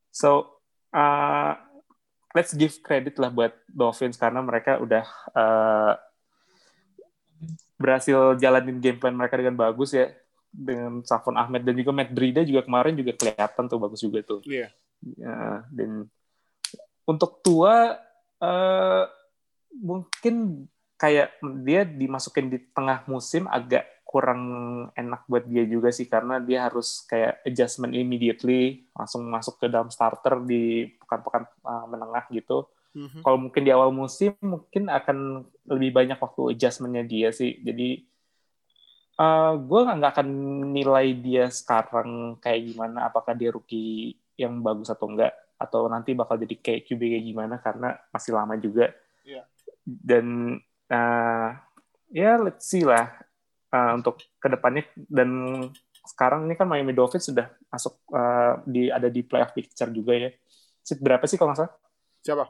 so 0.07 0.47
uh, 0.89 1.51
let's 2.31 2.53
give 2.53 2.71
credit 2.79 3.17
lah 3.17 3.27
buat 3.27 3.51
Dolphins 3.67 4.15
karena 4.15 4.39
mereka 4.39 4.79
udah 4.79 5.03
uh, 5.33 5.93
berhasil 7.75 8.35
jalanin 8.35 8.79
game 8.79 8.95
plan 8.95 9.15
mereka 9.15 9.35
dengan 9.35 9.55
bagus 9.55 9.91
ya 9.91 10.11
dengan 10.47 10.99
Safon 11.03 11.35
Ahmed 11.35 11.61
dan 11.61 11.75
juga 11.75 11.91
Matt 11.91 12.11
Breida 12.11 12.41
juga 12.41 12.63
kemarin 12.63 12.95
juga 12.95 13.13
kelihatan 13.13 13.67
tuh 13.67 13.79
bagus 13.79 13.99
juga 13.99 14.19
tuh 14.21 14.41
Iya. 14.43 14.67
Ya, 14.99 15.63
dan 15.71 16.11
untuk 17.07 17.39
tua 17.39 17.95
uh, 18.43 19.03
mungkin 19.79 20.67
kayak 20.99 21.39
dia 21.63 21.87
dimasukin 21.87 22.51
di 22.51 22.59
tengah 22.75 23.07
musim 23.07 23.47
agak 23.47 23.87
kurang 24.03 24.43
enak 24.97 25.29
buat 25.29 25.45
dia 25.45 25.69
juga 25.69 25.93
sih 25.93 26.09
karena 26.09 26.41
dia 26.41 26.65
harus 26.65 27.05
kayak 27.05 27.45
adjustment 27.45 27.93
immediately 27.93 28.89
langsung 28.97 29.21
masuk 29.29 29.61
ke 29.61 29.69
dalam 29.69 29.93
starter 29.93 30.41
di 30.43 30.89
pekan-pekan 30.97 31.45
uh, 31.61 31.85
menengah 31.85 32.25
gitu. 32.33 32.65
Mm-hmm. 32.97 33.21
Kalau 33.21 33.37
mungkin 33.37 33.61
di 33.61 33.69
awal 33.69 33.93
musim 33.93 34.33
mungkin 34.41 34.89
akan 34.89 35.45
lebih 35.69 35.93
banyak 35.93 36.17
waktu 36.17 36.57
adjustmentnya 36.57 37.05
dia 37.05 37.29
sih. 37.29 37.61
Jadi 37.61 38.01
uh, 39.21 39.53
gue 39.61 39.79
nggak 39.85 40.13
akan 40.17 40.29
nilai 40.73 41.13
dia 41.13 41.45
sekarang 41.53 42.41
kayak 42.41 42.73
gimana. 42.73 43.13
Apakah 43.13 43.37
dia 43.37 43.53
rookie 43.53 44.17
yang 44.39 44.63
bagus 44.63 44.87
atau 44.87 45.11
enggak 45.11 45.35
atau 45.59 45.91
nanti 45.91 46.15
bakal 46.15 46.39
jadi 46.39 46.55
kayak 46.55 46.87
QB 46.87 47.01
kayak 47.03 47.25
gimana 47.27 47.55
karena 47.59 47.99
masih 48.15 48.31
lama 48.31 48.55
juga. 48.55 48.95
Yeah. 49.27 49.43
Dan 49.83 50.55
uh, 50.87 51.49
ya 52.09 52.39
let's 52.39 52.63
see 52.71 52.87
lah 52.87 53.11
uh, 53.75 53.91
untuk 53.99 54.23
ke 54.39 54.47
depannya 54.47 54.87
dan 55.11 55.29
sekarang 56.07 56.47
ini 56.47 56.55
kan 56.55 56.65
Miami 56.65 56.95
Dolphins 56.95 57.29
sudah 57.29 57.51
masuk 57.69 57.99
uh, 58.15 58.63
di 58.65 58.89
ada 58.89 59.11
di 59.11 59.21
playoff 59.21 59.51
picture 59.51 59.91
juga 59.91 60.15
ya. 60.15 60.31
Seat 60.81 61.03
berapa 61.03 61.21
sih 61.27 61.35
kalau 61.35 61.51
nggak 61.51 61.59
salah? 61.59 61.73
Siapa? 62.23 62.45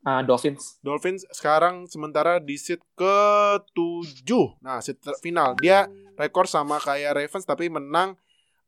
Uh, 0.00 0.24
Dolphins. 0.24 0.80
Dolphins 0.80 1.28
sekarang 1.28 1.84
sementara 1.84 2.40
di 2.40 2.56
seat 2.56 2.80
ke-7. 2.96 4.32
Nah, 4.64 4.80
seat 4.80 4.96
final. 5.20 5.52
Dia 5.60 5.84
rekor 6.16 6.48
sama 6.48 6.80
kayak 6.80 7.20
Ravens 7.20 7.44
tapi 7.44 7.68
menang 7.68 8.16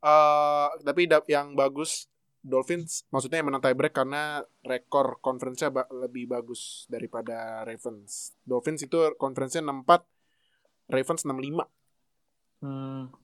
uh, 0.05 0.69
tapi 0.85 1.09
yang 1.31 1.57
bagus 1.57 2.11
Dolphins 2.43 3.07
maksudnya 3.15 3.39
yang 3.39 3.55
menang 3.55 3.63
tiebreak 3.63 3.95
karena 3.95 4.43
rekor 4.67 5.23
konferensinya 5.23 5.71
ba 5.71 5.83
lebih 5.95 6.27
bagus 6.27 6.91
daripada 6.91 7.63
Ravens. 7.63 8.35
Dolphins 8.43 8.83
itu 8.83 8.99
konferensinya 9.15 9.71
64 9.71 10.91
Ravens 10.91 11.23
65. 11.23 12.67
Hmm. 12.67 13.15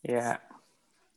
Ya. 0.00 0.40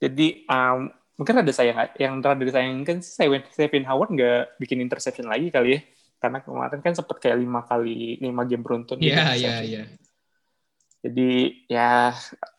Jadi 0.03 0.43
um, 0.51 0.91
mungkin 1.15 1.39
ada 1.39 1.51
sayang 1.55 1.95
yang 1.95 2.19
terakhir 2.19 2.51
disayangkan 2.51 2.99
sih 2.99 3.15
Stephen 3.55 3.87
Howard 3.87 4.11
nggak 4.11 4.59
bikin 4.59 4.83
interception 4.83 5.31
lagi 5.31 5.47
kali 5.47 5.79
ya. 5.79 5.81
Karena 6.19 6.43
kemarin 6.43 6.83
kan 6.83 6.91
sempat 6.91 7.23
kayak 7.23 7.39
lima 7.39 7.63
kali 7.63 8.19
lima 8.19 8.43
game 8.43 8.59
beruntun. 8.59 8.99
Iya 8.99 9.39
iya 9.39 9.55
iya. 9.63 9.83
Jadi 10.99 11.63
ya 11.71 12.11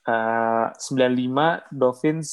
uh, 0.09 0.67
95 0.73 1.77
Dolphins 1.77 2.31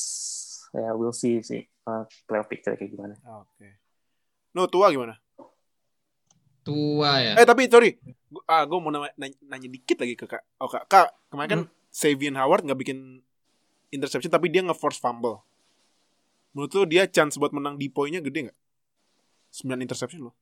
ya 0.71 0.95
we'll 0.95 1.11
see 1.11 1.43
sih 1.43 1.72
uh, 1.87 2.03
playoff 2.27 2.49
picture 2.49 2.75
kayak 2.75 2.91
gimana. 2.91 3.15
Oke. 3.43 3.47
Okay. 3.59 3.71
No 4.53 4.69
tua 4.69 4.93
gimana? 4.93 5.17
Tua 6.63 7.19
ya. 7.19 7.33
Eh 7.35 7.45
tapi 7.47 7.67
sorry, 7.67 7.99
ah 8.47 8.63
gue 8.63 8.77
mau 8.79 8.87
nanya, 8.87 9.11
nanya, 9.19 9.67
dikit 9.67 9.99
lagi 9.99 10.15
ke 10.15 10.25
kak. 10.29 10.43
Oh 10.63 10.71
kak, 10.71 10.87
kak 10.87 11.11
kemarin 11.27 11.49
kan 11.49 11.61
hmm. 11.67 11.73
Savian 11.91 12.39
Howard 12.39 12.63
nggak 12.63 12.79
bikin 12.79 13.19
interception 13.91 14.31
tapi 14.31 14.47
dia 14.47 14.63
nge-force 14.63 14.97
fumble. 14.97 15.43
Menurut 16.55 16.71
lu 16.73 16.83
dia 16.87 17.03
chance 17.09 17.35
buat 17.35 17.51
menang 17.51 17.75
di 17.75 17.89
poinnya 17.89 18.23
gede 18.23 18.49
nggak? 18.49 18.59
9 19.53 19.85
interception 19.85 20.29
loh. 20.29 20.35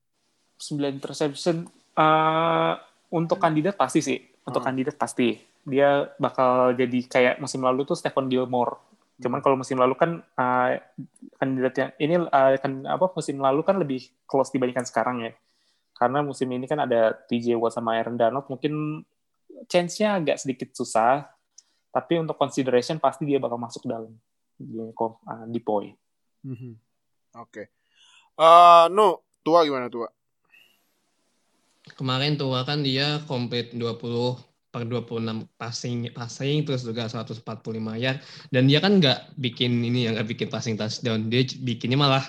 9 0.59 0.77
interception 0.87 1.67
uh, 1.97 2.73
untuk 3.11 3.41
kandidat 3.41 3.75
pasti 3.75 3.99
sih. 3.99 4.19
Untuk 4.45 4.61
hmm. 4.61 4.67
kandidat 4.71 4.95
pasti. 4.95 5.35
Dia 5.65 6.05
bakal 6.21 6.73
jadi 6.77 6.99
kayak 7.05 7.35
musim 7.43 7.63
lalu 7.63 7.83
tuh 7.83 7.97
Stephen 7.97 8.29
Gilmore. 8.29 8.90
Cuman 9.21 9.39
hmm. 9.39 9.45
kalau 9.45 9.55
musim 9.55 9.77
lalu 9.77 9.93
kan 9.95 10.11
uh, 10.35 10.69
kandidatnya 11.37 11.93
ini 12.01 12.17
uh, 12.17 12.57
kan 12.57 12.83
apa 12.89 13.05
musim 13.13 13.37
lalu 13.37 13.61
kan 13.61 13.77
lebih 13.77 14.09
close 14.25 14.49
dibandingkan 14.49 14.83
sekarang 14.89 15.29
ya 15.29 15.31
karena 16.01 16.25
musim 16.25 16.49
ini 16.49 16.65
kan 16.65 16.81
ada 16.81 17.13
TJ 17.13 17.53
Watt 17.61 17.77
sama 17.77 17.93
Aaron 17.93 18.17
Donald 18.17 18.49
mungkin 18.49 19.05
chance-nya 19.69 20.17
agak 20.17 20.41
sedikit 20.41 20.73
susah 20.73 21.29
tapi 21.93 22.17
untuk 22.17 22.41
consideration 22.41 22.97
pasti 22.97 23.29
dia 23.29 23.37
bakal 23.37 23.61
masuk 23.61 23.85
dalam 23.85 24.09
di, 24.57 24.81
uh, 24.81 25.45
di 25.45 25.59
poi. 25.61 25.93
Mm-hmm. 26.41 26.73
Oke. 27.37 27.53
Okay. 27.53 27.65
Uh, 28.33 28.89
no, 28.89 29.21
tua 29.45 29.61
gimana 29.61 29.93
tua? 29.93 30.09
Kemarin 31.93 32.33
tua 32.33 32.65
kan 32.65 32.81
dia 32.81 33.21
komplit 33.29 33.75
20 33.77 34.50
per 34.71 34.87
26 34.87 35.45
passing 35.59 36.07
passing 36.15 36.63
terus 36.63 36.87
juga 36.87 37.05
145 37.11 37.43
yard 37.99 38.23
dan 38.55 38.63
dia 38.71 38.79
kan 38.79 39.03
nggak 39.03 39.35
bikin 39.35 39.83
ini 39.83 40.07
yang 40.07 40.15
nggak 40.15 40.31
bikin 40.31 40.47
passing 40.47 40.79
touchdown 40.79 41.27
dia 41.27 41.43
bikinnya 41.61 41.99
malah 41.99 42.23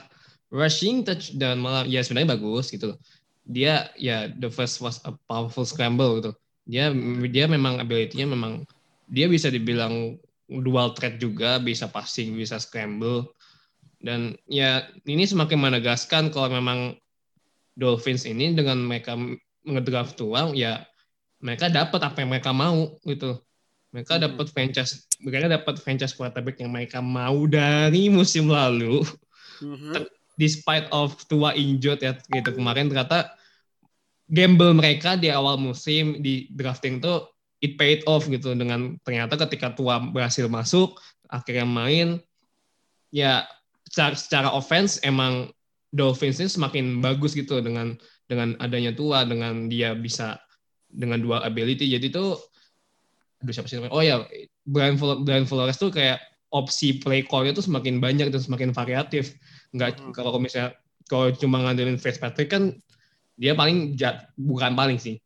rushing 0.50 1.06
touchdown 1.06 1.62
malah 1.62 1.86
ya 1.86 2.02
sebenarnya 2.02 2.34
bagus 2.34 2.68
gitu 2.74 2.92
loh 2.92 2.98
dia 3.46 3.90
ya 3.98 4.30
the 4.38 4.46
first 4.46 4.78
was 4.78 5.02
a 5.02 5.12
powerful 5.26 5.66
scramble 5.66 6.22
gitu. 6.22 6.32
Dia 6.70 6.94
dia 7.26 7.50
memang 7.50 7.82
ability-nya 7.82 8.30
memang 8.30 8.62
dia 9.10 9.26
bisa 9.26 9.50
dibilang 9.50 10.16
dual 10.46 10.94
threat 10.94 11.18
juga, 11.18 11.58
bisa 11.58 11.90
passing, 11.90 12.38
bisa 12.38 12.62
scramble. 12.62 13.34
Dan 14.02 14.38
ya 14.46 14.86
ini 15.06 15.26
semakin 15.26 15.58
menegaskan 15.58 16.30
kalau 16.30 16.54
memang 16.54 16.98
Dolphins 17.74 18.26
ini 18.28 18.54
dengan 18.54 18.78
mereka 18.86 19.18
ngedraft 19.66 20.18
tua 20.18 20.50
ya 20.54 20.82
mereka 21.42 21.66
dapat 21.68 22.00
apa 22.00 22.16
yang 22.22 22.30
mereka 22.30 22.54
mau 22.54 22.96
gitu. 23.04 23.36
Mereka 23.92 24.16
hmm. 24.16 24.22
dapat 24.24 24.46
franchise 24.54 25.04
mereka 25.20 25.50
dapat 25.50 25.74
franchise 25.82 26.14
quarterback 26.16 26.56
yang 26.62 26.72
mereka 26.72 27.02
mau 27.02 27.44
dari 27.44 28.08
musim 28.08 28.48
lalu. 28.48 29.04
Mm-hmm 29.62 30.08
despite 30.40 30.88
of 30.90 31.16
tua 31.28 31.52
injured 31.52 32.00
ya 32.00 32.16
gitu 32.16 32.50
kemarin 32.56 32.88
ternyata 32.88 33.36
gamble 34.32 34.72
mereka 34.72 35.14
di 35.14 35.28
awal 35.28 35.60
musim 35.60 36.18
di 36.24 36.48
drafting 36.56 37.02
tuh 37.02 37.28
it 37.60 37.76
paid 37.76 38.00
off 38.08 38.24
gitu 38.26 38.56
dengan 38.56 38.96
ternyata 39.04 39.36
ketika 39.36 39.76
tua 39.76 40.00
berhasil 40.00 40.48
masuk 40.48 40.96
akhirnya 41.28 41.68
main 41.68 42.08
ya 43.12 43.44
secara, 43.88 44.14
secara 44.16 44.48
offense 44.50 44.98
emang 45.04 45.52
Dolphins 45.92 46.40
ini 46.40 46.48
semakin 46.48 47.04
bagus 47.04 47.36
gitu 47.36 47.60
dengan 47.60 48.00
dengan 48.24 48.56
adanya 48.64 48.96
tua 48.96 49.28
dengan 49.28 49.68
dia 49.68 49.92
bisa 49.92 50.40
dengan 50.92 51.18
dua 51.18 51.42
ability. 51.42 51.88
Jadi 51.88 52.12
tuh 52.12 52.38
aduh 53.42 53.52
siapa 53.52 53.66
sih 53.66 53.80
namanya? 53.80 53.92
Oh 53.96 54.04
ya 54.04 54.22
Brian 54.62 54.94
Brian 55.26 55.48
Flores 55.48 55.80
tuh 55.80 55.90
kayak 55.90 56.22
opsi 56.52 57.00
play 57.00 57.24
call-nya 57.24 57.56
tuh 57.56 57.64
semakin 57.64 57.98
banyak 57.98 58.28
dan 58.28 58.40
semakin 58.40 58.70
variatif. 58.70 59.34
Nggak 59.74 59.98
hmm. 59.98 60.12
kalau 60.14 60.38
misalnya 60.38 60.76
kalau 61.08 61.32
cuma 61.34 61.64
ngandelin 61.64 61.98
Fitzpatrick 61.98 62.52
kan 62.52 62.76
dia 63.40 63.56
paling 63.56 63.96
jat, 63.98 64.30
bukan 64.38 64.76
paling 64.76 65.00
sih. 65.00 65.18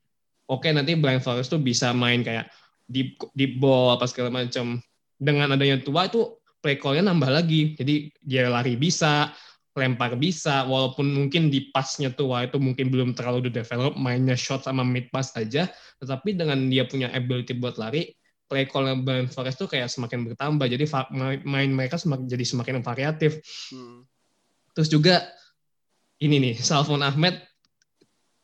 Oke 0.46 0.70
nanti 0.70 0.94
Brian 0.94 1.20
Flores 1.20 1.50
tuh 1.50 1.58
bisa 1.58 1.90
main 1.90 2.22
kayak 2.22 2.48
deep 2.86 3.18
deep 3.34 3.58
ball 3.58 3.98
apa 3.98 4.06
segala 4.06 4.30
macam 4.30 4.78
dengan 5.18 5.58
adanya 5.58 5.82
tua 5.82 6.06
itu 6.06 6.38
play 6.62 6.78
call-nya 6.78 7.02
nambah 7.10 7.28
lagi. 7.28 7.74
Jadi 7.74 8.14
dia 8.22 8.46
lari 8.46 8.78
bisa 8.78 9.34
lempar 9.76 10.16
bisa 10.16 10.64
walaupun 10.64 11.04
mungkin 11.04 11.52
di 11.52 11.68
pasnya 11.68 12.08
tua 12.08 12.48
itu 12.48 12.56
mungkin 12.56 12.88
belum 12.88 13.12
terlalu 13.12 13.52
develop 13.52 13.92
mainnya 14.00 14.32
shot 14.32 14.64
sama 14.64 14.80
mid 14.82 15.12
pass 15.12 15.36
aja 15.36 15.68
tetapi 16.00 16.32
dengan 16.32 16.72
dia 16.72 16.88
punya 16.88 17.12
ability 17.12 17.52
buat 17.60 17.76
lari 17.76 18.16
play 18.48 18.64
call 18.64 18.88
Brian 19.02 19.28
Flores 19.28 19.58
tuh 19.58 19.68
kayak 19.68 19.90
semakin 19.90 20.32
bertambah 20.32 20.66
jadi 20.70 20.86
main 21.44 21.70
mereka 21.70 21.98
semakin 21.98 22.30
jadi 22.30 22.44
semakin 22.46 22.80
variatif 22.80 23.42
hmm. 23.74 24.06
Terus 24.76 24.92
juga 24.92 25.24
ini 26.20 26.36
nih 26.36 26.54
Salvon 26.60 27.00
Ahmed 27.00 27.40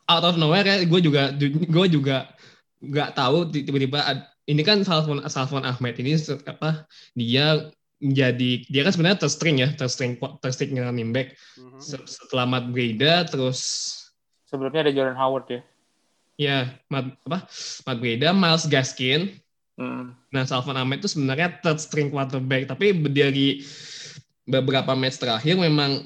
out 0.09 0.24
of 0.24 0.41
nowhere 0.41 0.64
ya 0.64 0.76
gue 0.85 1.01
juga 1.05 1.28
gue 1.37 1.87
juga 1.93 2.33
nggak 2.80 3.11
tahu 3.12 3.53
tiba-tiba 3.53 4.01
ini 4.49 4.64
kan 4.64 4.80
Salvon 4.83 5.20
Salvon 5.28 5.62
Ahmed 5.62 5.95
ini 6.01 6.16
apa 6.49 6.89
dia 7.12 7.68
menjadi 8.03 8.66
dia 8.66 8.82
kan 8.82 8.92
sebenarnya 8.92 9.22
terstring 9.22 9.62
ya 9.62 9.68
terstring 9.78 10.18
terstring 10.42 10.74
running 10.74 11.14
back 11.14 11.38
mm-hmm. 11.55 11.78
setelah 12.03 12.44
Matt 12.50 12.74
Breda 12.74 13.22
terus 13.30 13.61
sebelumnya 14.50 14.90
ada 14.90 14.92
Jordan 14.92 15.16
Howard 15.16 15.46
ya 15.46 15.61
ya 16.34 16.59
Matt 16.90 17.14
apa 17.30 17.46
Matt 17.86 17.98
Breda 18.03 18.34
Miles 18.34 18.66
Gaskin 18.66 19.38
mm. 19.78 20.34
nah 20.34 20.42
Salvon 20.42 20.74
Ahmed 20.74 20.98
itu 20.98 21.14
sebenarnya 21.14 21.62
third 21.62 21.78
string 21.78 22.11
quarterback 22.11 22.66
tapi 22.66 22.90
dari 23.07 23.62
beberapa 24.42 24.98
match 24.98 25.22
terakhir 25.22 25.55
memang 25.55 26.03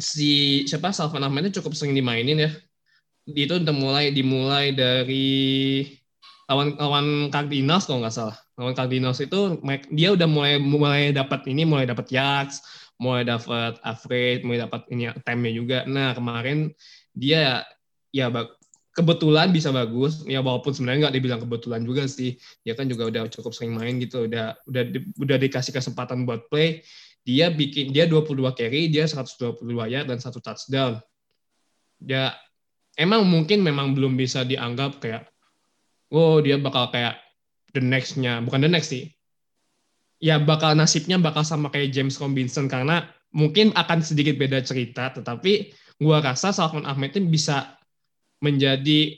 si 0.00 0.64
siapa 0.64 0.90
Salvan 0.90 1.28
Ahmed 1.28 1.52
itu 1.52 1.60
cukup 1.60 1.76
sering 1.76 1.92
dimainin 1.92 2.48
ya. 2.48 2.50
Itu 3.28 3.60
udah 3.60 3.74
mulai 3.76 4.10
dimulai 4.10 4.72
dari 4.72 5.86
lawan 6.48 6.74
lawan 6.80 7.06
Cardinals 7.30 7.86
kalau 7.86 8.02
nggak 8.02 8.16
salah. 8.16 8.36
Lawan 8.60 8.76
Cardinals 8.76 9.24
itu 9.24 9.56
dia 9.88 10.12
udah 10.12 10.28
mulai 10.28 10.60
mulai 10.60 11.16
dapat 11.16 11.48
ini 11.48 11.64
mulai 11.64 11.88
dapat 11.88 12.12
yards, 12.12 12.60
mulai 13.00 13.24
dapat 13.24 13.80
average, 13.80 14.44
mulai 14.44 14.60
dapat 14.68 14.84
ini 14.92 15.08
time-nya 15.24 15.52
juga. 15.56 15.78
Nah, 15.88 16.12
kemarin 16.12 16.68
dia 17.16 17.64
ya 18.12 18.28
kebetulan 18.92 19.48
bisa 19.48 19.72
bagus 19.72 20.20
ya 20.28 20.44
walaupun 20.44 20.76
sebenarnya 20.76 21.08
nggak 21.08 21.16
dibilang 21.16 21.40
kebetulan 21.40 21.80
juga 21.86 22.04
sih 22.10 22.34
dia 22.66 22.74
kan 22.74 22.90
juga 22.90 23.06
udah 23.06 23.22
cukup 23.30 23.54
sering 23.54 23.78
main 23.78 24.02
gitu 24.02 24.26
udah 24.26 24.58
udah 24.66 24.82
udah 25.14 25.36
dikasih 25.38 25.70
kesempatan 25.70 26.26
buat 26.26 26.50
play 26.50 26.82
dia 27.24 27.52
bikin 27.52 27.92
dia 27.92 28.08
22 28.08 28.56
carry, 28.56 28.88
dia 28.88 29.04
122 29.04 29.60
yard 29.92 30.08
dan 30.08 30.18
satu 30.18 30.40
touchdown. 30.40 31.00
Ya 32.00 32.32
emang 32.96 33.28
mungkin 33.28 33.60
memang 33.60 33.92
belum 33.92 34.16
bisa 34.16 34.42
dianggap 34.42 35.04
kayak 35.04 35.28
oh 36.08 36.40
dia 36.40 36.56
bakal 36.56 36.88
kayak 36.88 37.20
the 37.74 37.82
next-nya, 37.82 38.42
bukan 38.44 38.66
the 38.66 38.70
next 38.70 38.90
sih. 38.90 39.10
Ya 40.20 40.36
bakal 40.36 40.76
nasibnya 40.76 41.16
bakal 41.16 41.46
sama 41.46 41.72
kayak 41.72 41.96
James 41.96 42.20
Robinson 42.20 42.68
karena 42.68 43.08
mungkin 43.32 43.72
akan 43.72 44.04
sedikit 44.04 44.36
beda 44.36 44.60
cerita, 44.60 45.08
tetapi 45.16 45.72
gua 45.96 46.20
rasa 46.20 46.52
Salman 46.52 46.84
Ahmed 46.84 47.16
itu 47.16 47.24
bisa 47.24 47.78
menjadi 48.44 49.16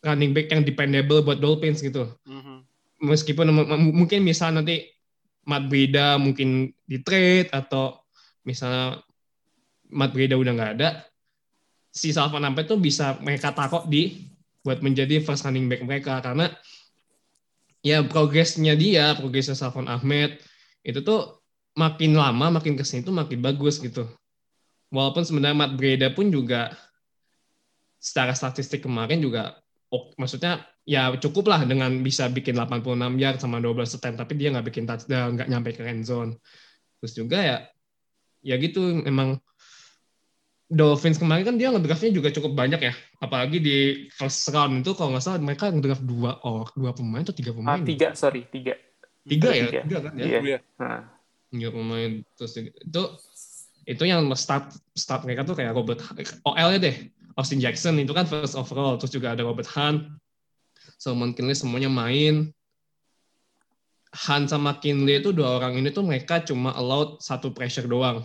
running 0.00 0.32
back 0.32 0.48
yang 0.48 0.64
dependable 0.64 1.20
buat 1.20 1.40
Dolphins 1.40 1.84
gitu. 1.84 2.08
Mhm. 2.24 2.64
Meskipun 3.04 3.52
mungkin 3.92 4.24
misal 4.24 4.56
nanti 4.56 4.84
Matt 5.44 5.68
Breida 5.68 6.20
mungkin 6.20 6.72
di 6.84 7.00
trade 7.00 7.48
atau 7.52 8.00
misalnya 8.44 9.00
Matt 9.88 10.12
Breida 10.12 10.36
udah 10.36 10.52
nggak 10.56 10.72
ada, 10.80 11.04
si 11.90 12.14
Salman 12.14 12.46
Ahmed 12.46 12.70
tuh 12.70 12.78
bisa 12.78 13.18
mereka 13.20 13.50
taruh 13.50 13.84
di 13.88 14.30
buat 14.60 14.84
menjadi 14.84 15.24
first 15.24 15.42
running 15.48 15.66
back 15.66 15.82
mereka 15.82 16.20
karena 16.20 16.52
ya 17.80 18.04
progresnya 18.04 18.76
dia, 18.76 19.16
progresnya 19.16 19.56
Salman 19.56 19.88
Ahmed 19.88 20.40
itu 20.84 21.00
tuh 21.04 21.40
makin 21.76 22.16
lama 22.16 22.60
makin 22.60 22.76
ke 22.76 22.84
sini 22.84 23.04
tuh 23.04 23.14
makin 23.14 23.40
bagus 23.40 23.80
gitu. 23.80 24.08
Walaupun 24.90 25.22
sebenarnya 25.22 25.56
Matt 25.56 25.72
Breida 25.78 26.10
pun 26.10 26.28
juga 26.28 26.74
secara 28.00 28.32
statistik 28.32 28.82
kemarin 28.82 29.20
juga 29.20 29.60
ok- 29.92 30.16
maksudnya 30.16 30.64
ya 30.88 31.12
cukup 31.20 31.52
lah 31.52 31.62
dengan 31.68 32.00
bisa 32.00 32.26
bikin 32.32 32.56
86 32.56 33.20
yard 33.20 33.38
sama 33.38 33.60
12 33.60 33.92
attempt 33.94 34.18
tapi 34.18 34.40
dia 34.40 34.48
nggak 34.50 34.66
bikin 34.72 34.88
touchdown 34.88 35.36
nggak 35.36 35.48
nyampe 35.52 35.70
ke 35.76 35.84
end 35.84 36.08
zone 36.08 36.34
terus 36.98 37.12
juga 37.12 37.38
ya 37.38 37.56
ya 38.40 38.56
gitu 38.56 38.80
memang 39.04 39.36
Dolphins 40.70 41.18
kemarin 41.18 41.42
kan 41.42 41.58
dia 41.58 41.74
ngedraftnya 41.74 42.14
juga 42.14 42.30
cukup 42.30 42.54
banyak 42.54 42.78
ya. 42.78 42.94
Apalagi 43.18 43.58
di 43.58 44.06
first 44.14 44.46
round 44.54 44.86
itu 44.86 44.94
kalau 44.94 45.10
nggak 45.10 45.24
salah 45.26 45.42
mereka 45.42 45.66
ngedraft 45.66 46.06
dua 46.06 46.38
oh 46.46 46.62
dua 46.78 46.94
pemain 46.94 47.26
atau 47.26 47.34
tiga 47.34 47.50
Ah, 47.50 47.56
pemain 47.58 47.82
tiga, 47.82 48.14
sorry, 48.14 48.46
tiga. 48.46 48.78
tiga 49.26 49.50
ya? 49.50 49.66
tiga. 49.66 49.80
tiga 49.82 49.98
kan 49.98 50.12
ya? 50.14 50.24
Iya. 50.30 50.38
Iya. 50.46 50.58
Nah, 50.78 51.02
tiga 51.50 51.68
pemain 51.74 52.10
terus 52.38 52.52
itu 52.54 53.02
itu 53.82 54.02
yang 54.06 54.30
start 54.38 54.70
start 54.94 55.26
mereka 55.26 55.42
tuh 55.42 55.58
kayak 55.58 55.74
Robert 55.74 55.98
OL 56.46 56.68
nya 56.78 56.78
deh. 56.78 56.96
Austin 57.34 57.58
Jackson 57.58 57.98
itu 57.98 58.14
kan 58.14 58.30
first 58.30 58.54
overall. 58.54 58.94
Terus 58.94 59.10
juga 59.10 59.34
ada 59.34 59.42
Robert 59.42 59.66
Hunt. 59.74 60.06
Solomon 61.02 61.34
Kinley 61.34 61.58
semuanya 61.58 61.90
main. 61.90 62.54
Hunt 64.14 64.46
sama 64.46 64.78
Kinley 64.78 65.18
itu 65.18 65.34
dua 65.34 65.58
orang 65.58 65.82
ini 65.82 65.90
tuh 65.90 66.06
mereka 66.06 66.38
cuma 66.46 66.70
allowed 66.78 67.18
satu 67.18 67.50
pressure 67.50 67.90
doang 67.90 68.22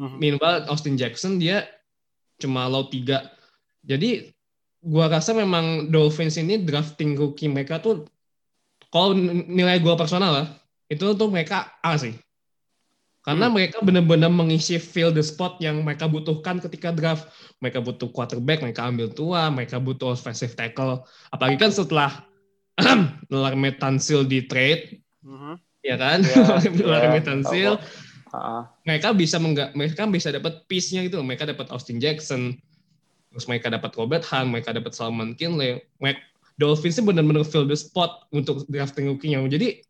Mhm. 0.00 0.16
Meanwhile 0.18 0.66
Austin 0.66 0.98
Jackson 0.98 1.38
dia 1.38 1.66
cuma 2.42 2.66
allowed 2.66 2.90
tiga. 2.90 3.30
Jadi 3.86 4.34
gua 4.82 5.06
rasa 5.06 5.30
memang 5.32 5.88
Dolphins 5.88 6.34
ini 6.36 6.58
drafting 6.60 7.14
rookie 7.14 7.48
mereka 7.48 7.78
tuh 7.78 8.04
kalau 8.90 9.14
nilai 9.48 9.78
gua 9.78 9.94
personal 9.94 10.32
lah 10.34 10.46
itu 10.90 11.14
tuh 11.14 11.28
mereka 11.30 11.70
A 11.80 11.94
sih. 11.94 12.14
Karena 13.24 13.48
Hmm. 13.48 13.56
mereka 13.56 13.80
benar-benar 13.80 14.28
mengisi 14.28 14.76
fill 14.76 15.08
the 15.08 15.24
spot 15.24 15.56
yang 15.56 15.80
mereka 15.80 16.04
butuhkan 16.04 16.60
ketika 16.60 16.92
draft. 16.92 17.24
Mereka 17.64 17.80
butuh 17.80 18.12
quarterback, 18.12 18.60
mereka 18.60 18.84
ambil 18.84 19.08
tua, 19.08 19.48
mereka 19.48 19.80
butuh 19.80 20.12
offensive 20.12 20.52
tackle. 20.52 21.08
Apalagi 21.32 21.56
kan 21.56 21.72
setelah 21.72 22.12
Larry 23.32 23.72
Tansil 23.80 24.28
di 24.28 24.44
trade, 24.44 25.00
Mhm. 25.24 25.56
ya 25.80 25.96
kan? 25.96 26.20
Iya, 26.20 26.36
Larry 26.84 27.16
iya, 27.16 27.24
Tansil, 27.24 27.72
mereka 28.86 29.12
bisa 29.12 29.36
mengga, 29.38 29.70
mereka 29.76 30.06
bisa 30.08 30.30
dapat 30.30 30.64
piece-nya 30.70 31.06
gitu. 31.06 31.20
Mereka 31.20 31.48
dapat 31.48 31.70
Austin 31.70 31.98
Jackson, 31.98 32.54
terus 33.30 33.46
mereka 33.50 33.70
dapat 33.70 33.94
Robert 33.94 34.24
Hunt, 34.28 34.50
mereka 34.50 34.74
dapat 34.74 34.92
Salman 34.94 35.34
Kinley. 35.34 35.82
Mereka, 35.98 36.20
Dolphins 36.54 36.98
ini 37.02 37.10
benar-benar 37.10 37.42
fill 37.42 37.66
the 37.66 37.74
spot 37.74 38.30
untuk 38.30 38.62
drafting 38.70 39.10
rookie-nya. 39.10 39.42
Jadi 39.50 39.82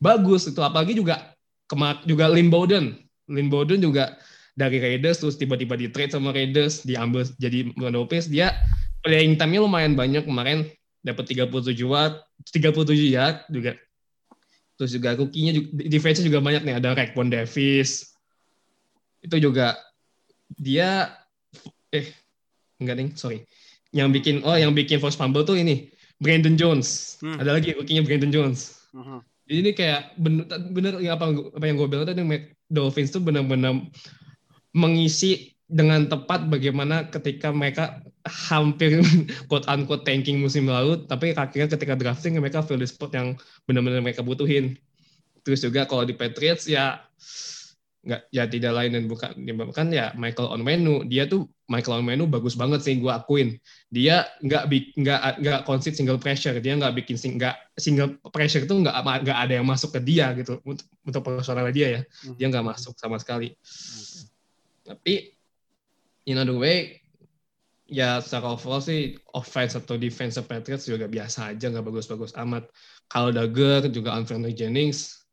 bagus 0.00 0.48
itu. 0.48 0.60
Apalagi 0.64 0.96
juga 0.96 1.36
kemar 1.68 2.00
juga 2.08 2.28
Lynn 2.32 2.48
Bowden. 2.48 2.96
Lynn 3.28 3.52
Bowden 3.52 3.82
juga 3.82 4.16
dari 4.56 4.80
Raiders 4.80 5.20
terus 5.20 5.36
tiba-tiba 5.36 5.76
di 5.76 5.92
trade 5.92 6.16
sama 6.16 6.32
Raiders 6.32 6.80
diambil 6.82 7.28
jadi 7.36 7.68
Dolphins 7.76 8.32
dia 8.32 8.56
playing 9.04 9.36
time-nya 9.36 9.60
lumayan 9.60 9.92
banyak 9.92 10.24
kemarin 10.24 10.64
dapat 11.04 11.28
37 11.28 11.76
watt 11.84 12.24
37 12.48 12.96
yard 13.12 13.44
juga 13.52 13.76
terus 14.76 14.92
juga 14.92 15.16
rookie-nya 15.16 15.52
juga, 15.56 15.68
defense-nya 15.88 16.28
juga 16.28 16.40
banyak 16.44 16.62
nih. 16.62 16.74
Ada 16.78 16.96
Raekwon 16.96 17.32
Davis. 17.32 18.12
Itu 19.24 19.36
juga 19.40 19.76
dia 20.56 21.16
eh 21.90 22.06
enggak 22.78 22.96
nih 22.96 23.08
sorry. 23.16 23.38
Yang 23.90 24.08
bikin 24.20 24.34
oh 24.44 24.56
yang 24.56 24.76
bikin 24.76 25.00
force 25.00 25.16
fumble 25.16 25.42
tuh 25.42 25.56
ini 25.56 25.88
Brandon 26.20 26.54
Jones. 26.56 27.18
Hmm. 27.20 27.40
ada 27.40 27.56
lagi 27.56 27.72
rookie-nya 27.76 28.04
Brandon 28.04 28.32
Jones. 28.32 28.76
Mhm. 28.96 29.20
jadi 29.46 29.58
ini 29.60 29.70
kayak 29.76 30.00
bener, 30.16 30.48
bener 30.72 30.92
apa 31.12 31.28
apa 31.28 31.64
yang 31.68 31.76
gue 31.76 31.86
bilang 31.86 32.08
tadi 32.08 32.24
Dolphins 32.66 33.12
tuh 33.12 33.20
benar-benar 33.20 33.78
mengisi 34.72 35.54
dengan 35.68 36.06
tepat 36.06 36.46
bagaimana 36.48 37.06
ketika 37.10 37.52
mereka 37.52 38.00
hampir 38.26 39.00
quote 39.48 39.66
unquote 39.70 40.02
tanking 40.02 40.42
musim 40.42 40.66
lalu 40.68 41.06
tapi 41.06 41.32
akhirnya 41.32 41.70
ketika 41.70 41.94
drafting 41.94 42.36
mereka 42.38 42.60
fill 42.60 42.78
the 42.78 42.88
spot 42.88 43.14
yang 43.14 43.38
benar-benar 43.64 44.02
mereka 44.02 44.20
butuhin. 44.22 44.76
Terus 45.46 45.62
juga 45.62 45.86
kalau 45.86 46.02
di 46.02 46.14
Patriots 46.14 46.66
ya 46.66 47.06
nggak 48.06 48.22
ya 48.30 48.46
tidak 48.46 48.70
lain 48.70 48.90
dan 48.94 49.04
bukan 49.10 49.30
bahkan 49.66 49.90
ya 49.90 50.14
Michael 50.14 50.50
Onwenu. 50.54 51.06
Dia 51.06 51.26
tuh 51.26 51.50
Michael 51.66 52.02
Onwenu 52.02 52.30
bagus 52.30 52.54
banget 52.54 52.82
sih 52.82 52.98
gue 52.98 53.10
akuin. 53.10 53.58
Dia 53.90 54.26
nggak 54.42 54.70
nggak 54.94 55.20
nggak 55.42 55.60
concede 55.66 55.98
single 55.98 56.18
pressure. 56.18 56.58
Dia 56.62 56.78
nggak 56.78 56.94
bikin 57.02 57.18
sing- 57.18 57.38
nggak 57.38 57.78
single 57.78 58.18
pressure 58.30 58.62
itu 58.62 58.74
nggak 58.74 58.94
nggak 59.26 59.38
ada 59.38 59.54
yang 59.58 59.66
masuk 59.66 59.94
ke 59.94 60.00
dia 60.02 60.34
gitu 60.38 60.58
untuk 60.62 60.86
untuk 61.02 61.22
personal 61.22 61.66
dia 61.74 61.88
ya. 61.98 62.00
Dia 62.38 62.46
nggak 62.50 62.66
masuk 62.66 62.94
sama 62.98 63.18
sekali. 63.18 63.54
Tapi 64.86 65.34
in 66.26 66.38
other 66.38 66.58
way 66.58 67.05
ya 67.86 68.18
secara 68.18 68.54
overall 68.54 68.82
sih 68.82 69.14
offense 69.34 69.78
atau 69.78 69.94
defense 69.94 70.38
Patriots 70.42 70.90
juga 70.90 71.06
biasa 71.06 71.54
aja 71.54 71.70
nggak 71.70 71.86
bagus-bagus 71.86 72.34
amat 72.34 72.66
kalau 73.06 73.30
Dagger 73.30 73.86
juga 73.94 74.14
Anthony 74.18 74.50
Jennings 74.50 75.26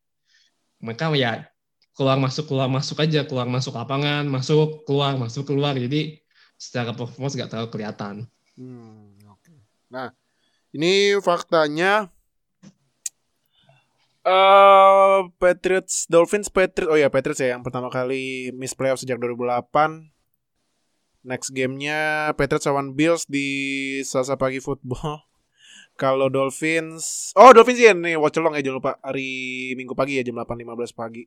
mereka 0.77 1.09
ya 1.17 1.49
keluar 1.97 2.21
masuk 2.21 2.49
keluar 2.49 2.69
masuk 2.69 3.01
aja 3.01 3.25
keluar 3.25 3.49
masuk 3.49 3.73
lapangan 3.73 4.25
masuk 4.29 4.85
keluar 4.85 5.17
masuk 5.17 5.49
keluar 5.49 5.73
jadi 5.73 6.21
secara 6.57 6.93
performance 6.93 7.33
nggak 7.33 7.49
terlalu 7.49 7.69
kelihatan 7.73 8.29
Hmm, 8.53 9.17
oke. 9.33 9.53
Nah, 9.89 10.13
ini 10.77 11.17
faktanya 11.25 12.13
eh 14.23 15.19
Patriots 15.41 16.07
Dolphins 16.07 16.47
Patriots 16.47 16.87
oh 16.87 16.95
ya 16.95 17.09
Patriots 17.11 17.41
ya 17.43 17.57
yang 17.57 17.65
pertama 17.65 17.89
kali 17.91 18.53
miss 18.55 18.77
playoff 18.77 19.01
sejak 19.01 19.17
2008. 19.17 20.12
Next 21.23 21.49
gamenya 21.49 22.29
Patriots 22.35 22.67
lawan 22.67 22.93
Bills 22.93 23.23
di 23.25 23.47
Selasa 24.03 24.35
pagi 24.35 24.59
football. 24.59 25.23
Kalau 26.01 26.27
Dolphins, 26.27 27.31
oh 27.37 27.53
Dolphins 27.53 27.79
ya 27.79 27.93
nih 27.93 28.17
watch 28.17 28.35
along 28.35 28.57
ya 28.57 28.65
jangan 28.65 28.77
lupa 28.81 28.91
hari 28.99 29.71
Minggu 29.77 29.93
pagi 29.93 30.17
ya 30.17 30.25
jam 30.25 30.35
8.15 30.35 30.91
pagi. 30.91 31.23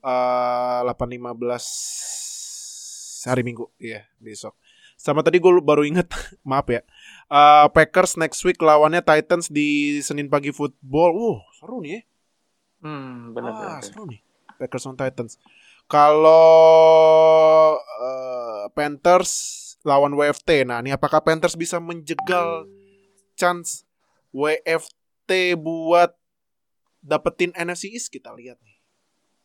Eh 0.00 0.80
8.15 0.82 3.28
hari 3.28 3.42
Minggu, 3.42 3.68
iya 3.76 4.06
besok. 4.18 4.56
Sama 4.96 5.20
tadi 5.20 5.36
gue 5.36 5.60
baru 5.60 5.84
inget, 5.84 6.08
maaf 6.48 6.66
ya. 6.66 6.80
Eh, 7.28 7.66
Packers 7.70 8.16
next 8.16 8.40
week 8.42 8.58
lawannya 8.58 9.04
Titans 9.04 9.46
di 9.46 10.00
Senin 10.00 10.26
pagi 10.26 10.50
football. 10.50 11.12
Wow, 11.12 11.36
seru 11.52 11.84
nih 11.84 11.92
ya. 11.92 12.00
hmm, 12.82 13.30
benar 13.30 13.52
Ah, 13.52 13.78
seru 13.84 14.08
nih. 14.08 14.18
Packers 14.56 14.88
on 14.88 14.96
Titans. 14.96 15.36
Kalau 15.86 16.48
eh, 17.76 18.45
Panthers 18.72 19.32
lawan 19.86 20.16
WFT. 20.18 20.66
Nah, 20.66 20.82
ini 20.82 20.90
apakah 20.90 21.22
Panthers 21.22 21.54
bisa 21.54 21.78
menjegal 21.78 22.66
chance 23.38 23.86
WFT 24.34 25.54
buat 25.54 26.16
dapetin 27.04 27.54
NFC 27.54 27.94
East 27.94 28.10
kita 28.10 28.34
lihat 28.34 28.58
nih. 28.64 28.76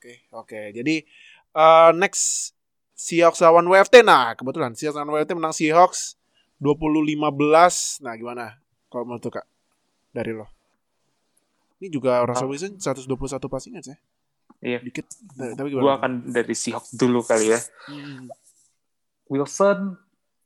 Oke, 0.02 0.14
oke. 0.34 0.60
Jadi 0.74 1.06
eh, 1.54 1.92
next 1.94 2.56
Seahawks 2.98 3.42
lawan 3.42 3.66
WFT. 3.66 4.06
Nah, 4.06 4.34
kebetulan 4.38 4.74
Seahawks 4.74 4.98
lawan 4.98 5.14
WFT 5.14 5.32
menang 5.38 5.54
Seahawks 5.54 6.18
20-15. 6.62 8.06
Nah, 8.06 8.14
gimana? 8.14 8.46
Kalau 8.90 9.10
menurut 9.10 9.26
Kak? 9.26 9.46
Dari 10.14 10.34
lo. 10.38 10.46
Ini 11.82 11.90
juga 11.90 12.22
Russell. 12.22 12.46
Wilson 12.46 12.78
121 12.78 13.10
passing 13.50 13.74
ya? 13.78 13.98
Iya. 14.62 14.80
Dikit. 14.86 15.06
Tapi 15.34 15.68
gimana? 15.74 15.98
akan 15.98 16.30
dari 16.30 16.54
Seahawks 16.54 16.94
dulu 16.94 17.26
kali 17.26 17.58
ya. 17.58 17.60
Hmm. 17.90 18.30
Wilson 19.32 19.96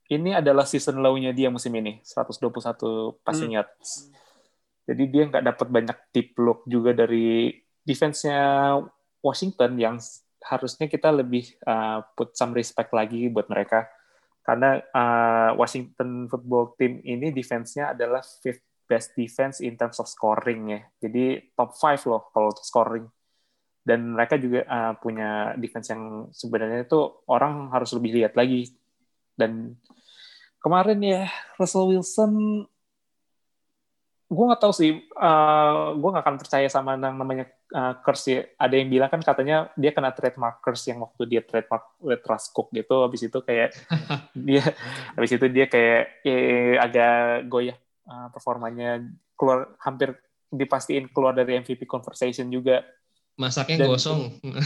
ini 0.06 0.38
adalah 0.38 0.62
season 0.62 1.02
low-nya 1.02 1.34
dia 1.34 1.50
musim 1.50 1.74
ini, 1.74 1.98
121 2.06 3.18
passing 3.26 3.50
Hmm. 3.50 3.58
yards. 3.58 4.14
Jadi 4.86 5.02
dia 5.10 5.26
nggak 5.26 5.42
dapat 5.42 5.66
banyak 5.66 5.98
deep 6.14 6.38
look 6.38 6.62
juga 6.70 6.94
dari 6.94 7.50
defense-nya 7.82 8.78
Washington 9.18 9.74
yang 9.74 9.98
harusnya 10.46 10.86
kita 10.86 11.10
lebih 11.10 11.58
uh, 11.66 12.06
put 12.14 12.38
some 12.38 12.54
respect 12.54 12.94
lagi 12.94 13.26
buat 13.26 13.50
mereka 13.50 13.90
karena 14.46 14.78
uh, 14.94 15.58
Washington 15.58 16.30
football 16.30 16.78
team 16.78 17.02
ini 17.02 17.34
defense-nya 17.34 17.98
adalah 17.98 18.22
fifth 18.22 18.62
best 18.86 19.18
defense 19.18 19.58
in 19.58 19.74
terms 19.74 19.98
of 19.98 20.06
scoring 20.06 20.70
ya. 20.70 20.80
Jadi 21.02 21.50
top 21.58 21.74
5 21.74 22.06
loh 22.06 22.30
kalau 22.30 22.54
untuk 22.54 22.62
scoring. 22.62 23.10
Dan 23.86 24.18
mereka 24.18 24.34
juga 24.34 24.66
uh, 24.66 24.92
punya 24.98 25.54
defense 25.54 25.94
yang 25.94 26.26
sebenarnya 26.34 26.82
itu 26.82 26.98
orang 27.30 27.70
harus 27.70 27.94
lebih 27.94 28.18
lihat 28.18 28.34
lagi. 28.34 28.74
Dan 29.38 29.78
kemarin 30.58 30.98
ya 30.98 31.30
Russell 31.54 31.94
Wilson 31.94 32.66
gue 34.26 34.44
nggak 34.50 34.58
tahu 34.58 34.74
sih, 34.74 34.90
uh, 35.14 35.94
gue 35.94 36.08
nggak 36.10 36.24
akan 36.26 36.38
percaya 36.42 36.66
sama 36.66 36.98
yang 36.98 37.14
namanya 37.14 37.46
uh, 37.70 37.94
curse 38.02 38.26
ya. 38.26 38.40
Ada 38.58 38.74
yang 38.74 38.90
bilang 38.90 39.06
kan 39.06 39.22
katanya 39.22 39.70
dia 39.78 39.94
kena 39.94 40.10
trademark 40.10 40.58
curse 40.58 40.90
yang 40.90 40.98
waktu 40.98 41.22
dia 41.30 41.46
trademark 41.46 41.94
with 42.02 42.26
Russ 42.26 42.50
Cook 42.50 42.74
gitu. 42.74 43.06
Habis 43.06 43.30
itu 43.30 43.38
kayak 43.38 43.70
dia, 44.46 44.66
habis 45.14 45.30
itu 45.30 45.46
dia 45.46 45.70
kayak 45.70 46.26
eh, 46.26 46.74
agak 46.74 47.46
goyah 47.46 47.78
uh, 48.10 48.28
performanya 48.34 48.98
keluar 49.38 49.78
hampir 49.78 50.18
dipastiin 50.50 51.10
keluar 51.14 51.30
dari 51.30 51.62
MVP 51.62 51.86
conversation 51.86 52.50
juga. 52.50 52.82
Masaknya 53.36 53.84
Dan- 53.84 53.90
gosong. 53.92 54.20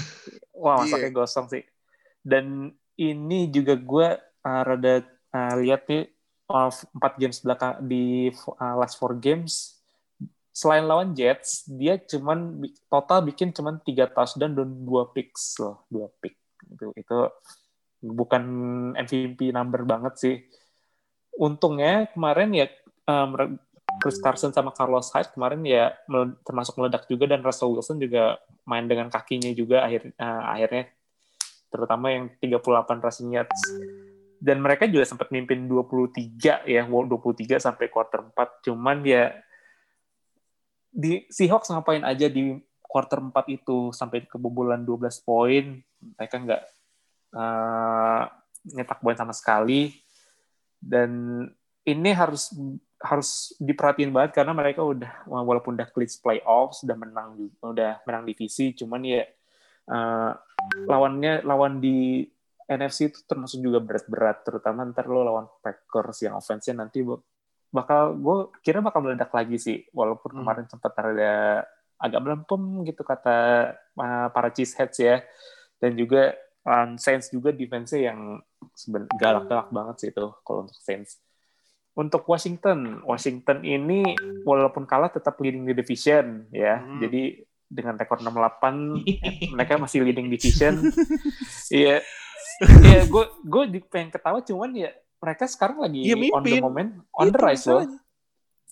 Wah, 0.63 0.85
masaknya 0.85 1.11
gosong 1.11 1.47
sih. 1.51 1.63
Dan 2.21 2.71
ini 3.01 3.49
juga 3.49 3.75
gue 3.75 4.09
uh, 4.21 4.63
rada 4.65 5.03
uh, 5.33 5.55
lihat 5.61 5.89
nih 5.89 6.05
uh, 6.51 6.71
empat 6.71 7.13
games 7.17 7.39
belakang 7.41 7.81
di 7.87 8.29
uh, 8.31 8.77
last 8.77 9.01
four 9.01 9.17
games 9.17 9.81
selain 10.51 10.85
lawan 10.85 11.15
Jets 11.15 11.65
dia 11.71 11.97
cuman 11.97 12.61
total 12.91 13.25
bikin 13.25 13.55
cuman 13.55 13.81
tiga 13.87 14.11
touchdown 14.11 14.53
dan 14.53 14.69
dua 14.85 15.09
picks 15.15 15.57
loh 15.63 15.87
dua 15.89 16.11
pick 16.21 16.37
itu 16.69 16.93
itu 16.99 17.19
bukan 18.03 18.45
MVP 18.99 19.55
number 19.55 19.87
banget 19.87 20.15
sih 20.19 20.37
untungnya 21.39 22.11
kemarin 22.13 22.51
ya 22.53 22.67
um, 23.09 23.57
Chris 23.99 24.23
Carson 24.23 24.55
sama 24.55 24.71
Carlos 24.71 25.11
Hyde 25.11 25.35
kemarin 25.35 25.61
ya 25.67 25.91
termasuk 26.47 26.79
meledak 26.79 27.11
juga 27.11 27.27
dan 27.27 27.43
Russell 27.43 27.75
Wilson 27.75 27.99
juga 27.99 28.39
main 28.69 28.87
dengan 28.87 29.11
kakinya 29.11 29.51
juga 29.51 29.83
akhir 29.83 30.15
uh, 30.17 30.45
akhirnya. 30.55 30.85
Terutama 31.71 32.07
yang 32.15 32.25
38 32.39 33.05
rushing 33.05 33.31
yards. 33.35 33.61
Dan 34.41 34.65
mereka 34.65 34.89
juga 34.89 35.05
sempat 35.05 35.29
mimpin 35.29 35.69
23 35.69 36.65
ya 36.65 36.83
23 36.89 37.61
sampai 37.61 37.93
quarter 37.93 38.25
4 38.25 38.65
cuman 38.65 39.05
ya 39.05 39.37
di 40.91 41.29
Seahawks 41.29 41.71
ngapain 41.71 42.03
aja 42.03 42.27
di 42.27 42.57
quarter 42.81 43.23
4 43.23 43.37
itu 43.53 43.95
sampai 43.95 44.27
kebobolan 44.27 44.83
12 44.83 45.23
poin. 45.23 45.79
Mereka 46.19 46.37
nggak 46.41 46.63
uh, 47.37 48.23
nyetak 48.75 48.99
poin 48.99 49.15
sama 49.15 49.37
sekali. 49.37 49.95
Dan 50.81 51.45
ini 51.85 52.11
harus 52.17 52.51
harus 53.01 53.57
diperhatiin 53.57 54.13
banget 54.13 54.37
karena 54.37 54.53
mereka 54.53 54.85
udah 54.85 55.25
walaupun 55.25 55.73
udah 55.73 55.89
clinch 55.89 56.21
playoffs 56.21 56.85
udah 56.85 56.97
menang 57.01 57.49
udah 57.65 58.05
menang 58.05 58.29
divisi 58.29 58.77
cuman 58.77 59.01
ya 59.09 59.25
uh, 59.89 60.37
lawannya 60.85 61.41
lawan 61.49 61.81
di 61.81 62.29
NFC 62.71 63.11
itu 63.11 63.25
termasuk 63.25 63.65
juga 63.65 63.81
berat-berat 63.81 64.45
terutama 64.45 64.85
ntar 64.93 65.09
lo 65.09 65.25
lawan 65.25 65.49
Packers 65.65 66.29
yang 66.29 66.37
offense-nya 66.37 66.77
nanti 66.77 67.01
bakal 67.73 68.15
gue 68.21 68.39
kira 68.61 68.85
bakal 68.85 69.01
meledak 69.01 69.33
lagi 69.33 69.57
sih 69.57 69.81
walaupun 69.97 70.37
Hmm. 70.37 70.39
kemarin 70.45 70.67
sempat 70.69 70.93
ada 71.01 71.65
agak 72.01 72.21
melempem 72.21 72.85
gitu 72.85 73.01
kata 73.01 73.39
uh, 73.97 74.29
para 74.29 74.53
cheeseheads 74.53 74.99
ya 75.01 75.25
dan 75.81 75.97
juga 75.97 76.37
um, 76.69 77.01
Saints 77.01 77.33
juga 77.33 77.49
defense-nya 77.49 78.13
yang 78.13 78.45
galak-galak 79.17 79.73
banget 79.73 79.97
sih 80.05 80.09
itu 80.13 80.27
kalau 80.45 80.69
untuk 80.69 80.77
Saints 80.85 81.17
untuk 81.93 82.23
Washington 82.25 83.03
Washington 83.03 83.61
ini 83.61 84.15
walaupun 84.43 84.85
kalah 84.85 85.09
tetap 85.09 85.37
leading 85.37 85.65
the 85.65 85.73
division 85.73 86.47
ya 86.49 86.79
Hmm. 86.79 86.99
jadi 86.99 87.43
dengan 87.67 87.95
rekor 87.95 88.19
68 88.19 89.07
eh, 89.07 89.19
mereka 89.55 89.75
masih 89.77 90.03
leading 90.03 90.27
division 90.27 90.91
iya 91.73 92.03
iya 92.83 93.01
gue 93.05 93.25
gue 93.41 93.63
pengen 93.85 94.11
ketawa 94.11 94.41
cuman 94.41 94.71
ya 94.73 94.91
mereka 95.17 95.45
sekarang 95.45 95.79
lagi 95.79 96.01
Iya, 96.03 96.17
on 96.31 96.43
the 96.43 96.59
moment 96.59 96.91
on 97.13 97.27
the 97.27 97.33
Itu 97.33 97.41
rise 97.41 97.65
loh. 97.67 97.85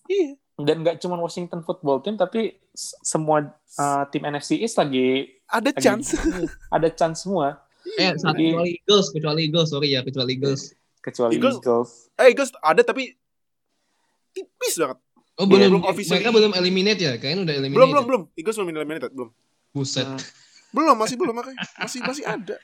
Iya. 0.04 0.30
dan 0.58 0.76
nggak 0.80 0.98
cuma 0.98 1.14
Washington 1.16 1.60
football 1.60 2.00
team 2.00 2.16
tapi 2.16 2.56
semua 2.74 3.46
uh, 3.76 4.02
tim 4.08 4.24
NFC 4.24 4.58
East 4.58 4.74
lagi 4.74 5.30
Ada 5.46 5.70
lagi- 5.70 5.78
chance. 5.80 6.18
ada 6.68 6.88
chance 6.90 7.22
semua 7.22 7.62
Eh, 7.90 8.12
satu 8.12 8.36
Jadi- 8.36 8.52
kecuali 8.52 8.72
Eagles, 8.76 9.06
kecuali 9.08 9.40
Eagles, 9.42 9.68
sorry 9.70 9.88
ya, 9.90 10.02
kecuali 10.02 10.36
Eagles. 10.36 10.76
Kecuali 11.08 11.32
Eagles- 11.34 11.58
Eagles, 11.58 11.90
Eh, 12.14 12.26
Eagles 12.28 12.50
ada 12.58 12.82
tapi 12.82 13.16
tipis 14.30 14.76
banget. 14.76 14.98
Oh, 15.34 15.46
belum, 15.46 15.70
belum 15.72 15.84
officially. 15.84 16.18
mereka 16.18 16.30
belum 16.30 16.52
eliminate 16.52 17.00
ya? 17.00 17.12
Kayaknya 17.14 17.40
udah 17.42 17.54
eliminate. 17.56 17.78
Belum, 17.78 17.90
belum, 17.90 18.04
belum. 18.04 18.22
Eagles 18.34 18.56
belum 18.56 18.68
eliminated, 18.70 19.10
belum. 19.10 19.30
Buset. 19.70 20.04
Hmm, 20.04 20.18
Belum, 20.68 20.94
masih 20.94 21.16
belum 21.16 21.32
makanya. 21.32 21.62
Masih 21.78 22.00
masih 22.02 22.24
ada. 22.24 22.56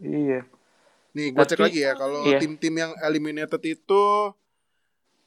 iya 0.00 0.48
Nih, 1.12 1.30
gue 1.30 1.44
cek 1.44 1.60
lagi 1.60 1.78
ya 1.80 1.92
kalau 1.92 2.24
iya. 2.24 2.38
tim-tim 2.38 2.72
yang 2.72 2.90
eliminated 3.00 3.60
itu 3.62 4.02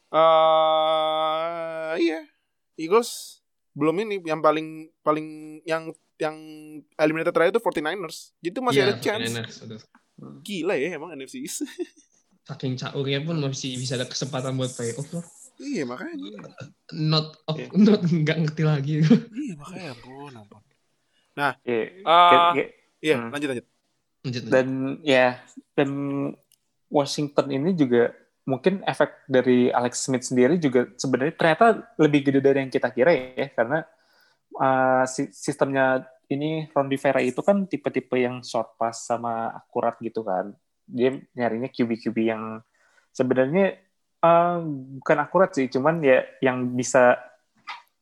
eh 0.09 1.93
iya. 1.97 2.19
Eagles 2.75 3.39
belum 3.71 3.95
ini 3.99 4.19
yang 4.21 4.39
paling 4.39 4.89
paling 4.99 5.27
yang 5.63 5.89
yang 6.17 6.35
eliminated 6.95 7.29
terakhir 7.29 7.53
itu 7.53 7.61
49ers. 7.61 8.33
Jadi 8.39 8.49
itu 8.49 8.59
masih 8.59 8.79
Iya, 8.79 8.87
ada 8.87 8.95
chance. 8.97 9.29
49ers, 9.29 9.55
aduh. 9.63 9.81
Gila 10.41 10.73
ya 10.75 10.87
emang 10.91 11.13
NFC 11.13 11.35
East. 11.39 11.61
Saking 12.47 12.73
caurnya 12.75 13.19
pun 13.19 13.35
masih 13.37 13.75
bisa 13.75 13.95
ada 13.95 14.07
kesempatan 14.07 14.55
buat 14.55 14.71
playoff 14.71 15.03
loh. 15.11 15.25
iya, 15.59 15.83
makanya. 15.83 16.47
Not, 16.93 17.43
of, 17.43 17.57
Iya. 17.57 17.67
not 17.85 18.01
nggak 18.01 18.37
ngerti 18.39 18.63
lagi. 18.63 18.95
Iya, 19.33 19.53
makanya 19.55 19.87
ampun, 19.91 20.31
ampun. 20.33 20.61
iya 21.35 21.79
Ah, 22.03 22.29
Kayak- 22.31 22.53
kayak- 22.55 22.73
Iya, 22.97 23.15
Hmm. 23.15 23.29
lanjut 23.29 23.49
lanjut. 23.51 23.67
Lanjut, 24.23 24.41
lanjut. 24.41 24.51
dan 24.51 24.67
ya 25.03 25.27
dan 25.73 25.89
Washington 26.87 27.47
ini 27.47 27.69
juga 27.73 28.09
mungkin 28.43 28.79
efek 28.81 29.27
dari 29.27 29.67
Alex 29.69 30.01
Smith 30.01 30.23
sendiri 30.23 30.55
juga 30.55 30.87
sebenarnya 30.95 31.35
ternyata 31.35 31.65
lebih 31.95 32.25
gede 32.25 32.39
dari 32.39 32.63
yang 32.63 32.71
kita 32.71 32.89
kira 32.89 33.11
ya 33.13 33.51
karena 33.51 33.83
uh, 34.55 35.03
si- 35.05 35.29
sistemnya 35.29 36.01
ini 36.27 36.65
Ron 36.71 36.87
Rivera 36.87 37.19
itu 37.19 37.39
kan 37.39 37.67
tipe-tipe 37.67 38.15
yang 38.15 38.39
short 38.41 38.75
pass 38.75 39.05
sama 39.05 39.51
akurat 39.53 39.95
gitu 39.99 40.23
kan 40.23 40.55
dia 40.87 41.19
nyarinya 41.35 41.67
QB-QB 41.67 42.17
yang 42.23 42.63
sebenarnya 43.11 43.77
uh, 44.23 44.63
bukan 44.99 45.17
akurat 45.19 45.51
sih 45.51 45.67
cuman 45.67 45.99
ya 45.99 46.23
yang 46.39 46.71
bisa 46.73 47.19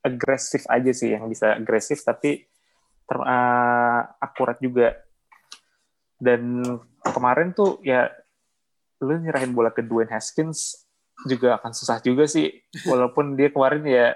agresif 0.05 0.69
aja 0.69 0.93
sih 0.93 1.17
yang 1.17 1.25
bisa 1.25 1.57
agresif 1.57 2.05
tapi 2.05 2.45
ter, 3.05 3.17
uh, 3.21 4.01
akurat 4.21 4.57
juga. 4.59 4.97
Dan 6.17 6.61
kemarin 7.01 7.53
tuh 7.53 7.81
ya 7.85 8.09
lu 9.01 9.17
nyerahin 9.21 9.53
bola 9.53 9.69
ke 9.69 9.85
Dwayne 9.85 10.13
Haskins 10.13 10.85
juga 11.25 11.61
akan 11.61 11.71
susah 11.71 12.01
juga 12.01 12.25
sih. 12.25 12.49
Walaupun 12.89 13.37
dia 13.37 13.53
kemarin 13.53 13.85
ya 13.85 14.07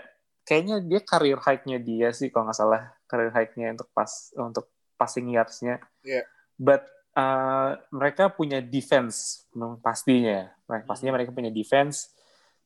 kayaknya 0.46 0.82
dia 0.82 1.00
karir 1.06 1.38
high-nya 1.38 1.78
dia 1.78 2.10
sih 2.14 2.34
kalau 2.34 2.50
nggak 2.50 2.58
salah. 2.58 2.82
Karir 3.06 3.34
high-nya 3.34 3.78
untuk 3.78 3.90
pas 3.94 4.10
untuk 4.38 4.70
passing 4.98 5.32
yards-nya. 5.32 5.80
Iya. 6.04 6.24
but 6.60 6.84
uh, 7.16 7.78
mereka 7.94 8.30
punya 8.34 8.60
defense 8.60 9.48
pastinya 9.82 10.52
pastinya 10.86 11.16
mereka 11.18 11.34
punya 11.34 11.50
defense 11.50 12.14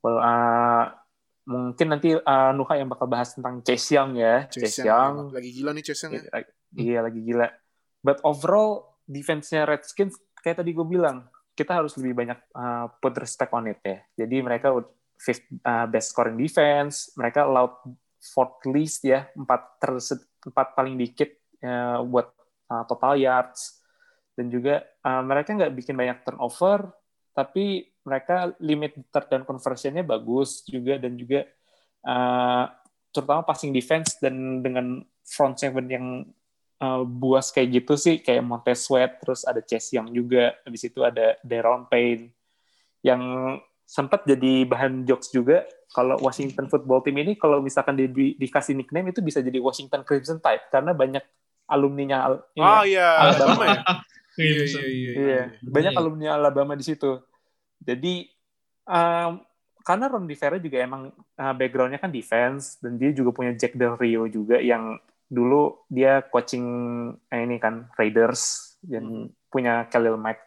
well, 0.03 0.19
uh, 0.19 0.91
mungkin 1.43 1.87
nanti 1.91 2.15
uh, 2.15 2.51
Nuha 2.55 2.79
yang 2.79 2.87
bakal 2.87 3.07
bahas 3.07 3.35
tentang 3.35 3.59
Chase 3.63 3.95
Young 3.95 4.15
ya 4.15 4.47
Chase 4.47 4.79
Chase 4.79 4.87
Young 4.87 4.95
Young 4.95 5.15
lagi 5.35 5.49
gila 5.51 5.71
nih 5.75 5.83
Chase 5.83 6.01
Young 6.07 6.13
ya. 6.15 6.21
Iya, 6.23 6.43
Iya 6.73 6.99
lagi 7.05 7.21
gila. 7.21 7.47
But 8.01 8.17
overall 8.25 8.97
defense-nya 9.05 9.67
Redskins 9.67 10.17
kayak 10.41 10.63
tadi 10.63 10.73
gue 10.73 10.83
bilang 10.87 11.27
kita 11.53 11.77
harus 11.77 11.93
lebih 12.01 12.17
banyak 12.17 12.39
uh, 12.57 12.89
put 12.97 13.13
respect 13.21 13.53
on 13.53 13.69
it 13.69 13.79
ya. 13.85 14.01
Jadi 14.25 14.41
mereka 14.41 14.73
fifth 15.19 15.45
uh, 15.63 15.85
best 15.85 16.11
scoring 16.11 16.35
defense, 16.35 17.13
mereka 17.13 17.45
allowed 17.45 17.77
fourth 18.19 18.63
least 18.67 19.05
ya, 19.05 19.29
empat 19.37 19.77
terse- 19.77 20.25
empat 20.43 20.73
paling 20.73 20.97
dikit 20.97 21.29
uh, 21.61 22.01
buat 22.03 22.33
uh, 22.73 22.83
total 22.89 23.19
yards 23.21 23.82
dan 24.33 24.49
juga 24.49 24.81
uh, 25.05 25.21
mereka 25.21 25.53
nggak 25.53 25.73
bikin 25.73 25.95
banyak 25.97 26.17
turnover, 26.25 26.89
tapi 27.33 27.89
mereka 28.03 28.51
limit 28.59 28.99
third 29.09 29.27
down 29.31 29.43
conversion-nya 29.47 30.03
bagus 30.03 30.61
juga 30.67 30.99
dan 30.99 31.15
juga 31.15 31.47
uh, 32.03 32.67
terutama 33.13 33.45
passing 33.47 33.71
defense 33.71 34.19
dan 34.19 34.59
dengan 34.59 35.05
front 35.23 35.55
seven 35.55 35.85
yang 35.87 36.05
uh, 36.83 37.01
buas 37.07 37.53
kayak 37.53 37.83
gitu 37.83 37.93
sih 37.95 38.19
kayak 38.19 38.43
Montez 38.43 38.83
Sweat 38.83 39.23
terus 39.23 39.47
ada 39.47 39.63
Chase 39.63 39.95
Young 39.95 40.11
juga 40.11 40.51
habis 40.67 40.83
itu 40.83 40.99
ada 41.05 41.39
Deron 41.45 41.87
Payne 41.87 42.35
yang 43.05 43.21
sempat 43.87 44.25
jadi 44.27 44.65
bahan 44.67 45.05
jokes 45.07 45.31
juga 45.31 45.63
kalau 45.93 46.17
Washington 46.19 46.67
football 46.67 47.05
team 47.05 47.21
ini 47.21 47.37
kalau 47.37 47.61
misalkan 47.61 47.93
di, 47.93 48.09
di- 48.09 48.35
dikasih 48.35 48.73
nickname 48.73 49.13
itu 49.13 49.21
bisa 49.21 49.39
jadi 49.39 49.61
Washington 49.61 50.01
Crimson 50.03 50.41
Tide 50.41 50.65
karena 50.73 50.91
banyak 50.91 51.21
alumninya 51.69 52.17
Al- 52.27 52.43
Oh 52.59 52.83
ya, 52.83 52.83
iya, 52.83 53.09
Alabama. 53.37 53.79
Alabama 54.33 54.63
ya? 54.63 54.65
Iya, 54.65 54.65
Iya, 54.65 54.81
iya, 54.81 54.89
iya. 54.89 55.11
Iya, 55.13 55.41
banyak 55.61 55.93
Iya. 55.93 55.99
alumni 55.99 56.27
Alabama 56.33 56.73
di 56.73 56.85
situ. 56.85 57.11
Jadi 57.83 58.27
um, 58.87 59.31
karena 59.83 60.05
Ron 60.07 60.25
Rivera 60.25 60.57
juga 60.57 60.77
emang 60.79 61.11
uh, 61.11 61.53
backgroundnya 61.53 61.99
kan 61.99 62.09
defense 62.09 62.79
dan 62.79 62.95
dia 62.95 63.11
juga 63.11 63.35
punya 63.35 63.51
Jack 63.53 63.75
Del 63.75 63.99
Rio 63.99 64.25
juga 64.31 64.57
yang 64.57 64.95
dulu 65.27 65.83
dia 65.91 66.23
coaching 66.23 66.65
eh, 67.27 67.41
ini 67.43 67.57
kan 67.59 67.89
Raiders 67.99 68.75
dan 68.79 69.27
punya 69.51 69.85
Khalil 69.91 70.15
Mack. 70.15 70.45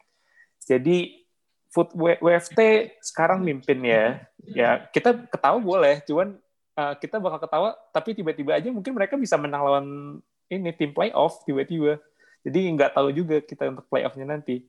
Jadi 0.65 1.27
foot 1.69 1.93
W- 1.93 2.21
WFT 2.23 2.59
sekarang 3.05 3.45
mimpin 3.45 3.85
ya. 3.85 4.25
Ya 4.47 4.81
kita 4.89 5.27
ketawa 5.29 5.59
boleh, 5.61 6.01
cuman 6.07 6.39
uh, 6.79 6.95
kita 6.97 7.21
bakal 7.21 7.45
ketawa 7.45 7.77
tapi 7.93 8.15
tiba-tiba 8.17 8.57
aja 8.57 8.71
mungkin 8.73 8.95
mereka 8.97 9.19
bisa 9.19 9.37
menang 9.37 9.63
lawan 9.63 9.87
ini 10.49 10.71
tim 10.73 10.95
playoff 10.97 11.43
tiba-tiba. 11.45 12.01
Jadi 12.47 12.59
nggak 12.73 12.95
tahu 12.95 13.11
juga 13.11 13.43
kita 13.43 13.67
untuk 13.67 13.91
playoffnya 13.91 14.23
nanti. 14.29 14.63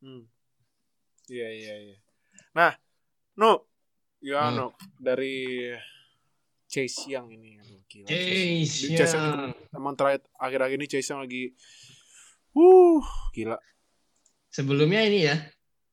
Hmm. 0.00 0.24
Iya, 1.28 1.48
iya, 1.52 1.74
iya. 1.84 1.96
Nah, 2.56 2.72
no, 3.36 3.68
ya 4.18 4.48
Hmm. 4.48 4.56
no 4.56 4.66
dari 4.96 5.68
Chase 6.64 7.12
Young 7.12 7.28
ini. 7.30 7.60
Gila. 7.84 8.08
Chase 8.08 8.88
Chase 8.96 9.14
Young 9.14 9.52
emang 9.72 9.94
terakhir 9.94 10.24
akhir-akhir 10.36 10.76
ini 10.76 10.86
Chase 10.86 11.08
Young 11.08 11.20
lagi 11.24 11.52
uh 12.52 13.04
gila. 13.32 13.56
Sebelumnya 14.48 15.04
ini 15.04 15.24
ya, 15.24 15.36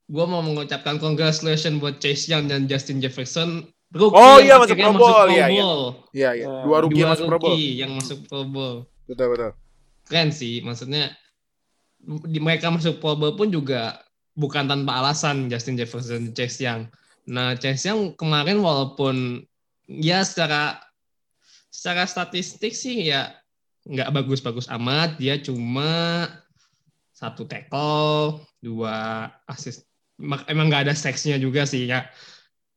gue 0.05 0.26
mau 0.26 0.39
mengucapkan 0.39 0.95
congratulations 0.95 1.76
buat 1.78 1.99
Chase 1.99 2.32
Young 2.32 2.47
dan 2.47 2.68
Justin 2.68 2.99
Jefferson. 2.99 3.68
Rookie 3.91 4.16
Oh 4.16 4.39
yang 4.39 4.47
iya, 4.47 4.55
masuk 4.59 4.76
Pro 4.76 4.91
Bowl. 4.91 5.07
Pro 5.07 5.28
Iya, 5.30 5.45
iya. 5.47 5.61
Bowl. 5.61 5.82
Iya, 6.11 6.30
iya. 6.36 6.45
Eh, 6.47 6.61
Dua 6.63 6.78
rookie 6.82 6.99
Dua 6.99 7.09
masuk 7.11 7.26
Pro 7.28 7.38
Bowl. 7.39 7.55
yang 7.55 7.91
masuk 7.95 8.20
Pro 8.26 8.41
Bowl. 8.43 8.76
Betul, 9.05 9.28
betul. 9.32 9.51
Keren 10.06 10.30
sih, 10.30 10.62
maksudnya 10.62 11.14
di 12.30 12.38
mereka 12.38 12.70
masuk 12.70 13.01
Pro 13.01 13.18
Bowl 13.18 13.34
pun 13.34 13.49
juga 13.49 14.06
bukan 14.38 14.70
tanpa 14.70 15.01
alasan 15.01 15.49
Justin 15.49 15.80
Jefferson, 15.80 16.32
Chase 16.38 16.62
Young. 16.62 16.86
Nah, 17.26 17.58
Chase 17.58 17.89
Young 17.89 18.14
kemarin 18.14 18.62
walaupun 18.62 19.41
ya 19.89 20.22
secara 20.22 20.78
secara 21.74 22.06
statistik 22.06 22.78
sih 22.78 23.10
ya 23.10 23.34
nggak 23.86 24.14
bagus-bagus 24.14 24.70
amat, 24.70 25.18
dia 25.18 25.38
cuma 25.41 26.26
satu 27.16 27.45
tackle, 27.47 28.43
dua 28.60 29.30
assist. 29.49 29.86
Emang 30.47 30.72
nggak 30.72 30.89
ada 30.89 30.95
seksnya 30.95 31.39
juga 31.41 31.64
sih 31.66 31.89
ya. 31.89 32.08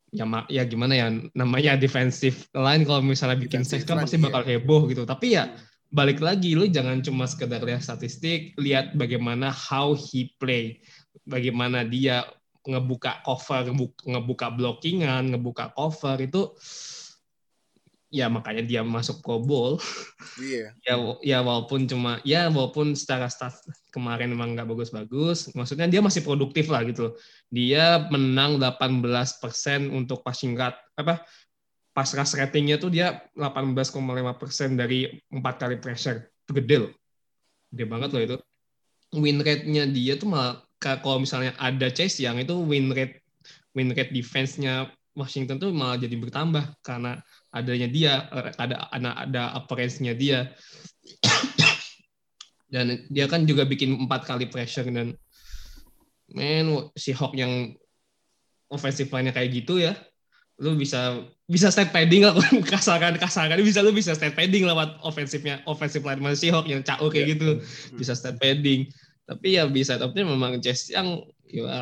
Ya, 0.09 0.25
ya 0.49 0.65
gimana 0.65 0.97
ya 0.97 1.13
namanya 1.37 1.77
defensive 1.77 2.49
line 2.57 2.81
kalau 2.81 3.05
misalnya 3.05 3.37
bikin 3.37 3.61
seks 3.61 3.85
kan 3.85 4.01
pasti 4.01 4.17
iya. 4.17 4.25
bakal 4.25 4.41
heboh 4.41 4.89
gitu. 4.89 5.05
Tapi 5.05 5.37
ya 5.37 5.53
balik 5.89 6.21
lagi 6.21 6.53
lu 6.53 6.69
jangan 6.69 7.01
cuma 7.01 7.25
sekedar 7.25 7.65
lihat 7.65 7.81
statistik, 7.81 8.53
lihat 8.61 8.93
bagaimana 8.93 9.49
how 9.49 9.97
he 9.97 10.29
play, 10.37 10.81
bagaimana 11.25 11.81
dia 11.81 12.25
ngebuka 12.65 13.25
cover, 13.25 13.65
ngebuka, 14.05 14.53
blockingan, 14.53 15.33
ngebuka 15.33 15.73
cover 15.73 16.17
itu 16.21 16.53
ya 18.09 18.25
makanya 18.25 18.65
dia 18.65 18.81
masuk 18.85 19.21
Pro 19.21 19.41
Bowl. 19.41 19.81
Iya. 20.37 20.73
ya 20.87 20.95
ya 21.25 21.37
walaupun 21.41 21.89
cuma 21.89 22.21
ya 22.21 22.49
walaupun 22.49 22.93
secara 22.93 23.29
stat 23.29 23.57
kemarin 23.89 24.29
memang 24.33 24.53
nggak 24.53 24.69
bagus-bagus, 24.69 25.53
maksudnya 25.57 25.89
dia 25.89 26.05
masih 26.05 26.21
produktif 26.21 26.69
lah 26.69 26.85
gitu. 26.85 27.17
Dia 27.49 28.05
menang 28.13 28.61
18% 28.61 29.41
untuk 29.89 30.21
passing 30.21 30.53
rate 30.53 30.77
apa 30.93 31.25
pass 31.99 32.31
ratingnya 32.31 32.79
tuh 32.79 32.87
dia 32.87 33.27
18,5% 33.35 34.79
dari 34.79 35.11
empat 35.35 35.55
kali 35.59 35.75
pressure. 35.83 36.31
Itu 36.47 36.55
gede 36.55 36.75
loh. 36.87 36.91
Gede 37.75 37.85
banget 37.91 38.09
loh 38.15 38.21
itu. 38.23 38.37
Win 39.19 39.43
rate-nya 39.43 39.83
dia 39.91 40.15
tuh 40.15 40.31
malah 40.31 40.63
ka- 40.79 41.03
kalau 41.03 41.19
misalnya 41.19 41.51
ada 41.59 41.91
Chase 41.91 42.23
yang 42.23 42.39
itu 42.39 42.55
win 42.55 42.87
rate 42.95 43.19
win 43.75 43.91
rate 43.91 44.15
defense-nya 44.15 44.87
Washington 45.11 45.59
tuh 45.59 45.75
malah 45.75 45.99
jadi 45.99 46.15
bertambah 46.15 46.79
karena 46.79 47.19
adanya 47.51 47.91
dia 47.91 48.31
ada 48.31 48.77
ada, 48.87 49.09
ada 49.27 49.43
appearance-nya 49.59 50.15
dia 50.15 50.55
dan 52.73 53.03
dia 53.11 53.27
kan 53.27 53.43
juga 53.43 53.67
bikin 53.67 54.07
empat 54.07 54.23
kali 54.23 54.47
pressure 54.47 54.87
dan 54.87 55.17
men 56.31 56.87
si 56.95 57.11
Hawk 57.11 57.35
yang 57.35 57.75
offensive 58.69 59.11
line-nya 59.11 59.33
kayak 59.35 59.51
gitu 59.51 59.81
ya 59.81 59.97
lu 60.59 60.75
bisa 60.75 61.23
bisa 61.47 61.71
state 61.71 61.89
padding 61.89 62.27
lah 62.27 62.35
kasaran 62.71 63.15
kasaran 63.15 63.57
bisa 63.63 63.79
lu 63.79 63.95
bisa 63.95 64.11
state 64.13 64.35
padding 64.35 64.67
lewat 64.67 64.99
offensive-nya 65.01 65.63
offensive 65.65 66.03
line 66.03 66.19
si 66.35 66.51
Hawk 66.51 66.67
yang 66.67 66.83
caur 66.83 67.07
kayak 67.09 67.25
Iya. 67.25 67.31
gitu. 67.35 67.49
Bisa 67.95 68.11
state 68.13 68.37
padding. 68.37 68.91
Tapi 69.23 69.55
ya 69.55 69.65
bisa 69.65 69.95
tapi 69.95 70.21
memang 70.21 70.59
Jess 70.59 70.91
yang 70.91 71.23
ya 71.45 71.79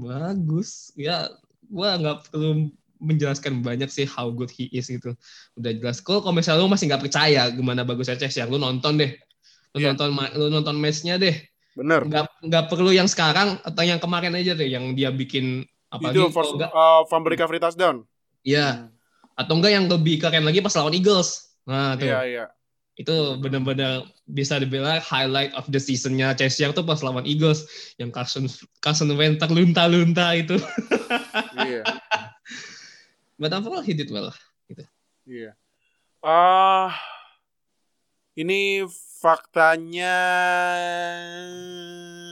bagus. 0.00 0.94
Ya 0.94 1.28
gua 1.68 1.98
nggak 1.98 2.30
perlu 2.30 2.70
menjelaskan 3.02 3.60
banyak 3.60 3.90
sih 3.90 4.06
how 4.08 4.30
good 4.32 4.48
he 4.48 4.70
is 4.72 4.88
gitu. 4.88 5.12
Udah 5.58 5.72
jelas. 5.74 6.00
Kok 6.00 6.24
kalau 6.24 6.32
misalnya 6.32 6.64
lu 6.64 6.70
masih 6.70 6.88
nggak 6.88 7.02
percaya 7.04 7.50
gimana 7.52 7.84
bagusnya 7.84 8.16
Chess 8.16 8.38
yang 8.38 8.48
lu 8.48 8.56
nonton 8.56 8.96
deh. 8.96 9.12
Lu 9.74 9.82
Iya. 9.82 9.92
nonton 9.92 10.08
lu 10.38 10.46
nonton 10.48 10.76
matchnya 10.78 11.18
deh. 11.18 11.36
Bener. 11.74 12.06
nggak 12.06 12.46
nggak 12.46 12.64
perlu 12.70 12.94
yang 12.94 13.10
sekarang 13.10 13.58
atau 13.66 13.82
yang 13.82 13.98
kemarin 13.98 14.30
aja 14.38 14.54
deh 14.54 14.70
yang 14.70 14.94
dia 14.94 15.10
bikin 15.10 15.66
apalagi 15.94 16.18
Itu 16.18 16.34
first 16.34 16.52
nggak 16.52 16.70
uh, 16.70 17.06
fumble 17.06 17.30
recovery 17.30 17.62
touchdown. 17.62 18.02
ya 18.42 18.90
atau 19.34 19.54
enggak 19.54 19.72
yang 19.72 19.86
lebih 19.86 20.18
keren 20.18 20.42
lagi 20.42 20.58
pas 20.58 20.74
lawan 20.74 20.92
Eagles 20.92 21.54
nah 21.64 21.94
tuh 21.94 22.06
Iya, 22.06 22.20
iya. 22.26 22.44
itu 22.94 23.14
benar-benar 23.38 24.04
bisa 24.26 24.58
dibilang 24.58 25.00
highlight 25.00 25.50
of 25.54 25.66
the 25.66 25.78
seasonnya 25.78 26.34
Chase 26.34 26.60
Young 26.60 26.70
tuh 26.70 26.82
pas 26.82 27.00
lawan 27.00 27.24
Eagles 27.24 27.66
yang 27.96 28.10
Carson 28.10 28.46
Carson 28.78 29.10
Wentz 29.14 29.42
lunta-lunta 29.46 30.34
itu 30.34 30.54
Iya. 31.66 31.82
but 33.34 33.50
overall 33.50 33.82
he 33.82 33.94
did 33.94 34.10
well 34.10 34.34
Iya. 35.24 35.56
Ah, 36.20 36.92
ini 38.34 38.84
faktanya, 39.20 40.16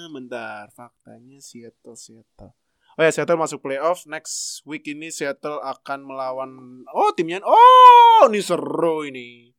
bentar, 0.08 0.68
faktanya 0.72 1.40
Seattle, 1.40 1.96
Seattle. 1.96 2.52
Oh 2.96 3.02
ya, 3.02 3.10
Seattle 3.10 3.40
masuk 3.40 3.64
playoff. 3.64 4.04
Next 4.04 4.60
week 4.68 4.84
ini 4.84 5.08
Seattle 5.08 5.60
akan 5.64 6.04
melawan, 6.04 6.50
oh 6.92 7.10
timnya, 7.16 7.40
oh 7.40 8.28
ini 8.28 8.40
seru 8.44 9.08
ini. 9.08 9.52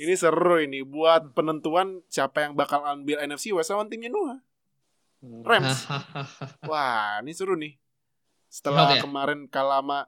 Ini 0.00 0.14
seru 0.16 0.56
ini 0.62 0.80
buat 0.80 1.36
penentuan 1.36 2.00
siapa 2.08 2.48
yang 2.48 2.56
bakal 2.56 2.80
ambil 2.82 3.20
NFC 3.20 3.52
West 3.52 3.70
lawan 3.70 3.92
timnya 3.92 4.08
Noah. 4.08 4.40
Rams. 5.22 5.86
Wah, 6.70 7.20
ini 7.20 7.36
seru 7.36 7.54
nih. 7.54 7.76
Setelah 8.48 8.88
Sehat 8.88 8.98
ya? 8.98 9.02
kemarin 9.04 9.40
kalah 9.48 9.80
sama 9.80 10.00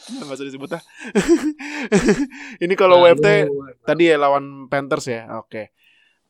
Nggak 0.24 0.32
usah 0.32 0.46
disebut 0.48 0.70
ah. 0.74 0.82
ini 2.64 2.74
kalau 2.74 3.04
WFT 3.04 3.52
tadi 3.84 4.08
ya 4.08 4.16
lawan 4.16 4.66
Panthers 4.72 5.06
ya. 5.12 5.28
Oke. 5.36 5.76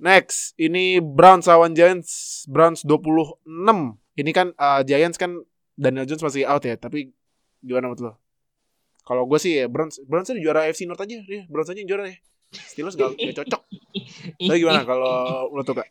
Next, 0.01 0.57
ini 0.57 0.97
Browns 0.97 1.45
lawan 1.45 1.77
Giants. 1.77 2.43
Browns 2.49 2.81
26. 2.89 3.45
Ini 4.17 4.31
kan 4.33 4.57
uh, 4.57 4.81
Giants 4.81 5.21
kan 5.21 5.37
Daniel 5.77 6.09
Jones 6.09 6.25
masih 6.25 6.49
out 6.49 6.65
ya, 6.65 6.81
tapi 6.81 7.13
gimana 7.61 7.93
menurut 7.93 8.01
lo? 8.01 8.13
Kalau 9.05 9.29
gue 9.29 9.37
sih 9.37 9.61
ya 9.61 9.69
Browns 9.69 10.01
Browns 10.09 10.33
aja 10.33 10.41
juara 10.41 10.65
AFC 10.65 10.89
North 10.89 11.05
aja, 11.05 11.21
ya. 11.21 11.45
Browns 11.53 11.69
aja 11.69 11.79
yang 11.85 11.89
juara 11.89 12.09
ya. 12.09 12.17
Steelers 12.51 12.97
gak, 12.97 13.15
gak 13.15 13.37
cocok. 13.45 13.63
Tapi 14.41 14.59
gimana 14.59 14.83
kalau 14.89 15.49
lo 15.53 15.63
kak? 15.63 15.89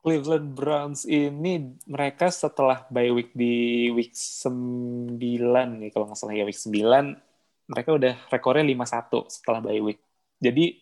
Cleveland 0.00 0.56
Browns 0.56 1.04
ini 1.04 1.76
mereka 1.84 2.32
setelah 2.32 2.88
bye 2.88 3.12
week 3.12 3.36
di 3.36 3.88
week 3.92 4.16
9 4.16 5.20
nih 5.20 5.90
kalau 5.92 6.08
nggak 6.08 6.16
salah 6.16 6.32
ya 6.32 6.48
week 6.48 6.56
9 6.56 6.72
mereka 7.68 7.90
udah 7.92 8.14
rekornya 8.32 8.64
5-1 8.64 9.28
setelah 9.28 9.60
bye 9.60 9.82
week. 9.84 10.00
Jadi 10.40 10.80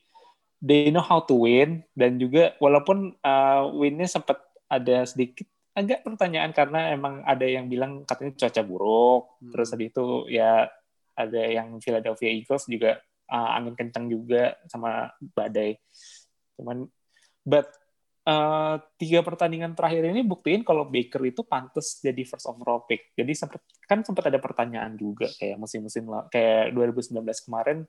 they 0.67 0.91
know 0.91 1.05
how 1.05 1.23
to 1.23 1.47
win 1.47 1.87
dan 1.95 2.19
juga 2.19 2.59
walaupun 2.59 3.15
uh, 3.23 3.71
winnya 3.71 4.11
sempat 4.11 4.43
ada 4.67 5.07
sedikit 5.07 5.47
agak 5.79 6.03
pertanyaan 6.03 6.51
karena 6.51 6.91
emang 6.91 7.23
ada 7.23 7.47
yang 7.47 7.71
bilang 7.71 8.03
katanya 8.03 8.35
cuaca 8.35 8.63
buruk. 8.67 9.23
Hmm. 9.39 9.53
terus 9.55 9.69
tadi 9.71 9.85
itu 9.93 10.27
ya 10.27 10.67
ada 11.15 11.43
yang 11.47 11.79
Philadelphia 11.79 12.33
Eagles 12.35 12.67
juga 12.67 12.99
uh, 13.31 13.51
angin 13.55 13.79
kencang 13.79 14.11
juga 14.11 14.59
sama 14.67 15.13
badai. 15.21 15.79
Cuman 16.59 16.89
but 17.47 17.71
uh, 18.27 18.81
tiga 18.99 19.23
pertandingan 19.23 19.77
terakhir 19.79 20.11
ini 20.11 20.27
buktiin 20.27 20.67
kalau 20.67 20.89
Baker 20.89 21.23
itu 21.29 21.47
pantas 21.47 22.03
jadi 22.03 22.25
first 22.27 22.49
overall 22.51 22.89
pick. 22.89 23.15
Jadi 23.15 23.33
sempat 23.37 23.63
kan 23.87 24.03
sempat 24.03 24.33
ada 24.33 24.43
pertanyaan 24.43 24.99
juga 24.99 25.31
kayak 25.39 25.61
musim-musim 25.61 26.09
kayak 26.33 26.75
2019 26.75 27.21
kemarin 27.47 27.87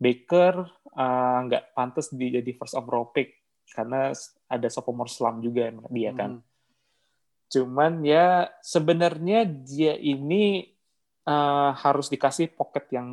Baker 0.00 0.64
uh, 0.96 1.38
nggak 1.44 1.76
pantas 1.76 2.08
di- 2.10 2.32
jadi 2.32 2.50
first 2.56 2.72
overall 2.72 3.12
pick 3.12 3.36
karena 3.70 4.10
ada 4.48 4.68
sophomore 4.72 5.12
slump 5.12 5.44
juga 5.44 5.70
dia 5.92 6.10
kan 6.16 6.40
Hmm. 6.40 6.48
Cuman 7.50 8.06
ya 8.06 8.46
sebenarnya 8.62 9.42
dia 9.42 9.98
ini 9.98 10.70
uh, 11.26 11.74
harus 11.74 12.06
dikasih 12.06 12.54
pocket 12.54 12.86
yang 12.94 13.10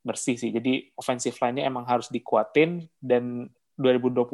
bersih 0.00 0.40
sih. 0.40 0.48
Jadi 0.48 0.96
offensive 0.96 1.36
line-nya 1.36 1.68
emang 1.68 1.84
harus 1.84 2.08
dikuatin 2.08 2.88
dan 3.04 3.52
2020 3.76 4.24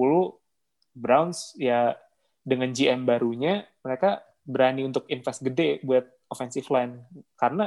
Browns 0.95 1.59
ya 1.59 1.99
dengan 2.47 2.71
GM 2.71 3.03
barunya 3.03 3.67
mereka 3.83 4.23
berani 4.47 4.87
untuk 4.87 5.11
invest 5.11 5.43
gede 5.43 5.83
buat 5.83 6.07
offensive 6.31 6.67
line 6.71 7.03
karena 7.35 7.67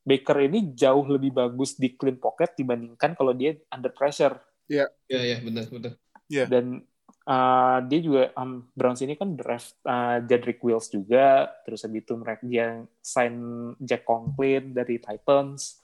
Baker 0.00 0.38
ini 0.40 0.72
jauh 0.72 1.04
lebih 1.04 1.36
bagus 1.36 1.76
di 1.76 1.92
clean 1.94 2.16
pocket 2.16 2.56
dibandingkan 2.56 3.12
kalau 3.12 3.36
dia 3.36 3.56
under 3.68 3.92
pressure. 3.92 4.36
Iya. 4.70 4.88
Iya, 5.10 5.20
iya, 5.20 5.36
benar, 5.44 5.64
benar. 5.68 5.92
Iya. 6.30 6.44
Dan 6.48 6.86
uh, 7.26 7.78
dia 7.84 8.00
juga 8.00 8.22
um, 8.38 8.64
Browns 8.72 9.02
ini 9.04 9.18
kan 9.18 9.36
draft 9.36 9.76
uh, 9.84 10.22
Jedrick 10.24 10.62
Wills 10.64 10.88
juga, 10.88 11.50
terus 11.66 11.84
habis 11.84 12.06
itu 12.06 12.14
mereka 12.16 12.42
dia 12.46 12.86
sign 13.02 13.34
Jack 13.82 14.06
Conklin 14.06 14.72
dari 14.72 14.96
Titans. 15.02 15.82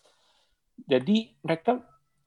Jadi 0.86 1.36
mereka 1.42 1.80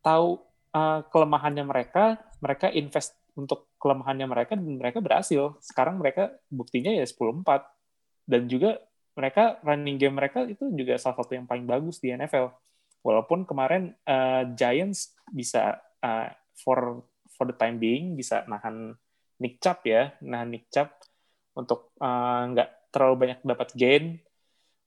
tahu 0.03 0.41
uh, 0.73 1.01
kelemahannya 1.09 1.65
mereka, 1.65 2.17
mereka 2.41 2.67
invest 2.69 3.15
untuk 3.37 3.71
kelemahannya 3.79 4.27
mereka 4.27 4.53
dan 4.59 4.67
mereka 4.77 4.99
berhasil. 4.99 5.55
Sekarang 5.63 5.97
mereka 5.97 6.35
buktinya 6.51 6.91
ya 6.91 7.07
10-4 7.07 7.45
dan 8.29 8.45
juga 8.45 8.77
mereka 9.19 9.59
running 9.67 9.99
game 9.99 10.15
mereka 10.15 10.47
itu 10.47 10.71
juga 10.71 10.95
salah 10.95 11.19
satu 11.19 11.35
yang 11.35 11.43
paling 11.43 11.67
bagus 11.67 11.99
di 11.99 12.15
NFL. 12.15 12.55
Walaupun 13.03 13.43
kemarin 13.43 13.91
uh, 14.07 14.47
Giants 14.55 15.11
bisa 15.27 15.75
uh, 15.99 16.31
for 16.55 17.03
for 17.35 17.51
the 17.51 17.55
time 17.55 17.75
being 17.75 18.15
bisa 18.15 18.47
nahan 18.47 18.95
Nick 19.39 19.59
Chubb 19.59 19.83
ya, 19.83 20.15
nahan 20.23 20.55
Nick 20.55 20.71
Chubb 20.71 20.91
untuk 21.55 21.91
uh, 21.99 22.47
nggak 22.55 22.69
uh, 22.71 22.75
terlalu 22.95 23.15
banyak 23.27 23.39
dapat 23.43 23.69
gain. 23.75 24.05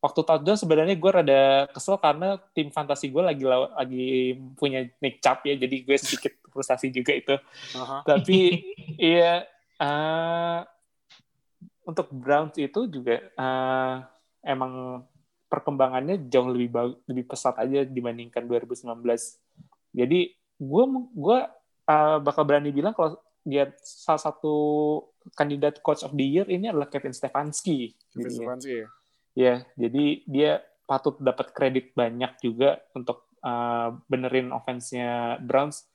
Waktu 0.03 0.21
touchdown 0.27 0.59
sebenarnya 0.59 0.99
gue 0.99 1.11
rada 1.15 1.43
kesel 1.71 1.95
karena 2.01 2.35
tim 2.57 2.75
fantasi 2.75 3.07
gue 3.07 3.23
lagi 3.23 3.45
lagi 3.47 4.35
punya 4.57 4.89
Nick 4.99 5.21
Chubb 5.21 5.45
ya, 5.45 5.55
jadi 5.57 5.77
gue 5.85 5.97
sedikit 6.01 6.33
frustasi 6.53 6.93
juga 6.93 7.13
itu. 7.17 7.37
Uh-huh. 7.77 8.01
Tapi 8.05 8.61
iya 9.13 9.47
uh, 9.81 10.61
untuk 11.89 12.13
Browns 12.13 12.57
itu 12.61 12.87
juga 12.87 13.19
uh, 13.41 14.12
emang 14.43 15.03
perkembangannya 15.49 16.29
jauh 16.33 16.49
lebih 16.49 16.71
bagus, 16.73 16.99
lebih 17.07 17.25
pesat 17.29 17.55
aja 17.61 17.85
dibandingkan 17.85 18.45
2019. 18.49 18.99
Jadi 19.93 20.21
gue 20.63 20.85
gue 21.13 21.39
uh, 21.89 22.19
bakal 22.23 22.43
berani 22.47 22.71
bilang 22.73 22.97
kalau 22.97 23.19
dia 23.43 23.75
salah 23.83 24.23
satu 24.23 24.55
kandidat 25.35 25.83
coach 25.83 26.07
of 26.07 26.15
the 26.15 26.25
year 26.25 26.47
ini 26.47 26.71
adalah 26.71 26.89
Kevin 26.89 27.13
Stefanski. 27.13 27.93
Kevin 28.15 28.33
Stefanski 28.33 28.73
ya. 28.73 28.89
Ya, 29.33 29.55
jadi 29.81 30.05
dia 30.29 30.53
patut 30.85 31.17
dapat 31.17 31.57
kredit 31.57 31.97
banyak 31.97 32.37
juga 32.45 32.85
untuk 32.93 33.33
uh, 33.41 33.97
benerin 34.07 34.53
offense-nya 34.53 35.41
Browns. 35.41 35.89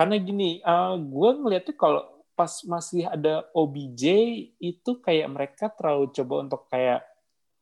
Karena 0.00 0.16
gini, 0.16 0.64
uh, 0.64 0.96
gue 0.96 1.30
ngeliatnya 1.44 1.76
kalau 1.76 2.02
pas 2.32 2.64
masih 2.64 3.04
ada 3.04 3.44
OBJ 3.52 4.04
itu 4.56 4.90
kayak 5.04 5.28
mereka 5.28 5.68
terlalu 5.68 6.08
coba 6.08 6.34
untuk 6.40 6.64
kayak 6.72 7.04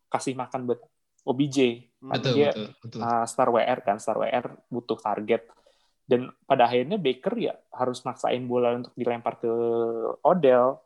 kasih 0.08 0.34
makan 0.34 0.68
buat 0.68 0.80
OBJ. 1.28 1.88
Betul, 2.00 2.32
dia 2.34 2.50
betul, 2.52 2.66
betul. 2.80 3.00
Uh, 3.04 3.24
star 3.28 3.48
WR 3.52 3.80
kan, 3.84 3.96
star 4.00 4.16
WR 4.16 4.46
butuh 4.72 4.98
target. 4.98 5.44
Dan 6.08 6.32
pada 6.48 6.64
akhirnya 6.64 6.96
Baker 6.96 7.36
ya 7.36 7.54
harus 7.76 8.00
maksain 8.00 8.48
bola 8.48 8.80
untuk 8.80 8.96
dilempar 8.96 9.36
ke 9.36 9.52
Odell. 10.24 10.80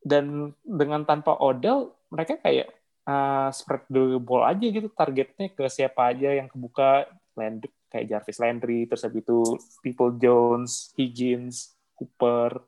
Dan 0.00 0.56
dengan 0.64 1.04
tanpa 1.04 1.36
Odell, 1.36 1.92
mereka 2.08 2.40
kayak 2.40 2.72
uh, 3.04 3.52
spread 3.52 3.84
the 3.92 4.16
ball 4.16 4.44
aja 4.44 4.64
gitu 4.64 4.88
targetnya 4.88 5.52
ke 5.52 5.68
siapa 5.68 6.16
aja 6.16 6.32
yang 6.32 6.48
kebuka 6.48 7.04
Landry, 7.36 7.70
kayak 7.92 8.08
Jarvis 8.08 8.40
Landry, 8.40 8.80
terus 8.88 9.04
habis 9.04 9.22
itu 9.22 9.38
People 9.84 10.16
Jones, 10.16 10.96
Higgins, 10.96 11.76
Cooper, 11.92 12.58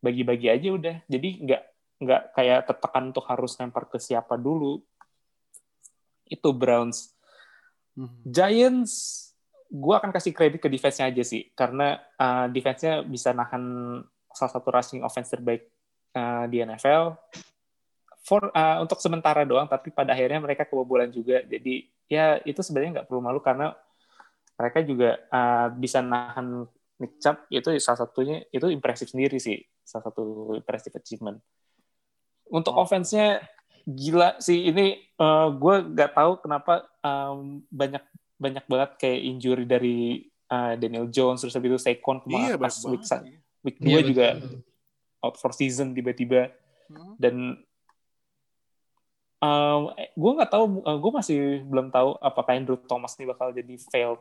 bagi-bagi 0.00 0.48
aja 0.50 0.68
udah. 0.72 0.96
Jadi 1.04 1.28
nggak 1.46 1.62
nggak 1.96 2.36
kayak 2.36 2.60
tertekan 2.68 3.10
untuk 3.10 3.24
harus 3.28 3.56
lempar 3.56 3.88
ke 3.88 3.96
siapa 3.96 4.36
dulu. 4.36 4.80
Itu 6.26 6.52
Browns. 6.52 7.14
Hmm. 7.96 8.12
Giants, 8.28 8.92
gue 9.72 9.94
akan 9.96 10.12
kasih 10.12 10.36
kredit 10.36 10.60
ke 10.60 10.68
defense-nya 10.68 11.08
aja 11.08 11.24
sih, 11.24 11.48
karena 11.56 11.96
uh, 12.20 12.46
defense-nya 12.52 13.00
bisa 13.06 13.32
nahan 13.32 13.64
salah 14.28 14.52
satu 14.52 14.68
rushing 14.68 15.00
offense 15.00 15.32
terbaik 15.32 15.64
uh, 16.12 16.44
di 16.50 16.60
NFL. 16.60 17.16
For, 18.26 18.50
uh, 18.50 18.82
untuk 18.82 18.98
sementara 18.98 19.46
doang, 19.46 19.70
tapi 19.70 19.94
pada 19.94 20.12
akhirnya 20.12 20.42
mereka 20.42 20.66
kebobolan 20.66 21.08
juga. 21.14 21.46
Jadi 21.46 21.86
ya 22.10 22.42
itu 22.42 22.58
sebenarnya 22.58 23.00
nggak 23.00 23.08
perlu 23.08 23.22
malu 23.22 23.38
karena 23.38 23.70
mereka 24.58 24.82
juga 24.82 25.20
uh, 25.30 25.68
bisa 25.74 26.02
nahan 26.02 26.66
Nick 26.96 27.20
Chubb 27.20 27.44
itu 27.52 27.68
salah 27.76 28.08
satunya 28.08 28.40
itu 28.48 28.72
impresif 28.72 29.12
sendiri 29.12 29.36
sih, 29.36 29.60
salah 29.84 30.10
satu 30.10 30.56
impresif 30.56 30.96
achievement. 30.96 31.38
Untuk 32.46 32.74
oh. 32.74 32.82
offense-nya 32.86 33.42
gila 33.86 34.34
sih 34.42 34.66
ini 34.66 34.98
uh, 35.22 35.54
gue 35.54 35.74
nggak 35.94 36.10
tahu 36.18 36.42
kenapa 36.42 36.90
um, 37.06 37.62
banyak 37.70 38.02
banyak 38.34 38.64
banget 38.66 38.90
kayak 38.98 39.20
injury 39.22 39.64
dari 39.64 39.98
uh, 40.50 40.74
Daniel 40.74 41.06
Jones 41.06 41.38
terus 41.38 41.54
habis 41.54 41.70
itu 41.70 41.78
Saquon 41.78 42.18
kemarin 42.26 42.58
iya, 42.58 42.58
pas 42.58 42.74
week 42.82 43.06
iya. 43.06 43.38
week 43.62 43.78
dua 43.78 43.98
iya, 44.02 44.02
juga 44.02 44.26
betul. 44.42 44.58
out 45.22 45.36
for 45.38 45.54
season 45.54 45.94
tiba-tiba 45.94 46.50
hmm. 46.90 47.14
dan 47.14 47.34
um, 49.38 49.94
gue 49.94 50.32
nggak 50.34 50.50
tahu 50.50 50.82
uh, 50.82 50.98
gue 50.98 51.12
masih 51.14 51.38
belum 51.70 51.94
tahu 51.94 52.18
apakah 52.18 52.58
Andrew 52.58 52.78
Thomas 52.90 53.14
ini 53.22 53.30
bakal 53.30 53.54
jadi 53.54 53.74
failed 53.86 54.20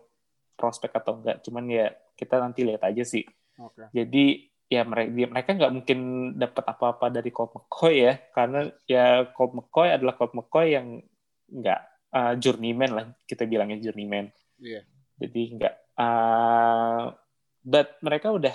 prospek 0.56 0.94
atau 0.94 1.20
enggak 1.20 1.42
cuman 1.42 1.66
ya 1.68 1.90
kita 2.16 2.38
nanti 2.38 2.64
lihat 2.64 2.86
aja 2.86 3.02
sih 3.02 3.26
okay. 3.60 3.90
jadi 3.92 4.46
ya 4.66 4.82
mereka 4.82 5.10
mereka 5.14 5.50
nggak 5.54 5.74
mungkin 5.74 6.00
dapat 6.42 6.66
apa-apa 6.66 7.14
dari 7.14 7.30
Colt 7.30 7.54
McCoy 7.54 7.96
ya 8.02 8.14
karena 8.34 8.60
ya 8.90 9.30
Colt 9.30 9.54
McCoy 9.54 9.94
adalah 9.94 10.18
Colt 10.18 10.34
McCoy 10.34 10.74
yang 10.74 11.06
nggak 11.46 11.82
uh, 12.10 12.34
journeyman 12.42 12.92
lah 12.92 13.06
kita 13.30 13.46
bilangnya 13.46 13.78
journeyman 13.78 14.34
yeah. 14.58 14.82
jadi 15.22 15.42
nggak 15.62 15.76
uh, 16.02 17.14
but 17.62 17.94
mereka 18.02 18.34
udah 18.34 18.54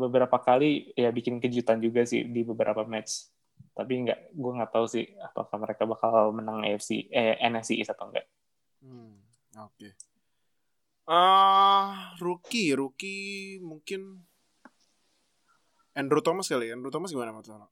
beberapa 0.00 0.40
kali 0.40 0.96
ya 0.96 1.12
bikin 1.12 1.36
kejutan 1.36 1.84
juga 1.84 2.08
sih 2.08 2.24
di 2.24 2.40
beberapa 2.48 2.88
match 2.88 3.28
tapi 3.72 4.08
nggak 4.08 4.32
gue 4.32 4.52
nggak 4.56 4.72
tahu 4.72 4.86
sih 4.88 5.04
apakah 5.20 5.56
mereka 5.60 5.84
bakal 5.84 6.32
menang 6.32 6.64
AFC 6.64 7.08
eh 7.12 7.36
NFC 7.40 7.76
East 7.80 7.92
atau 7.92 8.08
enggak 8.08 8.24
hmm, 8.84 9.12
oke 9.56 9.72
okay. 9.76 9.92
uh, 11.08 12.16
rookie 12.20 12.72
rookie 12.76 13.60
mungkin 13.60 14.31
Andrew 15.92 16.24
Thomas 16.24 16.48
kali 16.48 16.72
ya. 16.72 16.74
Andrew 16.74 16.88
Thomas 16.88 17.12
gimana 17.12 17.32
menurut 17.32 17.48
lo? 17.52 17.68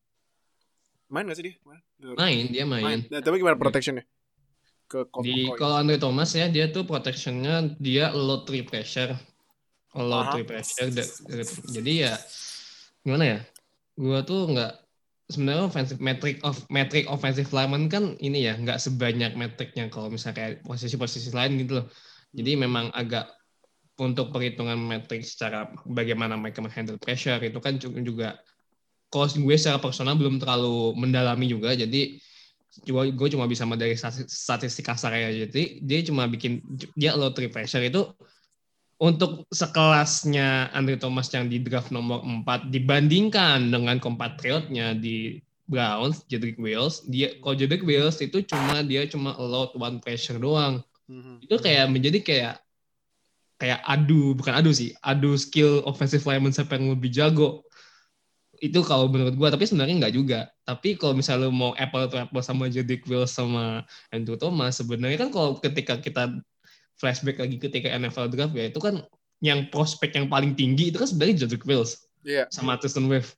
Main 1.10 1.26
gak 1.26 1.38
sih 1.40 1.44
dia? 1.50 1.54
Main, 1.66 1.80
main 2.14 2.44
dia 2.52 2.64
main. 2.68 2.84
main. 2.84 3.00
Nah, 3.10 3.20
tapi 3.24 3.40
gimana 3.40 3.58
protectionnya? 3.58 4.04
Ke 4.86 5.06
di 5.22 5.46
kalau 5.58 5.80
Andrew 5.80 5.98
Thomas 5.98 6.34
ya 6.34 6.46
dia 6.50 6.70
tuh 6.70 6.86
protectionnya 6.86 7.74
dia 7.78 8.10
low 8.10 8.42
three 8.46 8.62
pressure, 8.62 9.14
low 9.94 10.22
three 10.34 10.46
pressure. 10.46 10.90
Jadi 11.70 11.92
ya 12.06 12.14
gimana 13.02 13.24
ya? 13.26 13.38
Gua 13.98 14.22
tuh 14.22 14.50
nggak 14.50 14.72
sebenarnya 15.30 15.62
offensive 15.70 16.02
metric 16.02 16.42
of 16.42 16.58
metric 16.68 17.06
offensive 17.06 17.50
lineman 17.54 17.86
kan 17.86 18.18
ini 18.18 18.50
ya 18.50 18.58
nggak 18.58 18.82
sebanyak 18.82 19.38
metriknya 19.38 19.86
kalau 19.88 20.10
misalnya 20.10 20.36
kayak 20.42 20.52
posisi-posisi 20.66 21.30
lain 21.30 21.58
gitu 21.62 21.80
loh. 21.82 21.86
Jadi 22.34 22.58
memang 22.58 22.90
agak 22.94 23.39
untuk 24.00 24.32
perhitungan 24.32 24.80
metrik 24.80 25.20
secara 25.20 25.68
bagaimana 25.84 26.34
mereka 26.40 26.64
menghandle 26.64 26.96
pressure 26.96 27.38
itu 27.44 27.60
kan 27.60 27.76
juga 27.78 28.40
kalau 29.12 29.28
gue 29.28 29.56
secara 29.60 29.76
personal 29.76 30.16
belum 30.16 30.40
terlalu 30.40 30.96
mendalami 30.96 31.46
juga 31.46 31.76
jadi 31.76 32.16
gue, 32.86 33.04
gue 33.12 33.28
cuma 33.36 33.44
bisa 33.44 33.68
dari 33.76 33.94
statistik 34.24 34.88
kasar 34.88 35.12
ya 35.12 35.30
jadi 35.44 35.84
dia 35.84 36.00
cuma 36.06 36.24
bikin 36.24 36.64
dia 36.96 37.12
low 37.12 37.34
three 37.34 37.52
pressure 37.52 37.84
itu 37.84 38.08
untuk 39.00 39.48
sekelasnya 39.48 40.72
Andre 40.76 41.00
Thomas 41.00 41.32
yang 41.32 41.48
di 41.48 41.56
draft 41.60 41.88
nomor 41.88 42.20
4 42.20 42.68
dibandingkan 42.68 43.72
dengan 43.72 43.96
kompatriotnya 43.96 44.92
di 44.92 45.40
Browns, 45.70 46.26
Jedrick 46.28 46.60
Wills, 46.60 47.06
dia 47.08 47.32
kalau 47.40 47.56
Jedrick 47.56 47.86
Wills 47.86 48.20
itu 48.20 48.42
cuma 48.44 48.82
dia 48.84 49.06
cuma 49.06 49.38
allowed 49.38 49.72
one 49.78 50.02
pressure 50.02 50.36
doang. 50.36 50.84
Mm-hmm. 51.06 51.46
Itu 51.46 51.56
kayak 51.62 51.86
menjadi 51.88 52.18
kayak 52.20 52.54
kayak 53.60 53.84
adu 53.84 54.32
bukan 54.32 54.56
adu 54.56 54.72
sih 54.72 54.96
adu 55.04 55.36
skill 55.36 55.84
offensive 55.84 56.24
lineman 56.24 56.50
siapa 56.50 56.80
yang 56.80 56.96
lebih 56.96 57.12
jago 57.12 57.60
itu 58.60 58.80
kalau 58.84 59.08
menurut 59.08 59.36
gue 59.36 59.48
tapi 59.48 59.68
sebenarnya 59.68 59.96
nggak 60.00 60.14
juga 60.16 60.40
tapi 60.64 60.96
kalau 60.96 61.12
misalnya 61.12 61.48
lo 61.48 61.52
mau 61.52 61.72
apple 61.76 62.08
to 62.08 62.16
apple 62.16 62.40
sama 62.40 62.72
Jedrick 62.72 63.04
Wills 63.04 63.32
sama 63.32 63.84
Andrew 64.12 64.36
Thomas 64.40 64.80
sebenarnya 64.80 65.16
kan 65.20 65.30
kalau 65.32 65.60
ketika 65.60 66.00
kita 66.00 66.40
flashback 66.96 67.40
lagi 67.40 67.56
ketika 67.60 67.88
NFL 67.88 68.32
draft 68.32 68.56
ya 68.56 68.68
itu 68.68 68.80
kan 68.80 69.04
yang 69.40 69.68
prospek 69.72 70.12
yang 70.16 70.28
paling 70.28 70.52
tinggi 70.56 70.92
itu 70.92 70.96
kan 71.00 71.08
sebenarnya 71.08 71.44
Jedrick 71.44 71.64
Wills 71.64 72.04
yeah. 72.24 72.44
sama 72.52 72.76
Tristan 72.80 73.08
Wave 73.08 73.32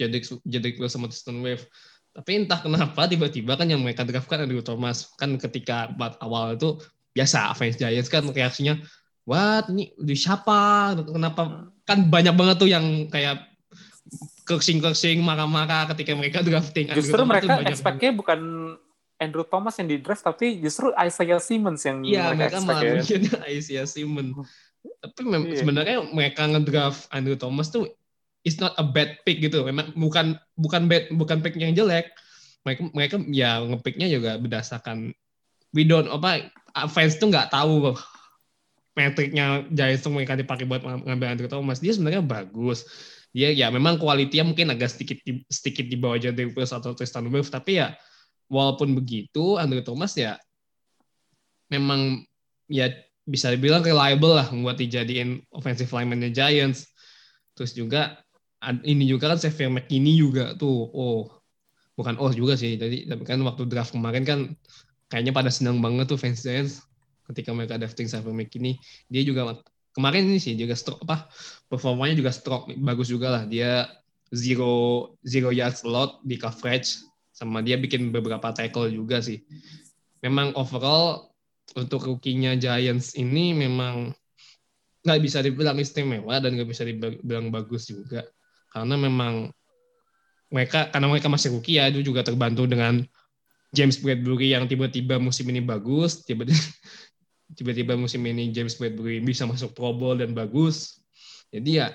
Jedrick 0.00 0.24
Jedrick 0.48 0.76
Wills 0.80 0.92
sama 0.92 1.08
Tristan 1.08 1.40
Wave 1.40 1.64
Tapi 2.12 2.44
entah 2.44 2.60
kenapa 2.60 3.08
tiba-tiba 3.08 3.56
kan 3.56 3.64
yang 3.64 3.80
mereka 3.80 4.04
draft 4.04 4.28
kan 4.28 4.44
Andrew 4.44 4.60
Thomas. 4.60 5.08
Kan 5.16 5.40
ketika 5.40 5.88
awal 6.20 6.60
itu 6.60 6.76
biasa 7.16 7.56
fans 7.56 7.80
Giants 7.80 8.12
kan 8.12 8.28
reaksinya, 8.28 8.76
what 9.24 9.68
ini 9.68 9.92
di 9.94 10.14
siapa? 10.14 10.92
Kenapa? 10.98 11.68
Kan 11.82 12.06
banyak 12.06 12.34
banget 12.34 12.56
tuh 12.58 12.70
yang 12.70 12.84
kayak 13.06 13.48
kersing-kersing 14.44 15.22
marah-marah 15.22 15.90
ketika 15.94 16.12
mereka 16.12 16.42
drafting. 16.46 16.90
Andrew 16.90 16.98
Justru 17.00 17.16
tuh 17.16 17.28
mereka 17.28 17.52
expect-nya 17.64 18.12
bukan 18.12 18.40
Andrew 19.16 19.46
Thomas 19.46 19.78
yang 19.78 19.86
di 19.86 20.02
draft, 20.02 20.26
tapi 20.26 20.58
justru 20.58 20.90
Isaiah 20.92 21.38
Simmons 21.38 21.82
yang 21.86 22.02
Iya, 22.02 22.34
mereka 22.34 22.58
expect 22.58 22.66
malah 22.66 22.82
ya. 22.82 22.92
mikirnya 22.98 23.36
Isaiah 23.54 23.86
Simmons. 23.86 24.34
Tapi 24.82 25.20
mem- 25.22 25.46
Iya. 25.46 25.58
sebenarnya 25.62 25.96
mereka 26.10 26.42
ngedraft 26.44 27.06
Andrew 27.08 27.38
Thomas 27.38 27.70
tuh 27.70 27.86
is 28.42 28.58
not 28.58 28.74
a 28.74 28.82
bad 28.82 29.22
pick 29.22 29.38
gitu. 29.38 29.62
Memang 29.62 29.94
bukan 29.94 30.34
bukan 30.58 30.90
bad 30.90 31.06
bukan 31.14 31.38
pick 31.38 31.54
yang 31.54 31.70
jelek. 31.70 32.10
Mereka 32.66 32.90
mereka 32.90 33.14
ya 33.30 33.62
ngepicknya 33.62 34.10
juga 34.10 34.38
berdasarkan 34.38 35.14
we 35.70 35.86
don't 35.86 36.10
apa 36.10 36.50
fans 36.90 37.14
tuh 37.14 37.30
nggak 37.30 37.50
tahu 37.50 37.94
metriknya 38.92 39.64
tuh 40.00 40.12
mereka 40.12 40.36
dipakai 40.36 40.68
buat 40.68 40.84
ngambil 40.84 41.28
Andrew 41.32 41.50
Thomas. 41.50 41.80
Dia 41.80 41.96
sebenarnya 41.96 42.20
bagus. 42.20 42.84
Dia 43.32 43.48
ya 43.56 43.72
memang 43.72 43.96
kualitinya 43.96 44.52
mungkin 44.52 44.68
agak 44.68 44.92
sedikit 44.92 45.18
di- 45.24 45.44
sedikit 45.48 45.88
di 45.88 45.96
bawah 45.96 46.20
Jadon 46.20 46.52
atau 46.52 46.92
Tristan 46.92 47.32
Wirfs 47.32 47.48
tapi 47.48 47.80
ya 47.80 47.96
walaupun 48.52 48.92
begitu 48.92 49.56
Andrew 49.56 49.80
Thomas 49.80 50.12
ya 50.12 50.36
memang 51.72 52.20
ya 52.68 52.92
bisa 53.24 53.48
dibilang 53.48 53.80
reliable 53.80 54.36
lah 54.36 54.52
buat 54.52 54.76
dijadiin 54.76 55.48
offensive 55.56 55.88
lineman-nya 55.88 56.28
Giants. 56.28 56.92
Terus 57.56 57.72
juga 57.72 58.20
ini 58.84 59.08
juga 59.08 59.32
kan 59.32 59.40
Xavier 59.40 59.72
McKinney 59.72 60.20
juga 60.20 60.52
tuh. 60.52 60.92
Oh, 60.92 61.32
bukan 61.96 62.20
oh 62.20 62.28
juga 62.36 62.60
sih. 62.60 62.76
Jadi 62.76 63.08
tapi 63.08 63.24
kan 63.24 63.40
waktu 63.40 63.64
draft 63.64 63.96
kemarin 63.96 64.28
kan 64.28 64.38
kayaknya 65.08 65.32
pada 65.32 65.48
senang 65.48 65.80
banget 65.80 66.12
tuh 66.12 66.20
fans 66.20 66.44
Giants 66.44 66.84
ketika 67.30 67.54
mereka 67.54 67.78
drafting 67.78 68.08
Xavier 68.10 68.34
McKinney. 68.34 68.80
Dia 69.06 69.22
juga 69.22 69.60
kemarin 69.92 70.26
ini 70.26 70.40
sih 70.40 70.56
juga 70.56 70.72
stroke 70.72 71.04
apa 71.04 71.28
performanya 71.68 72.16
juga 72.16 72.32
stroke 72.34 72.72
bagus 72.80 73.12
juga 73.12 73.28
lah. 73.30 73.42
Dia 73.46 73.86
zero 74.32 75.14
zero 75.22 75.52
yards 75.52 75.84
lot 75.84 76.24
di 76.24 76.40
coverage 76.40 77.04
sama 77.32 77.60
dia 77.60 77.76
bikin 77.76 78.10
beberapa 78.12 78.52
tackle 78.52 78.88
juga 78.90 79.20
sih. 79.20 79.44
Memang 80.22 80.54
overall 80.54 81.32
untuk 81.74 82.04
rookie-nya 82.04 82.58
Giants 82.58 83.16
ini 83.16 83.56
memang 83.56 84.12
nggak 85.02 85.20
bisa 85.22 85.42
dibilang 85.42 85.78
istimewa 85.82 86.38
dan 86.38 86.54
nggak 86.54 86.68
bisa 86.70 86.86
dibilang 86.86 87.50
bagus 87.50 87.90
juga 87.90 88.22
karena 88.70 88.94
memang 88.94 89.50
mereka 90.52 90.92
karena 90.94 91.10
mereka 91.10 91.26
masih 91.26 91.50
rookie 91.50 91.82
ya 91.82 91.90
itu 91.90 92.06
juga 92.06 92.22
terbantu 92.22 92.70
dengan 92.70 93.02
James 93.72 93.98
Bradbury 93.98 94.52
yang 94.52 94.68
tiba-tiba 94.68 95.18
musim 95.18 95.48
ini 95.50 95.58
bagus 95.64 96.22
tiba-tiba 96.22 96.60
tiba-tiba 97.56 97.96
musim 97.96 98.24
ini 98.24 98.52
James 98.52 98.76
Bradbury 98.76 99.20
bisa 99.20 99.44
masuk 99.44 99.72
Pro 99.76 99.92
Bowl 99.92 100.16
dan 100.18 100.32
bagus 100.32 101.00
jadi 101.52 101.70
ya 101.70 101.86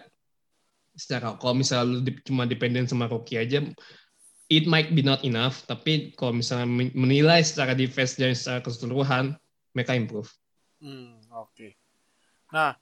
secara 0.97 1.37
kalau 1.37 1.57
misalnya 1.57 1.85
lu 1.87 1.99
di- 2.01 2.21
cuma 2.25 2.49
dependen 2.49 2.89
sama 2.89 3.05
rookie 3.05 3.37
aja 3.37 3.61
it 4.49 4.65
might 4.65 4.93
be 4.93 5.05
not 5.05 5.21
enough 5.21 5.65
tapi 5.69 6.13
kalau 6.17 6.33
misalnya 6.37 6.65
men- 6.65 6.93
menilai 6.93 7.41
secara 7.45 7.77
defense 7.77 8.17
dan 8.17 8.33
secara 8.33 8.61
keseluruhan 8.61 9.37
mereka 9.73 9.93
improve 9.93 10.29
Hmm, 10.77 11.17
oke. 11.33 11.73
Nah, 12.53 12.77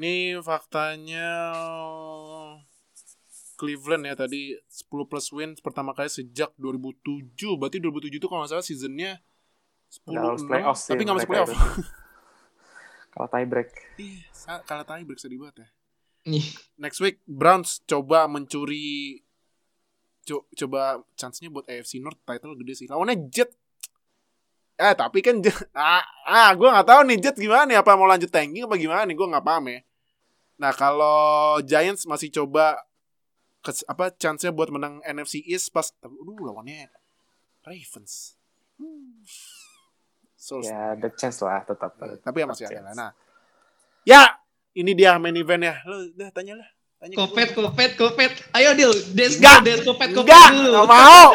ini 0.00 0.40
faktanya 0.40 1.52
Cleveland 3.54 4.08
ya 4.08 4.14
tadi 4.16 4.56
10 4.66 5.04
plus 5.06 5.28
win 5.30 5.54
pertama 5.60 5.92
kali 5.92 6.08
sejak 6.10 6.50
2007. 6.56 7.54
Berarti 7.60 7.78
2007 7.78 8.18
itu 8.18 8.26
kalau 8.26 8.42
nggak 8.42 8.52
salah 8.56 8.66
seasonnya 8.66 9.20
10 9.92 10.08
Nggak 10.08 10.24
masuk 10.24 10.40
enam, 10.40 10.48
playoff 10.50 10.78
sih 10.80 10.90
tapi 10.90 11.02
nggak 11.04 11.16
masuk 11.20 11.30
playoff. 11.30 11.52
Kalau 13.14 13.30
tie 13.30 13.46
break. 13.46 13.70
Ih, 13.96 14.18
sa- 14.34 14.62
kalah 14.66 14.82
tie 14.82 15.06
break 15.06 15.22
sedih 15.22 15.38
banget 15.38 15.62
ya. 15.62 15.68
nih 16.24 16.44
Next 16.80 16.98
week 16.98 17.20
Browns 17.28 17.84
coba 17.84 18.26
mencuri 18.26 19.20
co- 20.24 20.48
coba 20.50 21.04
chance-nya 21.14 21.52
buat 21.52 21.68
AFC 21.68 22.00
North 22.00 22.18
title 22.24 22.58
gede 22.58 22.74
sih. 22.74 22.86
Lawannya 22.90 23.28
Jet. 23.30 23.52
Eh 24.74 24.94
tapi 24.98 25.22
kan 25.22 25.38
Jet- 25.38 25.70
ah, 25.78 26.02
ah 26.26 26.50
gue 26.52 26.66
nggak 26.66 26.88
tahu 26.88 27.00
nih 27.06 27.18
Jet 27.22 27.36
gimana 27.38 27.62
nih 27.68 27.78
apa 27.78 27.94
mau 27.94 28.08
lanjut 28.08 28.32
tanking 28.32 28.66
apa 28.66 28.74
gimana 28.74 29.06
nih 29.06 29.14
gue 29.14 29.26
nggak 29.30 29.46
paham 29.46 29.64
ya. 29.70 29.80
Nah 30.58 30.72
kalau 30.74 31.58
Giants 31.62 32.08
masih 32.08 32.34
coba 32.34 32.82
kes, 33.62 33.86
apa 33.86 34.10
chance-nya 34.10 34.50
buat 34.50 34.72
menang 34.74 34.98
NFC 35.06 35.44
East 35.44 35.70
pas 35.70 35.92
aduh 36.02 36.40
lawannya 36.40 36.90
Ravens. 37.62 38.34
Hmm. 38.80 39.22
So, 40.44 40.60
Ya, 40.60 40.92
ada 40.92 41.08
chance 41.08 41.40
lah 41.40 41.64
tetap. 41.64 41.96
tapi 42.20 42.36
ya 42.36 42.46
masih 42.46 42.68
ada 42.68 42.84
lah. 42.84 42.92
Nah, 42.92 43.10
ya 44.04 44.36
ini 44.76 44.92
dia 44.92 45.16
main 45.16 45.32
event 45.32 45.64
ya. 45.64 45.74
Lo 45.88 46.04
udah 46.04 46.28
tanya 46.36 46.60
lah. 46.60 46.68
Tanya 47.00 47.16
Kopet, 47.16 47.56
kopet, 47.56 47.90
kopet. 47.96 48.32
Ayo 48.52 48.76
Dil, 48.76 48.92
Des, 49.16 49.40
Enggak. 49.40 49.64
Des, 49.64 49.80
kopet, 49.80 50.12
kopet 50.12 50.28
Enggak, 50.28 50.48
dulu. 50.52 50.68
enggak 50.68 50.86
mau. 50.86 51.26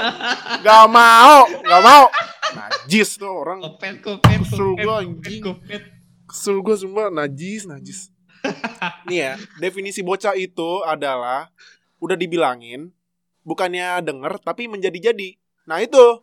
Enggak 0.61 0.85
mau, 0.87 1.37
enggak 1.49 1.81
mau. 1.81 2.03
Najis 2.49 3.09
tuh 3.17 3.33
orang. 3.33 3.57
Kopet, 3.65 3.95
kopet, 3.97 4.37
Kesel 4.45 4.61
kopet, 4.77 4.85
gua, 4.85 4.95
kopet, 4.95 5.01
anjing. 5.01 5.41
kopet. 5.41 5.81
Kesel 6.29 6.57
gue 6.61 6.75
sumpah 6.77 7.07
najis, 7.09 7.61
najis. 7.65 7.99
Nih 9.09 9.19
ya, 9.19 9.33
definisi 9.57 10.05
bocah 10.05 10.37
itu 10.37 10.85
adalah 10.85 11.49
udah 11.97 12.13
dibilangin 12.13 12.93
bukannya 13.41 14.05
denger 14.05 14.37
tapi 14.39 14.69
menjadi-jadi. 14.69 15.33
Nah 15.65 15.81
itu 15.81 16.21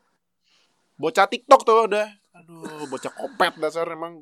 bocah 0.97 1.27
TikTok 1.27 1.67
tuh 1.67 1.91
udah. 1.91 2.07
Aduh, 2.37 2.85
bocah 2.87 3.13
kopet 3.13 3.57
dasar 3.57 3.89
emang. 3.89 4.21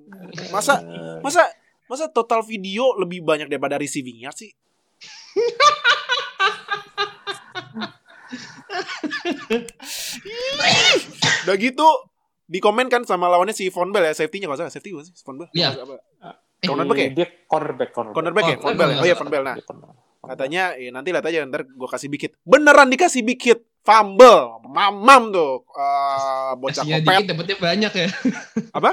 Masa 0.51 0.79
masa 1.19 1.43
masa 1.91 2.07
total 2.09 2.41
video 2.43 2.95
lebih 2.97 3.21
banyak 3.21 3.51
daripada 3.51 3.77
receiving 3.77 4.23
yard 4.23 4.37
sih? 4.39 4.53
Udah 11.45 11.57
gitu 11.59 11.89
di 12.45 12.59
komen 12.61 12.93
kan 12.93 13.03
sama 13.09 13.29
lawannya 13.29 13.57
si 13.57 13.69
Von 13.73 13.91
Bell 13.91 14.05
ya 14.05 14.15
safety-nya 14.15 14.47
kalau 14.49 14.59
salah 14.61 14.73
safety 14.73 14.93
bukan 14.93 15.05
sih 15.09 15.15
Von 15.25 15.37
Bell. 15.41 15.49
Iya. 15.53 15.69
Eh, 15.75 16.69
Cornerback 16.69 16.97
ya? 16.97 17.09
Dia 17.12 17.27
cornerback, 17.45 17.91
cornerback. 17.93 18.17
Cornerback 18.17 18.45
ya, 18.45 18.57
Oh, 18.57 18.62
Von 18.62 18.75
Bell. 18.77 18.91
ya? 18.91 18.97
oh, 18.97 19.05
iya 19.05 19.17
Von 19.17 19.29
Bell. 19.29 19.45
Nah, 19.45 19.57
katanya 20.25 20.62
eh, 20.77 20.89
nanti 20.89 21.12
lihat 21.12 21.25
aja 21.25 21.45
ntar 21.45 21.69
gue 21.69 21.89
kasih 21.89 22.09
bikit. 22.09 22.31
Beneran 22.45 22.89
dikasih 22.89 23.21
bikit. 23.21 23.61
Fumble. 23.85 24.64
Mamam 24.64 25.22
tuh. 25.30 25.62
Eh, 25.70 26.51
bocah 26.57 26.82
Kasihnya 26.82 26.99
kopet. 26.99 27.09
dikit 27.14 27.26
dapetnya 27.30 27.57
banyak 27.61 27.93
ya. 27.95 28.09
Apa? 28.80 28.91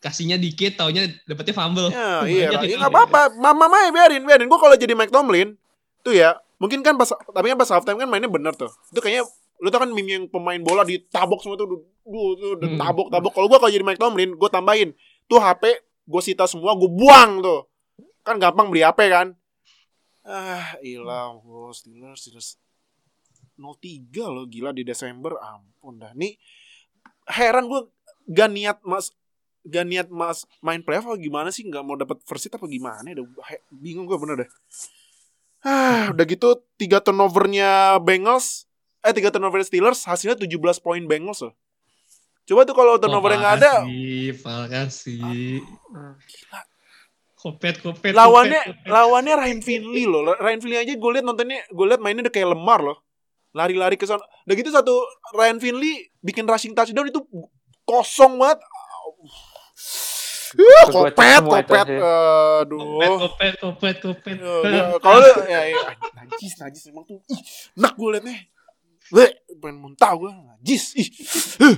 Kasihnya 0.00 0.36
dikit, 0.36 0.76
taunya 0.76 1.08
dapetnya 1.24 1.52
fumble. 1.52 1.88
Ya, 1.88 2.24
iya, 2.28 2.48
Banyak 2.48 2.60
lah. 2.60 2.64
itu. 2.64 2.72
ya, 2.72 2.76
nggak 2.76 2.92
apa-apa. 2.92 3.20
Mama 3.36 3.64
aja 3.70 3.88
biarin, 3.88 4.20
biarin. 4.20 4.48
Gue 4.48 4.58
kalau 4.58 4.76
jadi 4.76 4.92
Mike 4.92 5.08
Tomlin, 5.08 5.56
tuh 6.00 6.12
ya, 6.12 6.36
mungkin 6.56 6.80
kan 6.80 6.96
pas, 6.96 7.08
tapi 7.08 7.48
kan 7.48 7.56
pas 7.56 7.68
halftime 7.68 7.96
kan 7.96 8.08
mainnya 8.08 8.28
bener 8.28 8.52
tuh. 8.52 8.68
Itu 8.92 9.00
kayaknya, 9.00 9.24
lu 9.60 9.68
tau 9.68 9.80
kan 9.80 9.88
meme 9.88 10.10
yang 10.10 10.24
pemain 10.26 10.60
bola 10.60 10.84
ditabok 10.84 11.40
semua 11.40 11.56
tuh, 11.56 11.68
duh, 11.68 11.80
tuh, 12.36 12.52
Hmm. 12.60 12.76
tabok, 12.76 13.08
tabok. 13.08 13.32
Kalau 13.32 13.46
gue 13.46 13.56
kalau 13.56 13.72
jadi 13.72 13.80
Mike 13.80 13.96
Tomlin, 13.96 14.36
gue 14.36 14.50
tambahin, 14.50 14.92
tuh 15.24 15.40
HP, 15.40 15.72
gue 16.04 16.20
sita 16.20 16.44
semua, 16.44 16.76
gue 16.76 16.90
buang 16.90 17.40
tuh. 17.40 17.64
Kan 18.20 18.36
gampang 18.36 18.68
beli 18.68 18.84
HP 18.84 19.08
kan. 19.08 19.32
Ah, 20.20 20.76
hilang, 20.80 21.40
bos. 21.40 21.80
Steelers, 21.80 22.20
Steelers. 22.20 22.60
03 23.56 24.34
loh, 24.34 24.44
gila 24.46 24.70
di 24.74 24.82
Desember, 24.82 25.38
ampun 25.38 25.98
dah. 25.98 26.12
Nih, 26.12 26.34
heran 27.28 27.68
gue 27.68 27.80
gak 28.28 28.50
niat 28.52 28.78
mas 28.84 29.12
gak 29.64 29.84
niat 29.88 30.08
mas 30.12 30.44
main 30.60 30.80
playoff 30.84 31.08
apa 31.08 31.16
gimana 31.16 31.48
sih 31.48 31.64
nggak 31.64 31.84
mau 31.84 31.96
dapat 31.96 32.20
first 32.28 32.48
seed 32.48 32.54
apa 32.56 32.68
gimana 32.68 33.04
udah 33.16 33.24
bingung 33.72 34.04
gue 34.04 34.16
bener 34.20 34.44
deh 34.44 34.50
ah 35.64 36.12
udah 36.12 36.24
gitu 36.28 36.60
tiga 36.76 37.00
turnovernya 37.00 37.96
Bengals 38.04 38.68
eh 39.00 39.12
tiga 39.12 39.32
turnover 39.32 39.64
Steelers 39.64 40.04
hasilnya 40.04 40.36
17 40.36 40.60
poin 40.84 41.00
Bengals 41.04 41.40
loh 41.44 41.54
coba 42.44 42.68
tuh 42.68 42.76
kalau 42.76 43.00
turnover 43.00 43.32
yang 43.32 43.40
nggak 43.40 43.56
ada 43.64 43.74
Pak 44.44 44.64
kasih. 44.68 45.64
Hmm. 45.64 46.16
Kopet, 47.40 47.76
kopet, 47.84 48.16
lawannya 48.16 48.56
kopet, 48.56 48.72
kopet. 48.72 48.88
lawannya 48.88 49.34
Ryan 49.36 49.60
Finley 49.60 50.04
loh 50.08 50.32
Ryan 50.32 50.60
Finley 50.60 50.80
aja 50.80 50.92
gue 50.96 51.10
liat 51.12 51.24
nontonnya 51.24 51.60
gue 51.68 51.86
liat 51.88 52.00
mainnya 52.00 52.28
udah 52.28 52.34
kayak 52.36 52.52
lemar 52.52 52.80
loh 52.84 53.04
lari-lari 53.54 53.94
ke 53.94 54.04
sana 54.04 54.18
udah 54.18 54.54
gitu 54.54 54.68
satu 54.68 54.94
Ryan 55.32 55.56
Finley 55.56 55.94
bikin 56.18 56.44
rushing 56.44 56.74
touchdown 56.74 57.06
itu 57.06 57.22
kosong 57.82 58.36
banget 58.36 58.58
Uh, 60.54 60.86
kopet, 60.86 61.42
kopet, 61.42 61.88
aduh. 61.98 62.78
Kopet, 63.26 63.58
kopet, 63.58 63.96
kopet, 63.98 64.36
kopet. 64.38 64.70
Kalau 65.02 65.18
lu 65.18 65.32
ya, 65.50 65.66
ya 65.66 65.82
najis 66.14 66.54
najis 66.62 66.82
emang 66.94 67.02
tuh 67.02 67.18
ih 67.26 67.40
enak 67.74 67.92
gue 67.92 68.08
liatnya 68.14 68.36
Bleh, 69.10 69.30
pengen 69.58 69.82
muntah 69.82 70.14
gue 70.14 70.30
najis 70.30 70.94
ih 70.94 71.08
Huh. 71.58 71.74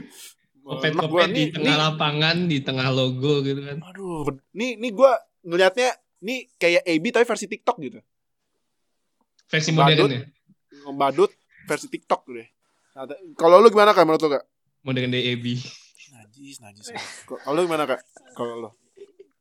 Kopet, 0.60 0.92
Enak 0.92 1.08
gua. 1.08 1.24
kopet 1.24 1.32
di 1.32 1.44
tengah 1.48 1.72
nih, 1.72 1.82
lapangan, 1.88 2.36
di 2.44 2.58
tengah 2.60 2.88
logo 2.92 3.40
gitu 3.40 3.64
kan. 3.64 3.80
aduh 3.80 4.28
nih 4.52 4.76
nih 4.76 4.90
gue 4.92 5.10
ngelihatnya 5.40 5.88
nih 6.20 6.38
kayak 6.56 6.82
AB 6.84 7.04
tapi 7.08 7.24
versi 7.24 7.46
TikTok 7.48 7.76
gitu 7.80 7.98
Versi 9.46 9.70
modern 9.72 10.10
ya. 10.10 10.20
ngebadut 10.84 11.32
versi 11.66 11.86
TikTok 11.90 12.22
gitu 12.30 12.34
deh 12.42 12.48
Nah, 12.96 13.04
kalau 13.36 13.60
lu 13.60 13.68
gimana 13.68 13.92
kak 13.92 14.08
menurut 14.08 14.24
lu 14.24 14.30
kak? 14.40 14.44
Mau 14.80 14.96
dengan 14.96 15.12
DAB. 15.12 15.60
Najis, 16.16 16.64
najis. 16.64 16.88
Kalau 17.28 17.52
lu 17.52 17.68
gimana 17.68 17.84
kak? 17.84 18.00
Kalau 18.32 18.54
lu 18.56 18.70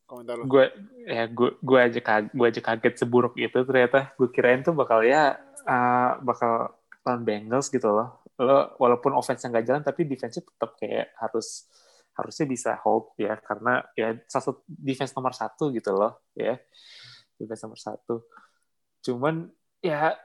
komentar 0.06 0.38
lu. 0.38 0.46
gue 0.46 0.66
ya 1.10 1.26
gue 1.26 1.58
gue 1.60 1.80
aja 1.82 2.00
kaget, 2.00 2.32
gue 2.32 2.46
aja 2.46 2.62
kaget 2.62 2.94
seburuk 3.02 3.34
itu 3.42 3.58
ternyata 3.66 4.14
gue 4.16 4.30
kirain 4.30 4.62
tuh 4.62 4.78
bakal 4.78 5.02
ya 5.02 5.34
uh, 5.66 6.22
bakal 6.22 6.78
lawan 7.02 7.22
Bengals 7.26 7.74
gitu 7.74 7.90
loh 7.90 8.22
lo 8.36 8.76
walaupun 8.78 9.16
offense 9.16 9.48
nggak 9.48 9.66
jalan 9.66 9.82
tapi 9.82 10.04
defense 10.06 10.44
tetap 10.44 10.76
kayak 10.76 11.16
harus 11.18 11.72
harusnya 12.16 12.46
bisa 12.46 12.72
hold 12.84 13.16
ya 13.16 13.40
karena 13.40 13.82
ya 13.96 14.14
salah 14.28 14.52
satu 14.52 14.62
defense 14.68 15.16
nomor 15.16 15.34
satu 15.34 15.72
gitu 15.72 15.96
loh 15.96 16.20
ya 16.36 16.60
defense 17.40 17.64
nomor 17.64 17.80
satu 17.80 18.28
cuman 19.08 19.48
ya 19.80 20.20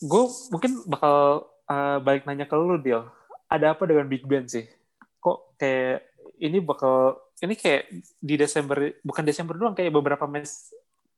gue 0.00 0.24
mungkin 0.50 0.72
bakal 0.88 1.48
uh, 1.68 1.98
balik 2.00 2.24
nanya 2.24 2.48
ke 2.48 2.54
lu 2.56 2.80
Deal 2.80 3.04
ada 3.48 3.76
apa 3.76 3.84
dengan 3.84 4.08
Big 4.08 4.24
Ben 4.24 4.48
sih 4.48 4.64
kok 5.20 5.56
kayak 5.56 6.04
ini 6.40 6.58
bakal 6.60 7.16
ini 7.40 7.54
kayak 7.54 7.90
di 8.20 8.34
Desember 8.36 8.94
bukan 9.04 9.24
Desember 9.24 9.54
doang 9.56 9.76
kayak 9.76 9.92
beberapa 9.92 10.24
match 10.24 10.72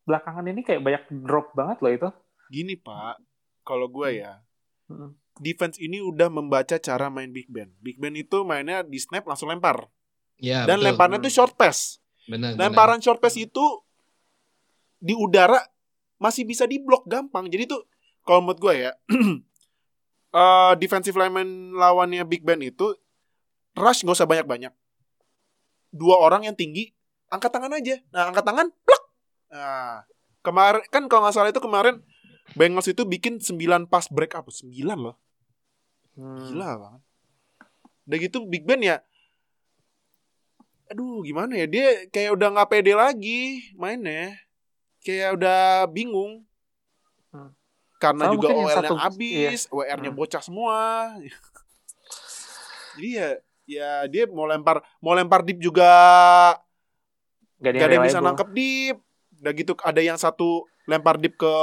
belakangan 0.06 0.46
ini 0.46 0.62
kayak 0.62 0.80
banyak 0.80 1.02
drop 1.26 1.50
banget 1.52 1.78
loh 1.82 1.92
itu. 1.92 2.08
Gini 2.46 2.78
pak, 2.78 3.18
kalau 3.66 3.90
gue 3.90 4.22
ya, 4.22 4.38
Mm. 4.86 5.18
defense 5.42 5.82
ini 5.82 5.98
udah 5.98 6.30
membaca 6.30 6.78
cara 6.78 7.10
main 7.10 7.26
Big 7.34 7.50
Ben. 7.50 7.66
Big 7.82 7.98
Ben 7.98 8.14
itu 8.14 8.46
mainnya 8.46 8.86
di 8.86 9.02
snap 9.02 9.26
langsung 9.26 9.50
lempar. 9.50 9.90
Ya, 10.38 10.62
Dan 10.62 10.78
betul. 10.78 10.86
lemparnya 10.94 11.18
tuh 11.26 11.32
short 11.34 11.58
pass. 11.58 11.98
Benar. 12.30 12.54
benar. 12.54 12.70
Lemparan 12.70 13.02
short 13.02 13.18
pass 13.18 13.34
itu 13.34 13.82
di 15.02 15.10
udara 15.10 15.58
masih 16.22 16.46
bisa 16.46 16.70
diblok 16.70 17.02
gampang. 17.10 17.50
Jadi 17.50 17.66
tuh 17.66 17.82
kalau 18.26 18.42
menurut 18.42 18.58
gue 18.58 18.74
ya, 18.74 18.92
eh 20.42 20.72
defensive 20.82 21.14
lineman 21.14 21.72
lawannya 21.72 22.26
Big 22.26 22.42
Ben 22.42 22.58
itu 22.60 22.92
rush 23.78 24.02
nggak 24.02 24.18
usah 24.18 24.28
banyak-banyak. 24.28 24.74
Dua 25.94 26.18
orang 26.18 26.44
yang 26.44 26.58
tinggi, 26.58 26.90
angkat 27.30 27.54
tangan 27.54 27.72
aja. 27.78 28.02
Nah, 28.10 28.34
angkat 28.34 28.44
tangan, 28.44 28.66
plak. 28.82 29.02
Nah, 29.54 30.02
kemarin 30.42 30.82
kan 30.90 31.06
kalau 31.06 31.24
nggak 31.24 31.34
salah 31.38 31.54
itu 31.54 31.62
kemarin 31.62 32.02
Bengals 32.54 32.86
itu 32.86 33.02
bikin 33.02 33.42
9 33.42 33.90
pas 33.90 34.06
break 34.06 34.38
up, 34.38 34.46
9 34.46 34.70
loh. 34.94 35.18
Hmm. 36.14 36.46
Gila 36.46 36.70
banget. 36.78 37.02
Udah 38.06 38.18
gitu 38.22 38.38
Big 38.46 38.62
Ben 38.62 38.78
ya 38.80 39.02
Aduh 40.86 41.26
gimana 41.26 41.58
ya 41.58 41.66
Dia 41.66 42.06
kayak 42.14 42.38
udah 42.38 42.48
gak 42.54 42.70
pede 42.70 42.94
lagi 42.94 43.74
Mainnya 43.74 44.38
Kayak 45.02 45.42
udah 45.42 45.90
bingung 45.90 46.46
Hmm. 47.34 47.52
Karena 47.96 48.28
Sama 48.28 48.34
juga 48.34 48.48
OL-nya 48.50 48.76
satu- 48.82 48.98
habis 48.98 49.60
WR-nya 49.66 50.10
Hmm. 50.10 50.18
bocah 50.18 50.40
semua. 50.40 50.78
Jadi 52.94 53.10
ya 53.10 53.28
Ya 53.66 53.90
dia 54.06 54.24
mau 54.26 54.44
lempar 54.44 54.78
Mau 55.00 55.10
lempar 55.10 55.42
deep 55.42 55.58
juga. 55.58 55.90
Gak 57.56 57.66
ada 57.66 57.76
Gak 57.76 57.88
ada 57.88 57.94
yang 57.94 58.06
bisa 58.06 58.20
nangkep 58.20 58.48
deep. 58.52 58.96
Udah 59.36 59.52
gitu 59.52 59.72
ada 59.80 60.00
yang 60.00 60.14
satu 60.14 60.48
Lempar 60.84 61.16
deep 61.16 61.34
ke 61.34 61.54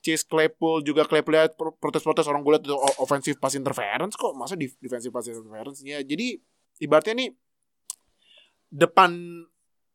Chase 0.00 0.22
Claypool 0.22 0.82
juga. 0.82 1.02
Claypool 1.02 1.38
pro- 1.50 1.72
protes-protes 1.72 2.26
orang 2.26 2.42
gue 2.42 2.52
liat 2.52 2.64
itu 2.64 2.74
o- 2.74 2.98
offensive 2.98 3.38
pass 3.38 3.54
interference 3.54 4.12
kok? 4.12 4.34
Masa 4.34 4.52
di 4.52 4.68
defensive 4.76 5.08
pass 5.08 5.24
interference 5.24 5.80
ya 5.80 6.02
jadi 6.02 6.36
ibaratnya 6.78 7.14
nih 7.16 7.30
depan 8.68 9.14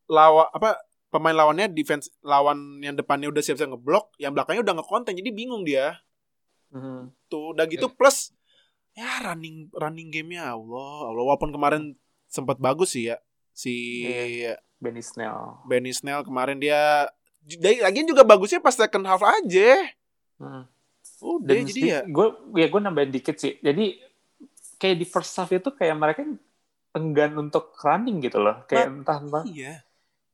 lawan 0.06 0.48
apa 0.48 0.80
pemain 1.08 1.32
lawannya 1.32 1.68
defense 1.68 2.12
lawan 2.20 2.80
yang 2.80 2.92
depannya 2.92 3.28
udah 3.28 3.40
siap-siap 3.40 3.68
ngeblok 3.68 4.12
yang 4.16 4.32
belakangnya 4.32 4.60
udah 4.62 4.74
ngekonten 4.76 5.16
jadi 5.16 5.30
bingung 5.30 5.64
dia 5.64 5.96
Mhm. 6.68 7.08
tuh 7.26 7.56
udah 7.56 7.64
gitu 7.64 7.88
plus 7.88 8.32
ya 8.92 9.24
running 9.24 9.72
running 9.72 10.12
gamenya 10.12 10.52
Allah 10.52 11.08
Allah 11.08 11.24
walaupun 11.24 11.48
kemarin 11.48 11.96
sempat 12.28 12.60
bagus 12.60 12.92
sih 12.92 13.08
ya 13.08 13.16
si 13.50 14.04
Benny 14.78 15.00
Snell. 15.00 15.64
Benny 15.64 15.90
Snell 15.90 16.22
kemarin 16.22 16.60
dia 16.60 17.08
dari 17.40 17.80
lagian 17.80 18.06
juga 18.06 18.22
bagusnya 18.22 18.60
pas 18.60 18.76
second 18.76 19.02
half 19.02 19.24
aja 19.24 19.90
Hmm. 20.38 20.68
udah 21.18 21.50
Dan 21.50 21.66
jadi 21.66 21.80
ya 21.82 22.00
gue 22.04 22.26
ya 22.54 22.68
gue 22.68 22.78
nambahin 22.78 23.10
dikit 23.10 23.34
sih. 23.34 23.58
Jadi 23.58 23.98
kayak 24.76 24.96
di 25.00 25.06
first 25.08 25.34
half 25.34 25.50
itu 25.50 25.72
kayak 25.72 25.96
mereka 25.98 26.22
enggan 26.94 27.34
untuk 27.34 27.74
running 27.80 28.22
gitu 28.22 28.38
loh. 28.38 28.62
Kayak 28.70 29.02
entah 29.02 29.18
entah 29.18 29.42
iya 29.42 29.82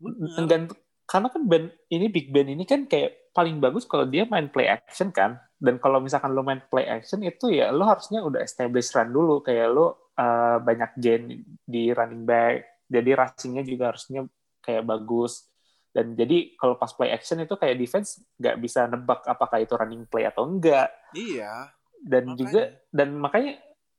bener. 0.00 0.34
enggan 0.38 0.62
karena 1.04 1.28
kan 1.28 1.42
Ben 1.44 1.64
ini 1.92 2.06
Big 2.08 2.32
Ben 2.32 2.48
ini 2.48 2.64
kan 2.64 2.88
kayak 2.88 3.34
paling 3.36 3.58
bagus 3.60 3.84
kalau 3.84 4.08
dia 4.08 4.24
main 4.24 4.48
play 4.48 4.70
action 4.70 5.12
kan. 5.12 5.36
Dan 5.58 5.80
kalau 5.80 6.00
misalkan 6.00 6.36
lo 6.36 6.44
main 6.44 6.60
play 6.68 6.84
action 6.84 7.24
itu 7.24 7.48
ya 7.52 7.72
lo 7.72 7.88
harusnya 7.88 8.20
udah 8.20 8.44
establish 8.44 8.92
run 8.92 9.12
dulu 9.12 9.40
kayak 9.40 9.68
lo 9.72 10.12
uh, 10.16 10.60
banyak 10.60 10.90
gain 11.00 11.44
di 11.64 11.92
running 11.92 12.24
back. 12.24 12.84
Jadi 12.88 13.10
rushingnya 13.16 13.62
juga 13.64 13.92
harusnya 13.92 14.28
kayak 14.60 14.84
bagus. 14.84 15.48
Dan 15.94 16.18
jadi 16.18 16.58
kalau 16.58 16.74
pas 16.74 16.90
play 16.90 17.14
action 17.14 17.38
itu 17.38 17.54
kayak 17.54 17.78
defense 17.78 18.18
nggak 18.40 18.56
bisa 18.58 18.90
nebak 18.90 19.22
apakah 19.30 19.62
itu 19.62 19.78
running 19.78 20.04
play 20.10 20.26
atau 20.26 20.42
enggak 20.42 20.90
iya 21.14 21.70
dan 22.04 22.28
Makanya. 22.28 22.36
juga 22.36 22.62
dan 22.92 23.08
makanya 23.16 23.52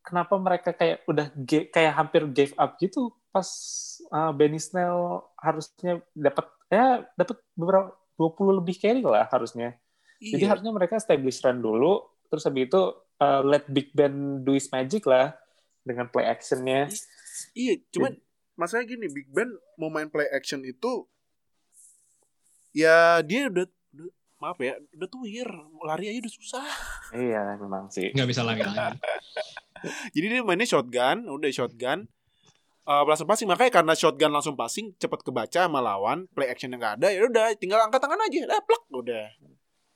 kenapa 0.06 0.34
mereka 0.38 0.70
kayak 0.78 1.02
udah 1.10 1.28
kayak 1.48 1.94
hampir 1.98 2.22
gave 2.30 2.54
up 2.60 2.78
gitu 2.78 3.10
pas 3.36 3.50
uh, 4.16 4.32
Benny 4.32 4.64
Snell 4.64 5.20
harusnya 5.36 6.00
dapat 6.16 6.48
ya 6.72 7.04
dapat 7.20 7.36
beberapa 7.60 7.92
20 8.16 8.60
lebih 8.64 8.76
carry 8.80 9.04
lah 9.04 9.28
harusnya. 9.28 9.76
Jadi 10.24 10.48
iya 10.48 10.56
harusnya 10.56 10.72
mereka 10.72 10.96
establish 10.96 11.44
run 11.44 11.60
dulu 11.60 12.00
terus 12.32 12.48
habis 12.48 12.72
itu 12.72 12.82
uh, 13.20 13.44
let 13.44 13.68
Big 13.68 13.92
Ben 13.92 14.40
do 14.48 14.56
his 14.56 14.72
magic 14.72 15.04
lah 15.04 15.36
dengan 15.84 16.08
play 16.08 16.24
actionnya. 16.24 16.88
iya 17.52 17.76
cuman 17.92 18.16
masalahnya 18.56 18.96
gini 18.96 19.12
Big 19.12 19.28
Ben 19.28 19.52
mau 19.76 19.92
main 19.92 20.08
play 20.08 20.32
action 20.32 20.64
itu 20.64 21.04
ya 22.72 23.20
dia 23.20 23.52
udah, 23.52 23.68
udah 23.68 24.10
maaf 24.40 24.58
ya 24.64 24.80
udah 24.96 25.10
tuir 25.12 25.48
lari 25.84 26.16
aja 26.16 26.20
udah 26.24 26.34
susah 26.34 26.68
Iya 27.14 27.60
memang 27.60 27.92
sih. 27.94 28.10
Nggak 28.16 28.30
bisa 28.32 28.42
lagi 28.42 28.66
lagi. 28.66 28.98
jadi 30.16 30.26
dia 30.32 30.42
mainnya 30.42 30.66
shotgun 30.66 31.30
udah 31.30 31.52
shotgun 31.54 32.10
Eh 32.86 33.02
langsung 33.02 33.26
passing 33.26 33.50
makanya 33.50 33.82
karena 33.82 33.94
shotgun 33.94 34.30
langsung 34.30 34.54
passing 34.54 34.94
cepat 34.96 35.26
kebaca 35.26 35.66
sama 35.66 35.82
lawan 35.82 36.30
play 36.32 36.48
action 36.48 36.70
yang 36.70 36.78
nggak 36.78 37.02
ada 37.02 37.08
ya 37.10 37.26
udah 37.26 37.46
tinggal 37.58 37.82
angkat 37.82 37.98
tangan 37.98 38.22
aja 38.22 38.46
dah 38.46 38.62
plak 38.62 38.84
udah 38.94 39.26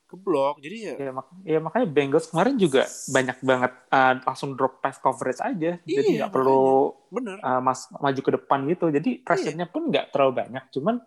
keblok 0.09 0.57
jadi 0.57 0.77
ya 0.81 0.93
Ya, 0.97 1.11
mak- 1.13 1.29
ya 1.45 1.59
makanya 1.61 1.85
Bengals 1.85 2.25
kemarin 2.25 2.57
juga 2.57 2.89
banyak 3.13 3.37
banget 3.45 3.71
uh, 3.93 4.13
langsung 4.25 4.57
drop 4.57 4.81
pass 4.81 4.97
coverage 4.97 5.37
aja. 5.37 5.77
Jadi 5.79 6.09
Iya, 6.09 6.25
nggak 6.25 6.33
perlu 6.33 6.97
bener 7.13 7.37
uh, 7.39 7.61
mas 7.61 7.85
maju 7.93 8.17
ke 8.17 8.31
depan 8.33 8.59
gitu. 8.65 8.89
Jadi 8.89 9.21
pressure-nya 9.21 9.69
pun 9.69 9.93
nggak 9.93 10.09
terlalu 10.09 10.34
banyak. 10.41 10.64
Cuman 10.73 10.97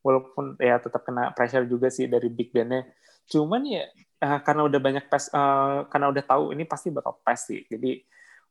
walaupun 0.00 0.54
ya 0.62 0.78
tetap 0.78 1.02
kena 1.02 1.34
pressure 1.34 1.66
juga 1.66 1.90
sih 1.90 2.06
dari 2.06 2.30
Big 2.30 2.54
Ben-nya. 2.54 2.86
Cuman 3.26 3.66
ya 3.66 3.82
uh, 4.22 4.38
karena 4.46 4.62
udah 4.62 4.78
banyak 4.78 5.04
pass, 5.10 5.26
uh, 5.34 5.90
karena 5.90 6.06
udah 6.14 6.22
tahu 6.22 6.54
ini 6.54 6.62
pasti 6.62 6.94
bakal 6.94 7.18
pass 7.26 7.50
sih. 7.50 7.66
Jadi 7.66 7.98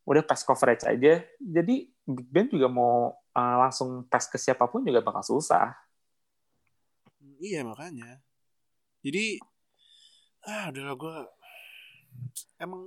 udah 0.06 0.24
pass 0.24 0.46
coverage 0.46 0.86
aja. 0.86 1.26
Jadi 1.42 1.90
Big 2.06 2.28
Ben 2.30 2.46
juga 2.46 2.70
mau 2.70 3.10
uh, 3.34 3.56
langsung 3.66 4.06
pass 4.06 4.30
ke 4.30 4.38
siapa 4.38 4.70
pun 4.70 4.86
juga 4.86 5.02
bakal 5.02 5.26
susah. 5.26 5.74
Iya 7.42 7.66
makanya. 7.66 8.22
Jadi 9.02 9.42
ah 10.46 10.70
udahlah 10.70 10.94
gue 10.94 11.16
emang 12.62 12.86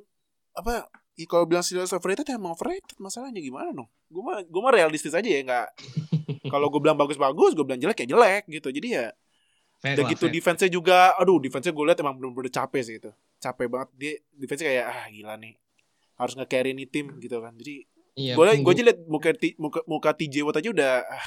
apa 0.54 0.86
ya 1.18 1.26
kalau 1.26 1.44
bilang 1.50 1.66
Steelers 1.66 1.90
overrated 1.90 2.30
emang 2.30 2.54
overrated 2.54 2.94
masalahnya 3.02 3.42
gimana 3.42 3.74
dong? 3.74 3.90
Gue 4.06 4.22
mah 4.22 4.38
gue 4.46 4.60
mah 4.62 4.72
realistis 4.72 5.12
aja 5.12 5.26
ya 5.26 5.42
nggak. 5.42 5.68
kalau 6.54 6.70
gue 6.70 6.80
bilang 6.80 6.96
bagus-bagus, 6.96 7.58
gue 7.58 7.66
bilang 7.66 7.82
jelek 7.82 8.06
ya 8.06 8.14
jelek 8.14 8.46
gitu. 8.46 8.70
Jadi 8.70 8.88
ya 8.94 9.06
Fair 9.78 9.94
udah 9.94 10.04
lah, 10.06 10.10
gitu 10.10 10.26
fair. 10.26 10.34
defense-nya 10.34 10.70
juga, 10.74 10.98
aduh 11.14 11.38
defense-nya 11.38 11.70
gue 11.70 11.84
liat 11.86 11.98
emang 12.02 12.18
bener-bener 12.18 12.50
capek 12.50 12.82
sih 12.82 12.94
gitu. 12.98 13.10
Capek 13.38 13.66
banget 13.70 13.88
dia 13.94 14.12
defense 14.34 14.62
kayak 14.66 14.86
ah 14.90 15.06
gila 15.06 15.38
nih 15.38 15.54
harus 16.18 16.34
nge-carry 16.34 16.74
nih 16.74 16.86
tim 16.86 17.16
gitu 17.18 17.38
kan. 17.38 17.54
Jadi 17.54 17.86
Iya, 18.18 18.34
gue 18.34 18.50
gue 18.50 18.72
aja 18.74 18.82
liat 18.82 18.98
muka, 19.06 19.30
muka, 19.56 19.80
muka 19.86 20.10
TJ 20.10 20.42
Watt 20.42 20.58
aja 20.58 20.74
udah 20.74 20.92
ah, 21.06 21.22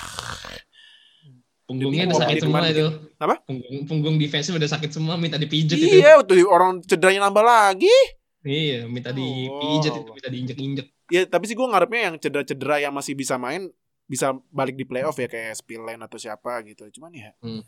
punggungnya 1.63 2.03
udah 2.03 2.19
sakit 2.19 2.35
di 2.35 2.41
semua 2.43 2.59
kemarin 2.59 2.71
itu. 2.75 2.87
Apa? 3.15 3.35
Punggung, 3.47 3.77
punggung 3.87 4.15
defense 4.19 4.51
udah 4.51 4.67
sakit 4.67 4.91
semua, 4.91 5.15
minta 5.15 5.39
dipijet 5.39 5.79
itu. 5.79 6.03
iya 6.03 6.19
tuh 6.19 6.35
orang 6.43 6.83
cederanya 6.83 7.31
nambah 7.31 7.43
lagi. 7.47 7.95
Iya, 8.43 8.91
minta 8.91 9.15
dipijet 9.15 9.93
itu, 9.95 10.09
Oh. 10.11 10.15
minta 10.17 10.27
diinjek-injek. 10.27 10.87
Ya 11.07 11.23
tapi 11.23 11.47
sih 11.47 11.55
gue 11.55 11.63
ngarepnya 11.63 12.11
yang 12.11 12.15
cedera-cedera 12.19 12.83
yang 12.83 12.91
masih 12.91 13.15
bisa 13.15 13.39
main 13.39 13.71
bisa 14.03 14.35
balik 14.51 14.75
di 14.75 14.83
playoff 14.83 15.15
ya 15.15 15.31
kayak 15.31 15.55
Spillane 15.55 16.03
atau 16.03 16.19
siapa 16.19 16.59
gitu. 16.67 16.83
Cuman 16.91 17.15
ya, 17.15 17.31
Hmm. 17.39 17.63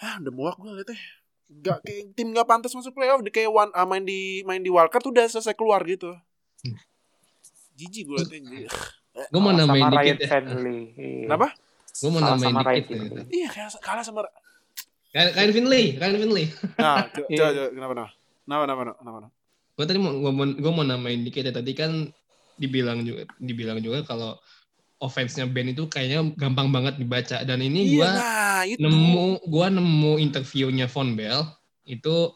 ah 0.00 0.16
udah 0.24 0.32
muak 0.32 0.56
gue 0.56 0.72
liatnya. 0.72 0.96
Gak 1.48 1.84
kayak 1.84 2.16
tim 2.16 2.32
gak 2.32 2.48
pantas 2.48 2.72
masuk 2.72 2.92
playoff. 2.92 3.20
Kayak 3.28 3.52
one, 3.52 3.72
ah, 3.72 3.84
main 3.84 4.04
di 4.04 4.40
main 4.44 4.60
di 4.60 4.72
wildcard 4.72 5.04
udah 5.04 5.28
selesai 5.28 5.52
keluar 5.52 5.84
gitu. 5.84 6.16
Jijik 7.78 8.04
gue 8.06 8.18
liatnya. 8.18 8.66
Gue 9.30 9.40
mau 9.40 9.50
nambahin 9.50 9.82
sama 9.86 9.94
dikit 9.98 10.16
Ryan 10.18 10.18
ya. 10.18 10.28
Finley. 10.50 10.78
Kenapa? 11.26 11.48
Gue 11.94 12.10
mau 12.10 12.20
Ryan 12.20 12.38
dikit. 12.38 12.58
ya. 12.58 12.82
Finley. 12.86 13.22
Iya 13.30 13.48
kayak 13.48 13.68
kalah 13.78 14.02
sama. 14.02 14.20
Ryan 15.08 15.28
Ryan 15.32 15.52
Finley, 15.52 15.84
Ryan 15.96 16.16
Finley. 16.18 16.46
Nah, 16.82 17.06
coba, 17.08 17.26
Iya. 17.26 17.38
coba, 17.38 17.50
coba, 17.50 17.68
kenapa, 17.70 17.92
kenapa, 17.92 18.10
kenapa, 18.44 18.62
kenapa, 18.66 18.82
kenapa, 18.98 19.18
kenapa, 19.18 19.28
gue 19.78 19.84
tadi 19.86 19.98
mau 20.02 20.10
gue 20.10 20.32
mau, 20.34 20.44
gua 20.58 20.72
mau 20.74 20.82
namain 20.82 21.22
dikit 21.22 21.46
ya 21.46 21.54
tadi 21.54 21.70
kan 21.70 22.10
dibilang 22.58 23.06
juga 23.06 23.22
dibilang 23.38 23.78
juga 23.78 24.02
kalau 24.02 24.34
offense-nya 24.98 25.46
Ben 25.46 25.70
itu 25.70 25.86
kayaknya 25.86 26.34
gampang 26.34 26.74
banget 26.74 26.98
dibaca 26.98 27.46
dan 27.46 27.62
ini 27.62 27.86
Iya, 27.86 27.94
gua 27.94 28.08
nah, 28.10 28.60
itu. 28.66 28.78
nemu 28.82 29.26
gua 29.46 29.70
nemu 29.70 30.18
interviewnya 30.18 30.90
Von 30.90 31.14
Bell 31.14 31.46
itu 31.86 32.34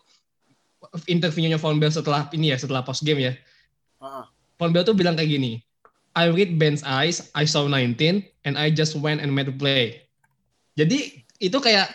interviewnya 1.06 1.58
Von 1.58 1.82
Bell 1.82 1.90
setelah 1.90 2.30
ini 2.30 2.54
ya 2.54 2.56
setelah 2.56 2.86
post 2.86 3.02
game 3.02 3.18
ya 3.20 3.34
Ah, 4.02 4.26
Von 4.58 4.74
Bell 4.74 4.82
tuh 4.82 4.98
bilang 4.98 5.14
kayak 5.14 5.30
gini 5.30 5.62
I 6.12 6.28
read 6.28 6.58
Ben's 6.58 6.82
eyes 6.82 7.30
I 7.32 7.46
saw 7.46 7.64
19 7.70 7.94
and 8.42 8.54
I 8.58 8.68
just 8.68 8.98
went 8.98 9.22
and 9.22 9.30
made 9.30 9.46
a 9.46 9.54
play 9.54 10.02
jadi 10.74 11.22
itu 11.38 11.58
kayak 11.58 11.88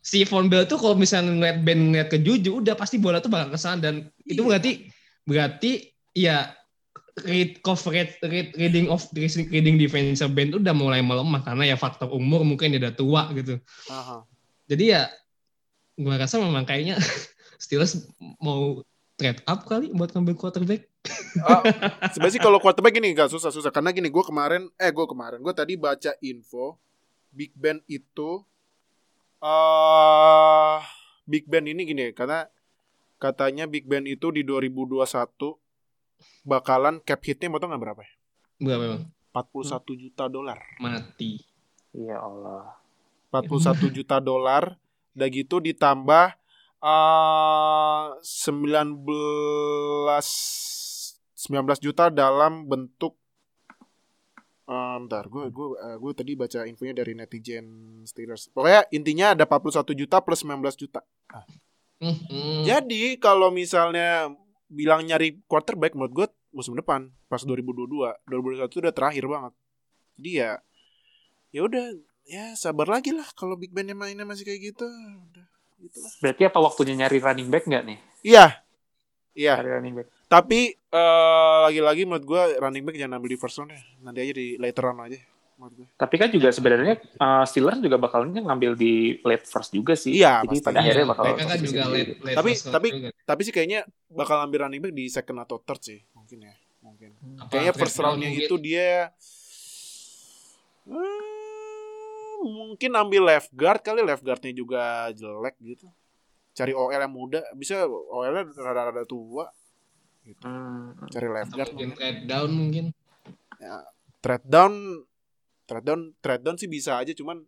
si 0.00 0.22
Von 0.22 0.46
Bell 0.46 0.68
tuh 0.68 0.76
kalau 0.76 0.94
misalnya 0.94 1.32
ngeliat 1.32 1.58
Ben 1.64 1.80
ngeliat 1.90 2.08
ke 2.12 2.20
Juju 2.20 2.60
udah 2.60 2.76
pasti 2.76 3.00
bola 3.00 3.18
tuh 3.18 3.32
bakal 3.32 3.56
ke 3.56 3.58
sana 3.58 3.80
dan 3.80 3.94
itu 4.22 4.44
Iya. 4.44 4.48
berarti 4.52 4.72
berarti 5.26 5.72
ya 6.14 6.36
read 7.24 7.64
coverage 7.64 8.20
read, 8.22 8.52
reading 8.54 8.86
of 8.92 9.02
reading 9.16 9.80
defense 9.80 10.20
Ben 10.30 10.52
tuh 10.52 10.60
udah 10.60 10.76
mulai 10.76 11.00
melemah 11.00 11.40
karena 11.40 11.72
ya 11.72 11.76
faktor 11.80 12.12
umur 12.12 12.44
mungkin 12.44 12.76
dia 12.76 12.80
udah 12.86 12.94
tua 12.94 13.22
gitu 13.32 13.56
aha. 13.88 14.22
jadi 14.68 14.84
ya 14.84 15.02
gua 15.96 16.20
rasa 16.20 16.36
memang 16.38 16.68
kayaknya 16.68 17.00
Steelers 17.62 18.04
mau 18.36 18.84
trade 19.16 19.40
up 19.48 19.64
kali 19.64 19.90
buat 19.96 20.12
ngambil 20.12 20.36
quarterback 20.36 20.92
Ah, 21.46 21.62
sebenarnya 22.12 22.34
sih 22.36 22.42
kalau 22.42 22.58
quarterback 22.58 22.96
gini 22.96 23.12
gak 23.12 23.30
susah 23.30 23.52
susah 23.52 23.70
karena 23.70 23.92
gini 23.92 24.08
gue 24.08 24.24
kemarin 24.24 24.68
eh 24.80 24.90
gue 24.90 25.06
kemarin 25.06 25.38
gue 25.40 25.54
tadi 25.54 25.78
baca 25.78 26.12
info 26.24 26.80
Big 27.30 27.52
Ben 27.54 27.82
itu 27.86 28.42
eh 29.42 30.78
Big 31.28 31.44
Ben 31.46 31.66
ini 31.66 31.82
gini 31.84 32.10
karena 32.16 32.48
katanya 33.20 33.68
Big 33.68 33.84
Ben 33.84 34.04
itu 34.08 34.32
di 34.32 34.42
2021 34.42 35.04
bakalan 36.46 37.02
cap 37.04 37.20
hitnya 37.24 37.52
mau 37.52 37.60
tau 37.60 37.68
nggak 37.68 37.82
berapa 37.82 38.00
ya? 38.00 38.12
berapa 38.56 38.82
memang 38.82 39.02
41 39.36 40.00
juta 40.00 40.32
dolar. 40.32 40.56
mati 40.80 41.44
Ya 41.96 42.20
Allah. 42.20 42.76
41 43.32 43.88
juta 43.88 44.20
dolar. 44.20 44.76
Udah 45.16 45.28
gitu 45.32 45.64
ditambah 45.64 46.36
eh 46.84 48.04
19 48.20 49.00
19 51.46 51.78
juta 51.78 52.10
dalam 52.10 52.66
bentuk 52.66 53.14
eh, 54.66 54.96
bentar, 54.98 55.30
gue 55.30 55.46
gue 55.54 55.68
gue 55.78 56.12
tadi 56.12 56.32
baca 56.34 56.66
infonya 56.66 56.94
dari 56.98 57.14
netizen 57.14 57.66
Steelers. 58.02 58.50
Pokoknya 58.50 58.82
intinya 58.90 59.32
ada 59.38 59.46
41 59.46 59.94
juta 59.94 60.18
plus 60.20 60.42
19 60.42 60.58
juta. 60.74 61.00
Hmm, 62.02 62.18
hmm. 62.28 62.62
Jadi 62.66 63.16
kalau 63.22 63.54
misalnya 63.54 64.34
bilang 64.66 65.06
nyari 65.06 65.38
quarterback 65.46 65.94
menurut 65.94 66.12
gue 66.12 66.26
musim 66.50 66.74
depan 66.74 67.08
pas 67.30 67.40
2022, 67.40 67.86
2021 68.26 68.66
itu 68.66 68.78
udah 68.82 68.94
terakhir 68.94 69.24
banget. 69.30 69.52
Jadi 70.18 70.30
ya 70.34 70.52
ya 71.54 71.60
udah 71.62 71.84
ya 72.26 72.44
sabar 72.58 72.90
lagi 72.90 73.14
lah 73.14 73.24
kalau 73.38 73.54
Big 73.54 73.70
Ben 73.70 73.86
mainnya 73.94 74.26
masih 74.26 74.42
kayak 74.42 74.74
gitu. 74.74 74.86
Udah 75.30 75.46
gitu 75.80 75.98
lah. 76.02 76.12
Berarti 76.20 76.42
apa 76.48 76.58
waktunya 76.58 76.94
nyari 76.98 77.18
running 77.22 77.48
back 77.48 77.64
nggak 77.68 77.84
nih? 77.86 77.98
Iya. 78.26 78.46
Iya, 79.36 79.52
Nyari 79.60 79.70
running 79.76 79.94
back. 80.00 80.08
Tapi 80.26 80.74
eh, 80.74 81.56
lagi-lagi 81.66 82.02
menurut 82.02 82.26
gue 82.26 82.42
running 82.58 82.82
back 82.82 82.96
jangan 82.98 83.18
ambil 83.18 83.30
di 83.30 83.38
first 83.38 83.56
round 83.58 83.70
ya. 83.70 83.80
Nanti 84.02 84.18
aja 84.22 84.32
di 84.34 84.46
later 84.58 84.82
round 84.90 85.00
aja 85.06 85.18
menurut 85.56 85.74
gue. 85.82 85.86
Tapi 85.96 86.14
kan 86.20 86.28
juga 86.28 86.48
sebenarnya 86.52 87.00
uh, 87.16 87.44
Steelers 87.48 87.80
juga 87.80 87.96
bakalnya 87.96 88.44
ngambil 88.44 88.76
di 88.76 89.16
late 89.24 89.48
first 89.48 89.72
juga 89.72 89.96
sih. 89.96 90.12
Iya, 90.12 90.44
Jadi 90.44 90.60
pasti. 90.60 90.66
pada 90.68 90.78
akhirnya 90.84 91.06
bakal 91.08 91.24
mereka 91.24 91.44
kan 91.48 91.58
juga 91.64 91.82
late, 91.88 92.12
late 92.20 92.36
Tapi- 92.36 92.52
first 92.52 92.66
tapi- 92.68 92.90
juga. 92.92 93.08
Tapi 93.24 93.40
sih 93.40 93.52
kayaknya 93.56 93.80
bakal 94.12 94.36
ambil 94.44 94.58
running 94.68 94.82
back 94.84 94.92
di 94.92 95.04
second 95.08 95.38
atau 95.40 95.56
third 95.58 95.80
sih, 95.80 95.98
mungkin 96.12 96.38
ya. 96.44 96.54
Mungkin. 96.84 97.10
Apa 97.40 97.50
Kayaknya 97.50 97.72
first 97.74 97.96
roundnya 97.98 98.30
mungkin? 98.30 98.46
itu 98.46 98.54
dia 98.60 99.10
hmm, 100.86 102.38
mungkin 102.46 102.90
ambil 102.94 103.22
left 103.26 103.50
guard 103.50 103.82
kali 103.82 104.06
left 104.06 104.22
guardnya 104.22 104.52
juga 104.52 105.10
jelek 105.10 105.56
gitu. 105.58 105.88
Cari 106.56 106.72
OL 106.72 106.88
yang 106.88 107.12
muda, 107.12 107.44
bisa 107.52 107.84
OL-nya 107.84 108.48
rada-rada 108.56 109.04
tua. 109.04 109.48
Gitu. 110.26 110.42
Hmm. 110.42 110.98
Cari 111.06 111.28
left 111.30 111.54
guard. 111.54 111.70
mungkin 111.70 111.90
trade 111.94 112.22
down 112.26 112.50
mungkin 112.50 112.86
Trade 114.20 114.46
down, 114.46 114.74
trade 115.70 115.86
down, 115.86 116.00
trade 116.18 116.42
down 116.42 116.56
sih 116.58 116.66
bisa 116.66 116.98
aja, 116.98 117.14
cuman 117.14 117.46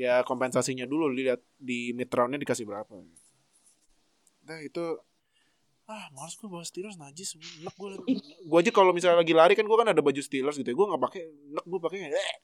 ya 0.00 0.24
kompensasinya 0.26 0.82
dulu 0.82 1.06
lihat 1.06 1.38
di 1.54 1.94
mid 1.94 2.10
roundnya 2.10 2.42
dikasih 2.42 2.66
berapa. 2.66 2.90
Nah 4.50 4.58
itu 4.66 4.98
ah 5.86 6.08
males 6.14 6.34
gue 6.38 6.48
bawa 6.48 6.64
Steelers 6.64 6.96
najis 6.96 7.36
enak 7.36 7.74
gue 7.74 7.88
gue 8.22 8.58
aja 8.58 8.70
kalau 8.72 8.94
misalnya 8.94 9.20
lagi 9.20 9.34
lari 9.34 9.52
kan 9.58 9.66
gue 9.66 9.76
kan 9.76 9.90
ada 9.90 10.00
baju 10.00 10.22
Steelers 10.22 10.56
gitu 10.56 10.72
ya 10.72 10.76
gue 10.78 10.86
nggak 10.88 11.02
pakai 11.02 11.22
enak 11.26 11.64
gue 11.68 11.80
pakai 11.82 11.98
eh. 12.08 12.34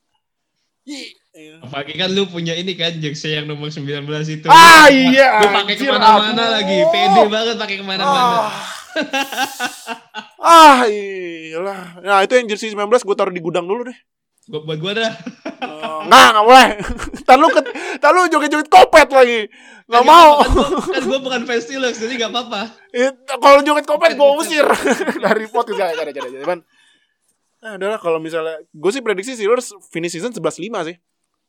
Apalagi 1.61 1.95
kan 2.01 2.09
lu 2.13 2.25
punya 2.29 2.57
ini 2.57 2.73
kan 2.73 2.97
jersey 2.97 3.37
yang 3.37 3.47
nomor 3.49 3.71
19 3.71 4.05
itu 4.29 4.47
ah 4.51 4.91
iya 4.91 5.41
lu 5.41 5.49
pakai 5.55 5.75
ke 5.79 5.85
mana-mana 5.87 6.45
lagi 6.61 6.83
pede 6.93 7.23
banget 7.31 7.57
pakai 7.57 7.77
ke 7.79 7.85
mana-mana 7.87 8.53
ah 8.53 8.78
ah 10.43 10.85
iyalah. 10.85 12.01
Nah 12.01 12.19
itu 12.23 12.33
yang 12.35 12.47
jersey 12.47 12.71
19 12.71 12.89
gue 12.89 13.17
taruh 13.17 13.33
di 13.33 13.41
gudang 13.41 13.65
dulu 13.65 13.87
deh. 13.87 13.99
Gua- 14.49 14.65
buat 14.65 14.79
gua 14.81 14.93
dah. 14.97 15.13
Eh, 15.61 15.99
nggak 16.09 16.27
nggak 16.33 16.45
boleh. 16.45 16.69
Tar 17.29 17.37
lu 17.37 17.49
ke, 17.49 17.61
tar 18.01 18.11
lu 18.11 18.25
joget-joget 18.27 18.69
kopet 18.69 19.09
lagi. 19.09 19.45
Nggak 19.85 20.01
Kan 20.01 20.09
mau. 20.09 20.31
kan 20.39 20.49
gua, 20.49 20.67
kan 20.97 21.03
gua 21.05 21.19
bukan 21.21 21.41
fans 21.45 21.63
Steelers 21.63 21.97
jadi 21.97 22.17
nggak 22.17 22.31
apa-apa. 22.33 22.61
It- 22.91 23.21
kalau 23.29 23.61
joget 23.61 23.85
kopet 23.85 24.17
gue 24.17 24.29
usir. 24.41 24.65
Dari 25.19 25.45
podcast 25.47 25.77
gak 25.77 25.91
ada 25.95 26.03
ada 26.07 26.41
cuman 26.41 26.61
nah 27.59 27.75
adalah 27.75 27.99
kalau 27.99 28.23
misalnya 28.23 28.55
gue 28.65 28.91
sih 28.95 29.03
prediksi 29.03 29.35
Steelers 29.35 29.75
finish 29.91 30.15
season 30.15 30.31
11-5 30.31 30.63
sih. 30.87 30.97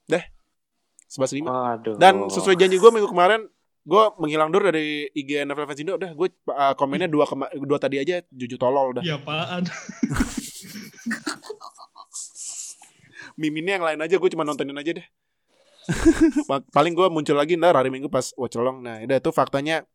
Deh 0.05 0.23
11-5 1.07 1.45
Waduh. 1.45 1.95
dan 1.97 2.26
sesuai 2.27 2.53
janji 2.53 2.77
gue 2.77 2.91
minggu 2.91 3.07
kemarin 3.07 3.45
gue 3.90 4.03
menghilang 4.16 4.53
dulu 4.53 4.70
dari 4.70 5.10
IG 5.10 5.41
NFL 5.44 5.66
Fans 5.66 5.82
Indo 5.82 5.98
udah 5.98 6.14
gue 6.14 6.28
uh, 6.45 6.74
komennya 6.78 7.10
dua 7.10 7.26
kema- 7.26 7.49
dua 7.49 7.82
tadi 7.82 7.98
aja 7.98 8.22
jujur 8.30 8.56
tolol 8.56 8.94
udah 8.94 9.02
ya 9.02 9.18
apaan 9.18 9.66
miminnya 13.40 13.80
yang 13.80 13.86
lain 13.86 13.99
aja 13.99 14.16
gue 14.16 14.30
cuma 14.30 14.44
nontonin 14.44 14.76
aja 14.76 14.94
deh 14.94 15.07
Pa- 16.45 16.61
paling 16.70 16.94
gue 16.94 17.07
muncul 17.10 17.34
lagi 17.34 17.57
ntar 17.57 17.74
hari 17.74 17.90
minggu 17.90 18.07
pas 18.07 18.30
watch 18.38 18.53
along 18.56 18.86
nah 18.86 19.02
udah 19.02 19.18
itu 19.18 19.32
faktanya 19.32 19.90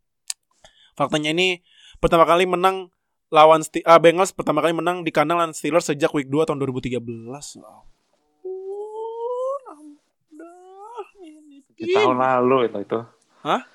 faktanya 0.95 1.31
ini 1.31 1.63
pertama 1.97 2.27
kali 2.27 2.45
menang 2.45 2.91
lawan 3.31 3.63
Sti- 3.63 3.85
ah, 3.85 3.99
Bengals 3.99 4.31
pertama 4.31 4.59
kali 4.59 4.75
menang 4.75 5.03
di 5.03 5.11
kandang 5.11 5.39
lawan 5.39 5.55
Steelers 5.55 5.87
sejak 5.87 6.11
week 6.11 6.27
2 6.27 6.45
tahun 6.45 6.59
2013 6.59 6.99
Wow. 6.99 7.87
Tujuh 11.75 11.91
tahun 11.91 12.17
lalu 12.17 12.71
itu 12.71 12.79
itu. 12.81 12.99
Hah? 13.43 13.67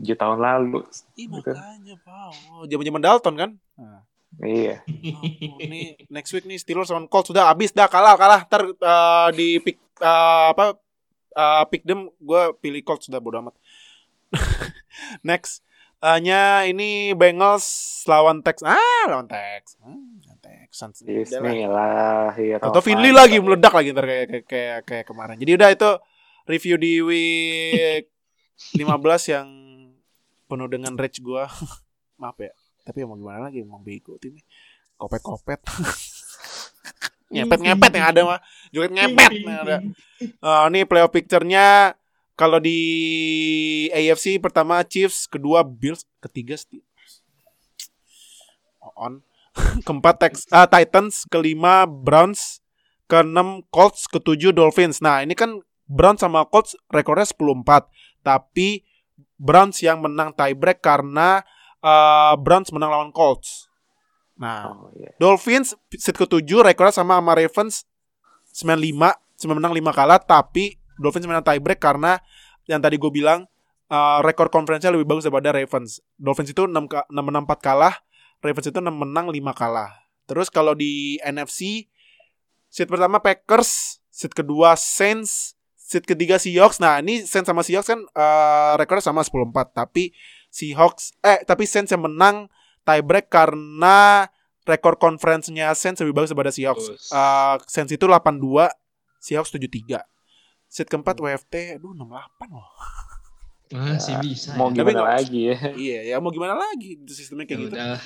Tujuh 0.00 0.16
tahun 0.16 0.38
lalu. 0.38 0.80
Ih, 1.14 1.28
Gitu. 1.28 1.52
makanya 1.52 1.94
Pak. 2.00 2.32
Oh, 2.50 2.64
zaman-zaman 2.64 3.02
Dalton 3.02 3.34
kan? 3.36 3.50
Nah. 3.76 4.02
Iya. 4.40 4.80
Oh, 4.88 5.60
ini 5.60 5.92
next 6.08 6.32
week 6.32 6.48
nih 6.48 6.56
Steelers 6.56 6.88
lawan 6.88 7.04
Colts 7.04 7.28
sudah 7.28 7.52
habis 7.52 7.68
dah 7.68 7.84
kalah 7.84 8.16
kalah 8.16 8.48
ntar 8.48 8.64
eh, 8.64 9.28
di 9.36 9.60
pick 9.60 9.76
eh, 10.00 10.46
apa 10.48 10.80
eh, 11.30 11.64
pick 11.68 11.84
them 11.84 12.08
gue 12.16 12.42
pilih 12.56 12.80
Colts 12.80 13.12
sudah 13.12 13.20
bodo 13.20 13.44
amat 13.44 13.52
next 15.28 15.60
hanya 16.00 16.64
ini 16.64 17.12
Bengals 17.12 17.68
lawan 18.08 18.40
Tex 18.40 18.64
ah 18.64 18.80
lawan 19.04 19.28
Tex 19.28 19.76
hmm, 19.84 20.24
Texans 20.40 21.04
Udah 21.04 21.12
lah. 21.12 21.20
Bismillahirrahmanirrahim. 21.28 22.58
atau 22.64 22.80
Finley 22.80 23.12
lagi 23.12 23.36
meledak 23.36 23.76
lagi 23.76 23.92
ntar 23.92 24.08
kayak 24.08 24.26
kayak 24.26 24.44
kayak, 24.48 24.78
kayak 24.88 25.04
kemarin 25.06 25.36
jadi 25.36 25.52
udah 25.60 25.68
itu 25.70 25.90
review 26.48 26.76
di 26.80 26.92
week 27.04 28.08
15 28.76 29.34
yang 29.34 29.48
penuh 30.46 30.68
dengan 30.68 30.92
rage 30.96 31.20
gue 31.20 31.44
maaf 32.20 32.38
ya. 32.38 32.52
Tapi 32.82 33.06
mau 33.06 33.14
gimana 33.14 33.48
lagi? 33.50 33.62
Emang 33.62 33.82
bego 33.82 34.18
timnya 34.18 34.42
kopet 35.02 35.22
kopet 35.22 35.60
ngepet 37.32 37.60
ngepet 37.64 37.92
yang 37.96 38.06
ada 38.12 38.20
mah. 38.28 38.40
Joget 38.68 38.92
ngepet 38.92 39.30
yang 39.40 39.60
ada. 39.64 39.76
Eh, 40.20 40.62
ini 40.68 40.84
playoff 40.84 41.10
picture-nya. 41.10 41.96
Kalau 42.36 42.60
di 42.60 42.78
AFC 43.88 44.36
pertama 44.36 44.84
Chiefs. 44.84 45.24
Kedua 45.24 45.64
Bills. 45.64 46.04
Ketiga 46.20 46.60
Steelers. 46.60 47.24
On. 49.00 49.24
Keempat 49.88 50.20
Tex 50.20 50.44
ah, 50.52 50.68
Titans. 50.68 51.24
Kelima 51.32 51.88
Browns. 51.88 52.60
Keenam 53.08 53.64
Colts. 53.72 54.04
Ketujuh 54.12 54.52
Dolphins. 54.52 55.00
Nah 55.00 55.24
ini 55.24 55.32
kan 55.32 55.64
Browns 55.88 56.20
sama 56.20 56.44
Colts 56.44 56.76
rekornya 56.92 57.24
10-4 57.24 58.11
tapi 58.22 58.86
Browns 59.36 59.82
yang 59.82 59.98
menang 60.00 60.30
tiebreak 60.32 60.78
karena 60.80 61.42
eh, 61.82 62.34
Browns 62.38 62.70
menang 62.70 62.90
lawan 62.90 63.10
Colts 63.10 63.66
nah 64.32 64.72
Oh, 64.72 64.88
iya. 64.96 65.12
Dolphins 65.20 65.76
seat 65.92 66.16
ke-7 66.16 66.46
rekornya 66.64 66.94
sama 66.94 67.20
sama 67.20 67.36
Ravens 67.36 67.84
95 68.54 69.44
cuma 69.44 69.52
menang 69.58 69.74
5 69.76 69.82
kalah 69.92 70.18
tapi 70.18 70.80
Dolphins 70.96 71.26
menang 71.26 71.44
tiebreak 71.44 71.82
karena 71.82 72.22
yang 72.70 72.78
tadi 72.78 72.96
gue 72.96 73.10
bilang 73.10 73.44
uh, 73.92 74.18
rekor 74.24 74.48
konferensinya 74.48 74.96
lebih 74.96 75.08
bagus 75.08 75.28
daripada 75.28 75.52
Ravens. 75.52 76.00
Dolphins 76.16 76.56
itu 76.56 76.64
6 76.64 76.72
ka- 76.88 77.06
6 77.10 77.18
menang 77.20 77.44
4 77.44 77.58
kalah, 77.60 77.94
Ravens 78.40 78.66
itu 78.66 78.78
6 78.80 78.88
menang 78.88 79.26
5 79.28 79.36
kalah. 79.52 79.90
Terus 80.24 80.48
kalau 80.48 80.72
di 80.72 81.18
NFC 81.20 81.90
seat 82.72 82.88
pertama 82.88 83.20
Packers, 83.20 84.00
seat 84.08 84.32
kedua 84.32 84.78
Saints, 84.78 85.58
seat 85.92 86.08
ketiga 86.08 86.40
Seahawks. 86.40 86.80
Nah, 86.80 86.96
ini 86.98 87.20
Saints 87.20 87.44
sama 87.44 87.60
Seahawks 87.60 87.84
kan 87.86 88.00
eh 88.00 88.72
rekornya 88.76 89.04
sama 89.04 89.20
10-4, 89.20 89.52
tapi 89.70 90.16
Seahawks 90.48 91.12
eh 91.20 91.44
tapi 91.44 91.68
Saints 91.68 91.92
yang 91.92 92.00
menang 92.02 92.48
tiebreak 92.82 93.28
karena 93.28 94.24
rekor 94.62 94.96
conference-nya 94.96 95.68
Saints 95.74 96.00
lebih 96.00 96.16
bagus 96.16 96.32
daripada 96.32 96.48
Seahawks. 96.48 97.12
Eh, 97.12 97.54
Saints 97.66 97.92
itu 97.92 98.04
82, 98.04 98.72
Seahawks 99.18 99.52
73. 99.52 100.00
Seat 100.64 100.88
keempat 100.88 101.20
WFT, 101.20 101.76
aduh 101.76 101.92
68 101.92 102.08
loh. 102.48 102.64
Masih 103.72 104.16
bisa. 104.20 104.52
Mau 104.54 104.68
ya. 104.68 104.80
Tapi 104.80 104.88
gimana 104.88 104.96
nggak- 104.98 105.16
lagi 105.16 105.40
ya? 105.42 105.56
Iya, 105.84 106.00
ya 106.06 106.16
mau 106.18 106.28
gimana 106.28 106.54
lagi 106.54 106.96
itu 106.98 107.12
sistemnya 107.12 107.44
kayak 107.44 107.56
Ya 107.56 107.62
gitu. 107.62 107.74
udah. 107.74 107.96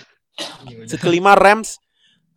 Seat 0.86 1.00
kelima 1.00 1.34
Rams. 1.34 1.78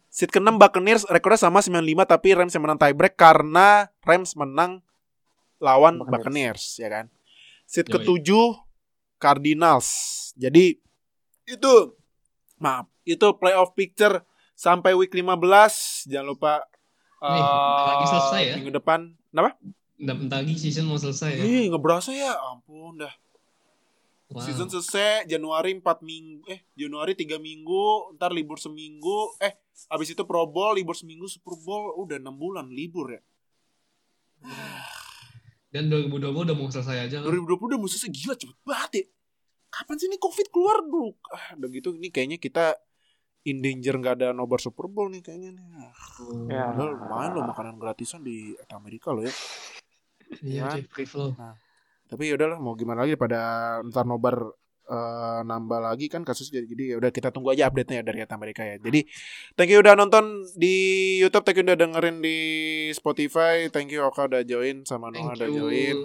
Seat 0.09 0.29
keenam 0.29 0.57
Buccaneers 0.57 1.05
rekornya 1.05 1.37
sama 1.39 1.61
95 1.61 1.85
tapi 2.03 2.33
Rams 2.33 2.49
yang 2.51 2.63
menang 2.63 2.77
tiebreak 2.77 3.13
karena 3.13 3.89
Rams 4.01 4.33
menang 4.33 4.81
lawan 5.59 5.99
Buccaneers. 5.99 6.11
Buccaneers, 6.11 6.63
ya 6.79 6.89
kan. 6.89 7.05
Seat 7.69 7.87
Yoi. 7.87 7.93
ketujuh 7.99 8.47
Cardinals. 9.21 9.89
Jadi 10.39 10.79
itu 11.45 11.73
maaf, 12.57 12.87
itu 13.03 13.27
playoff 13.37 13.75
picture 13.75 14.23
sampai 14.55 14.95
week 14.95 15.13
15. 15.13 16.07
Jangan 16.09 16.27
lupa 16.27 16.53
Nih, 17.19 17.43
eh, 17.43 17.83
lagi 17.91 18.05
selesai 18.07 18.41
ya. 18.47 18.53
Minggu 18.55 18.73
depan. 18.79 18.99
Kenapa? 19.31 19.59
Udah 19.99 20.15
bentar 20.15 20.37
lagi 20.39 20.55
season 20.55 20.87
mau 20.87 20.95
selesai 20.95 21.35
ya. 21.35 21.43
Ih, 21.43 21.67
nggak 21.67 21.83
berasa 21.83 22.15
ya. 22.15 22.31
Ampun 22.55 23.03
dah. 23.03 23.11
Wow. 24.29 24.45
Season 24.45 24.69
selesai 24.69 25.25
Januari 25.25 25.73
4 25.73 26.05
minggu 26.05 26.45
eh 26.47 26.61
Januari 26.77 27.17
3 27.17 27.41
minggu, 27.41 28.15
ntar 28.15 28.31
libur 28.31 28.61
seminggu. 28.61 29.35
Eh, 29.43 29.51
habis 29.91 30.13
itu 30.13 30.21
Pro 30.23 30.47
Bowl, 30.47 30.77
libur 30.79 30.95
seminggu, 30.95 31.27
Super 31.27 31.57
Bowl, 31.59 31.97
udah 31.97 32.21
6 32.21 32.37
bulan 32.37 32.69
libur 32.71 33.19
ya. 33.19 33.21
Dan 35.69 35.85
2020 35.87 36.49
udah 36.49 36.55
mau 36.57 36.69
selesai 36.69 36.97
aja 37.05 37.15
kan. 37.21 37.29
2020 37.29 37.69
udah 37.69 37.79
musuh 37.79 38.09
gila 38.09 38.33
cepet 38.33 38.57
banget 38.65 38.91
ya. 38.93 39.05
Kapan 39.69 39.95
sih 40.01 40.07
ini 40.09 40.17
Covid 40.17 40.49
keluar 40.49 40.81
dulu? 40.81 41.13
Ah, 41.29 41.53
udah 41.53 41.69
gitu 41.69 41.93
ini 41.93 42.09
kayaknya 42.09 42.41
kita 42.41 42.73
in 43.45 43.61
danger 43.61 44.01
nggak 44.01 44.15
ada 44.17 44.27
nobar 44.33 44.57
Super 44.57 44.89
Bowl 44.89 45.13
nih 45.13 45.21
kayaknya 45.21 45.53
nih. 45.53 45.65
Ah, 45.77 45.93
Ya. 46.49 46.73
Padahal 46.73 46.89
lumayan 46.97 47.31
loh 47.37 47.45
makanan 47.45 47.75
gratisan 47.77 48.25
di 48.25 48.57
Amerika 48.73 49.13
loh 49.13 49.21
ya. 49.21 49.33
Iya, 50.41 50.61
Kan? 50.65 50.73
cuy, 50.73 50.83
free 50.89 51.09
flow. 51.09 51.37
Tapi 52.09 52.23
ya 52.25 52.33
udahlah 52.33 52.57
mau 52.57 52.73
gimana 52.73 53.05
lagi 53.05 53.13
pada 53.13 53.39
ntar 53.85 54.09
nobar 54.09 54.41
eh, 54.89 55.39
nambah 55.45 55.79
lagi 55.85 56.09
kan 56.09 56.25
kasusnya 56.25 56.65
jadi 56.65 56.83
ya 56.91 56.95
udah 56.97 57.13
kita 57.13 57.29
tunggu 57.29 57.53
aja 57.53 57.69
update-nya 57.69 58.01
ya 58.01 58.03
dari 58.03 58.19
Amerika 58.25 58.61
ya. 58.65 58.81
Jadi 58.81 59.05
thank 59.53 59.69
you 59.69 59.79
udah 59.85 59.93
nonton 59.93 60.49
di 60.57 60.75
YouTube, 61.21 61.45
thank 61.45 61.61
you 61.61 61.65
udah 61.65 61.77
dengerin 61.77 62.17
di 62.25 62.37
Spotify, 62.97 63.69
thank 63.69 63.93
you 63.93 64.01
Oka 64.01 64.25
udah 64.25 64.41
join 64.41 64.83
sama 64.89 65.13
Noah 65.13 65.37
Thank 65.37 65.45
udah 65.45 65.49
you. 65.49 65.57
join. 65.61 65.97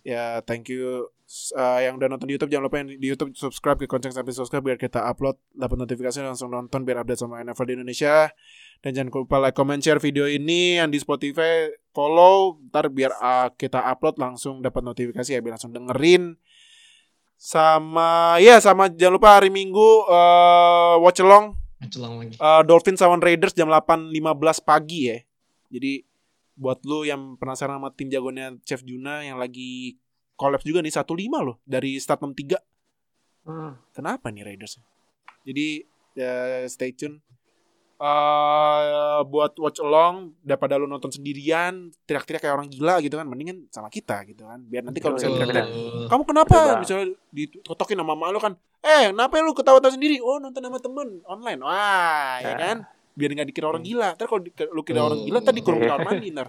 Ya 0.00 0.40
thank 0.48 0.72
you 0.72 1.12
uh, 1.54 1.80
yang 1.80 2.00
udah 2.00 2.08
nonton 2.10 2.26
di 2.26 2.34
YouTube 2.34 2.50
jangan 2.50 2.64
lupa 2.66 2.76
yang 2.82 2.88
di 2.90 3.06
YouTube 3.06 3.36
subscribe 3.36 3.78
ke 3.78 3.86
konceng 3.86 4.10
sampai 4.10 4.32
subscribe 4.34 4.64
biar 4.64 4.78
kita 4.80 5.04
upload 5.06 5.38
dapat 5.54 5.76
notifikasi 5.78 6.18
langsung 6.24 6.50
nonton 6.50 6.82
biar 6.82 7.04
update 7.04 7.20
sama 7.20 7.38
NFL 7.44 7.66
di 7.70 7.74
Indonesia 7.78 8.32
dan 8.80 8.90
jangan 8.96 9.12
lupa 9.12 9.36
like 9.38 9.54
comment 9.54 9.80
share 9.80 10.02
video 10.02 10.26
ini 10.26 10.80
yang 10.80 10.88
di 10.90 10.98
Spotify 10.98 11.70
follow 11.94 12.58
ntar 12.72 12.90
biar 12.90 13.14
uh, 13.20 13.52
kita 13.54 13.78
upload 13.92 14.18
langsung 14.18 14.64
dapat 14.64 14.82
notifikasi 14.82 15.30
ya 15.36 15.40
biar 15.44 15.60
langsung 15.60 15.70
dengerin 15.70 16.34
sama 17.40 18.36
ya 18.36 18.60
sama 18.60 18.92
jangan 18.92 19.16
lupa 19.16 19.40
hari 19.40 19.48
Minggu 19.48 20.04
uh, 20.04 21.00
watch 21.00 21.24
along 21.24 21.56
Celang 21.88 22.20
lagi. 22.20 22.36
uh, 22.36 22.60
Dolphins 22.60 23.00
lawan 23.00 23.24
Raiders 23.24 23.56
jam 23.56 23.72
8.15 23.72 24.12
pagi 24.60 25.08
ya. 25.08 25.18
Jadi 25.72 26.04
buat 26.60 26.84
lu 26.84 27.08
yang 27.08 27.40
penasaran 27.40 27.80
sama 27.80 27.88
tim 27.96 28.12
jagonya 28.12 28.52
Chef 28.68 28.84
Juna 28.84 29.24
yang 29.24 29.40
lagi 29.40 29.96
collapse 30.36 30.68
juga 30.68 30.84
nih 30.84 30.92
1-5 30.92 31.08
loh 31.40 31.56
dari 31.64 31.96
start 31.96 32.20
6-3. 32.20 32.60
Hmm. 33.48 33.80
Kenapa 33.96 34.28
nih 34.28 34.44
Raiders? 34.44 34.76
Jadi 35.48 35.80
ya, 36.12 36.60
stay 36.68 36.92
tune. 36.92 37.24
Uh, 38.00 39.20
buat 39.28 39.52
watch 39.60 39.76
along 39.76 40.32
daripada 40.40 40.80
lu 40.80 40.88
nonton 40.88 41.12
sendirian 41.12 41.92
teriak-teriak 42.08 42.40
kayak 42.40 42.56
orang 42.56 42.72
gila 42.72 42.96
gitu 42.98 43.12
kan 43.14 43.28
mendingan 43.28 43.68
sama 43.68 43.92
kita 43.92 44.24
gitu 44.24 44.40
kan. 44.42 44.56
Biar 44.64 44.80
nanti 44.80 44.98
kalau 44.98 45.20
misalnya 45.20 45.36
teriak-teriak 45.36 45.68
kamu 46.08 46.22
kenapa? 46.24 46.56
Betul. 46.56 46.76
misalnya 46.80 47.06
dikotokin 47.28 48.00
sama 48.00 48.16
mama 48.16 48.32
lu 48.32 48.40
kan 48.40 48.56
eh 48.80 49.12
kenapa 49.12 49.36
lu 49.38 49.52
ketawa-tawa 49.52 49.92
sendiri? 49.92 50.16
Oh 50.18 50.40
nonton 50.40 50.64
sama 50.64 50.80
temen 50.80 51.20
online. 51.24 51.60
Wah 51.60 52.40
ya 52.40 52.48
Ya. 52.48 52.52
kan? 52.56 52.76
Biar 53.12 53.30
nggak 53.36 53.48
dikira 53.52 53.68
orang 53.68 53.84
gila. 53.84 54.16
Ntar 54.16 54.26
kalau 54.26 54.40
lu 54.48 54.80
kira 54.80 55.00
orang 55.02 55.20
Oh. 55.20 55.26
gila 55.28 55.38
tadi 55.44 55.60
kurung 55.60 55.84
kamar 55.84 56.00
mandi 56.00 56.28
ntar. 56.32 56.48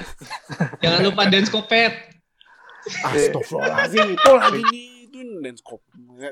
Jangan 0.86 1.00
lupa 1.02 1.22
dance 1.26 1.50
kopet. 1.50 1.92
Astagfirullahaladzim 2.86 4.06
itu 4.14 4.30
lagi 4.32 4.62
nih. 4.70 4.88
Itu 5.04 5.18
dance 5.42 5.60
cop 5.60 5.82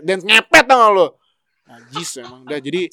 dance 0.00 0.22
ngepet 0.22 0.64
tau 0.64 0.78
gak 0.78 0.90
lo 0.94 1.06
najis 1.66 2.22
emang. 2.22 2.46
Udah 2.46 2.62
jadi 2.62 2.86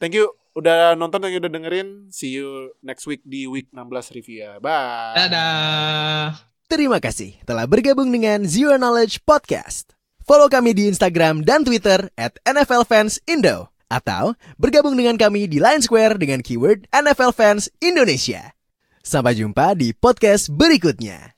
thank 0.00 0.16
you 0.16 0.32
udah 0.56 0.96
nonton 0.96 1.28
you 1.28 1.36
udah 1.36 1.52
dengerin 1.52 2.08
see 2.08 2.32
you 2.32 2.72
next 2.80 3.04
week 3.04 3.20
di 3.28 3.44
week 3.44 3.68
16 3.76 4.16
review 4.16 4.40
ya 4.40 4.56
bye 4.56 5.12
Dadah. 5.12 6.40
Terima 6.66 6.98
kasih 6.98 7.38
telah 7.46 7.62
bergabung 7.68 8.10
dengan 8.10 8.42
Zero 8.42 8.74
Knowledge 8.74 9.22
Podcast. 9.22 9.94
Follow 10.26 10.50
kami 10.50 10.74
di 10.74 10.90
Instagram 10.90 11.46
dan 11.46 11.62
Twitter 11.62 12.10
at 12.18 12.42
NFL 12.42 12.82
Fans 12.90 13.22
Indo. 13.30 13.70
Atau 13.86 14.34
bergabung 14.58 14.98
dengan 14.98 15.14
kami 15.14 15.46
di 15.46 15.62
Line 15.62 15.78
Square 15.78 16.18
dengan 16.18 16.42
keyword 16.42 16.90
NFL 16.90 17.30
Fans 17.38 17.70
Indonesia. 17.78 18.50
Sampai 18.98 19.38
jumpa 19.38 19.78
di 19.78 19.94
podcast 19.94 20.50
berikutnya. 20.50 21.35